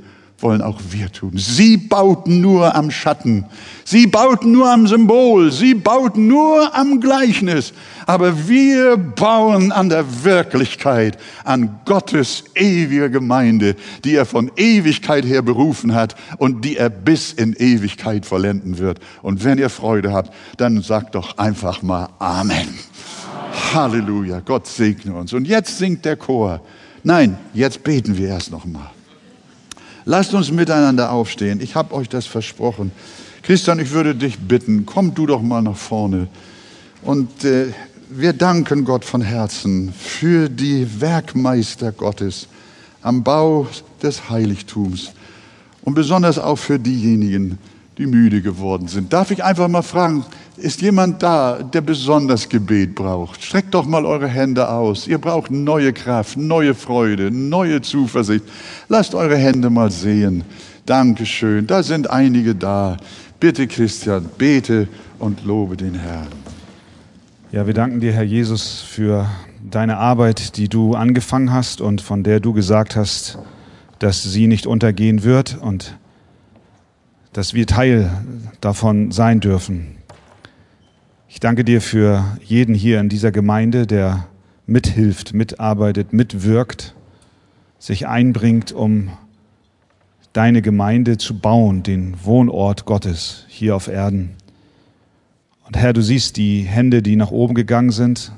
wollen 0.44 0.62
auch 0.62 0.80
wir 0.90 1.12
tun. 1.12 1.32
Sie 1.36 1.78
bauten 1.78 2.42
nur 2.42 2.76
am 2.76 2.92
Schatten. 2.92 3.46
Sie 3.86 4.08
bauten 4.08 4.52
nur 4.52 4.72
am 4.72 4.86
Symbol. 4.88 5.52
Sie 5.52 5.74
bauten 5.74 6.28
nur 6.28 6.76
am 6.76 7.00
Gleichnis. 7.00 7.74
Aber 8.06 8.48
wir 8.48 8.98
bauen 8.98 9.72
an 9.72 9.90
der 9.90 10.24
Wirklichkeit, 10.24 11.18
an 11.44 11.80
Gottes 11.86 12.44
ewiger 12.56 13.10
Gemeinde, 13.10 13.76
die 14.04 14.16
er 14.16 14.26
von 14.26 14.52
Ewigkeit 14.56 15.26
her 15.26 15.42
berufen 15.42 15.96
hat 15.96 16.16
und 16.38 16.64
die 16.66 16.78
er 16.78 16.90
bis 16.90 17.34
in 17.34 17.54
Ewigkeit 17.54 18.26
vollenden 18.26 18.78
wird. 18.78 19.00
Und 19.22 19.44
wenn 19.44 19.58
ihr 19.58 19.70
Freude 19.70 20.14
habt, 20.14 20.34
dann 20.58 20.82
sagt 20.82 21.16
doch 21.16 21.38
einfach 21.38 21.82
mal 21.82 22.10
Amen. 22.20 22.68
Halleluja. 23.74 24.42
Gott 24.42 24.68
segne 24.68 25.14
uns. 25.14 25.34
Und 25.34 25.48
jetzt 25.48 25.78
singt 25.78 26.06
der 26.06 26.18
Chor. 26.18 26.62
Nein, 27.04 27.38
jetzt 27.54 27.84
beten 27.84 28.18
wir 28.18 28.30
erst 28.30 28.52
noch 28.52 28.66
mal. 28.66 28.93
Lasst 30.06 30.34
uns 30.34 30.52
miteinander 30.52 31.12
aufstehen. 31.12 31.62
Ich 31.62 31.76
habe 31.76 31.94
euch 31.94 32.10
das 32.10 32.26
versprochen. 32.26 32.92
Christian, 33.42 33.80
ich 33.80 33.92
würde 33.92 34.16
dich 34.16 34.40
bitten, 34.40 34.86
komm 34.86 35.14
du 35.14 35.26
doch 35.26 35.42
mal 35.42 35.62
nach 35.62 35.78
vorne. 35.78 36.28
Und 37.02 37.44
äh, 37.44 37.68
wir 38.10 38.34
danken 38.34 38.86
Gott 38.86 39.06
von 39.06 39.22
Herzen 39.22 39.94
für 39.94 40.50
die 40.50 41.02
Werkmeister 41.02 41.92
Gottes 41.92 42.48
am 43.02 43.24
Bau 43.24 43.68
des 44.02 44.30
Heiligtums 44.30 45.12
und 45.82 45.94
besonders 45.94 46.40
auch 46.40 46.58
für 46.58 46.80
diejenigen, 46.80 47.58
die 47.98 48.08
müde 48.08 48.42
geworden 48.42 48.88
sind. 48.88 49.14
Darf 49.14 49.32
ich 49.32 49.44
einfach 49.44 49.68
mal 49.68 49.82
fragen, 49.82 50.26
ist 50.58 50.82
jemand 50.82 51.22
da, 51.22 51.62
der 51.62 51.82
besonders 51.82 52.50
Gebet 52.50 52.96
braucht? 52.96 53.44
Streckt 53.44 53.74
doch 53.74 53.86
mal 53.86 54.06
eure 54.06 54.28
Hände 54.28 54.70
aus. 54.70 55.08
Ihr 55.08 55.18
braucht 55.18 55.52
neue 55.52 55.94
Kraft, 55.94 56.38
neue 56.38 56.76
Freude, 56.76 57.32
neue 57.32 57.82
Zuversicht. 57.82 58.46
Lasst 58.90 59.16
eure 59.16 59.38
Hände 59.38 59.70
mal 59.70 59.92
sehen. 59.92 60.44
Dankeschön. 60.86 61.68
Da 61.68 61.84
sind 61.84 62.10
einige 62.10 62.56
da. 62.56 62.98
Bitte, 63.40 63.68
Christian, 63.68 64.30
bete 64.38 64.88
und 65.20 65.44
lobe 65.46 65.78
den 65.78 65.96
Herrn. 65.96 66.28
Ja, 67.52 67.68
wir 67.68 67.74
danken 67.74 68.00
dir, 68.00 68.14
Herr 68.14 68.24
Jesus, 68.24 68.82
für 68.82 69.30
deine 69.70 69.98
Arbeit, 69.98 70.58
die 70.58 70.70
du 70.70 70.96
angefangen 70.96 71.54
hast 71.54 71.82
und 71.82 72.02
von 72.02 72.24
der 72.24 72.40
du 72.40 72.54
gesagt 72.54 72.96
hast, 72.96 73.38
dass 74.00 74.24
sie 74.24 74.48
nicht 74.48 74.66
untergehen 74.66 75.24
wird 75.24 75.58
und 75.62 75.96
dass 77.34 77.54
wir 77.54 77.66
Teil 77.68 78.12
davon 78.62 79.12
sein 79.12 79.40
dürfen. 79.40 79.98
Ich 81.28 81.40
danke 81.40 81.64
dir 81.64 81.82
für 81.82 82.38
jeden 82.44 82.76
hier 82.76 83.00
in 83.00 83.10
dieser 83.10 83.32
Gemeinde, 83.32 83.88
der 83.88 84.28
mithilft, 84.68 85.34
mitarbeitet, 85.34 86.14
mitwirkt, 86.14 86.96
sich 87.80 88.08
einbringt, 88.08 88.72
um 88.72 89.10
deine 90.32 90.62
Gemeinde 90.62 91.18
zu 91.18 91.38
bauen, 91.38 91.84
den 91.84 92.16
Wohnort 92.24 92.86
Gottes 92.86 93.46
hier 93.50 93.76
auf 93.76 93.88
Erden. 93.88 94.36
Und 95.66 95.76
Herr, 95.76 95.94
du 95.94 96.02
siehst 96.02 96.38
die 96.38 96.62
Hände, 96.62 97.02
die 97.02 97.16
nach 97.16 97.32
oben 97.32 97.56
gegangen 97.56 97.92
sind, 97.92 98.32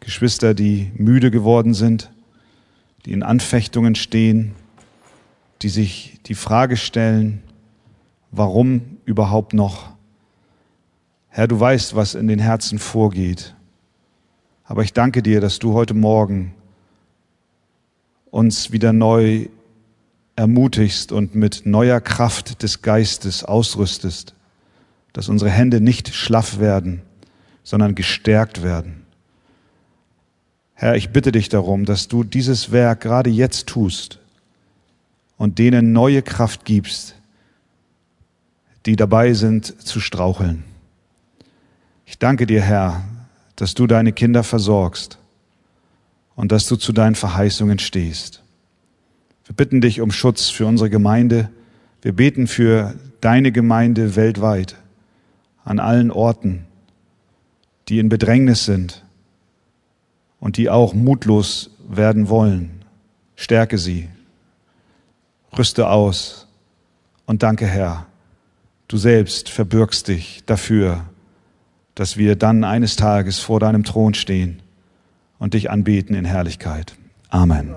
Geschwister, 0.00 0.52
die 0.52 0.90
müde 0.96 1.30
geworden 1.30 1.74
sind, 1.74 2.10
die 3.04 3.12
in 3.12 3.22
Anfechtungen 3.22 3.94
stehen, 3.94 4.52
die 5.62 5.68
sich 5.68 6.18
die 6.26 6.34
Frage 6.34 6.76
stellen, 6.76 7.42
warum 8.36 8.98
überhaupt 9.04 9.54
noch? 9.54 9.90
Herr, 11.28 11.48
du 11.48 11.58
weißt, 11.58 11.94
was 11.94 12.14
in 12.14 12.28
den 12.28 12.38
Herzen 12.38 12.78
vorgeht. 12.78 13.54
Aber 14.64 14.82
ich 14.82 14.92
danke 14.92 15.22
dir, 15.22 15.40
dass 15.40 15.58
du 15.58 15.74
heute 15.74 15.94
Morgen 15.94 16.54
uns 18.30 18.72
wieder 18.72 18.92
neu 18.92 19.48
ermutigst 20.34 21.12
und 21.12 21.34
mit 21.34 21.64
neuer 21.64 22.00
Kraft 22.00 22.62
des 22.62 22.82
Geistes 22.82 23.44
ausrüstest, 23.44 24.34
dass 25.12 25.28
unsere 25.28 25.50
Hände 25.50 25.80
nicht 25.80 26.14
schlaff 26.14 26.58
werden, 26.58 27.02
sondern 27.62 27.94
gestärkt 27.94 28.62
werden. 28.62 29.06
Herr, 30.74 30.94
ich 30.94 31.10
bitte 31.10 31.32
dich 31.32 31.48
darum, 31.48 31.86
dass 31.86 32.08
du 32.08 32.22
dieses 32.22 32.70
Werk 32.70 33.00
gerade 33.00 33.30
jetzt 33.30 33.66
tust 33.66 34.18
und 35.38 35.58
denen 35.58 35.92
neue 35.92 36.20
Kraft 36.20 36.66
gibst, 36.66 37.15
die 38.86 38.96
dabei 38.96 39.32
sind 39.32 39.66
zu 39.82 40.00
straucheln. 40.00 40.64
Ich 42.04 42.18
danke 42.18 42.46
dir, 42.46 42.62
Herr, 42.62 43.02
dass 43.56 43.74
du 43.74 43.86
deine 43.86 44.12
Kinder 44.12 44.44
versorgst 44.44 45.18
und 46.36 46.52
dass 46.52 46.66
du 46.68 46.76
zu 46.76 46.92
deinen 46.92 47.16
Verheißungen 47.16 47.80
stehst. 47.80 48.42
Wir 49.44 49.56
bitten 49.56 49.80
dich 49.80 50.00
um 50.00 50.12
Schutz 50.12 50.48
für 50.48 50.66
unsere 50.66 50.88
Gemeinde. 50.88 51.50
Wir 52.02 52.12
beten 52.12 52.46
für 52.46 52.94
deine 53.20 53.50
Gemeinde 53.50 54.14
weltweit, 54.14 54.76
an 55.64 55.80
allen 55.80 56.12
Orten, 56.12 56.64
die 57.88 57.98
in 57.98 58.08
Bedrängnis 58.08 58.64
sind 58.64 59.04
und 60.38 60.58
die 60.58 60.70
auch 60.70 60.94
mutlos 60.94 61.70
werden 61.88 62.28
wollen. 62.28 62.84
Stärke 63.34 63.78
sie, 63.78 64.08
rüste 65.56 65.88
aus 65.88 66.46
und 67.26 67.42
danke, 67.42 67.66
Herr, 67.66 68.06
du 68.88 68.96
selbst 68.96 69.48
verbürgst 69.48 70.08
dich 70.08 70.42
dafür, 70.46 71.04
dass 71.94 72.16
wir 72.16 72.36
dann 72.36 72.64
eines 72.64 72.96
Tages 72.96 73.38
vor 73.38 73.60
deinem 73.60 73.84
Thron 73.84 74.14
stehen 74.14 74.60
und 75.38 75.54
dich 75.54 75.70
anbeten 75.70 76.14
in 76.14 76.24
Herrlichkeit. 76.24 76.94
Amen. 77.28 77.74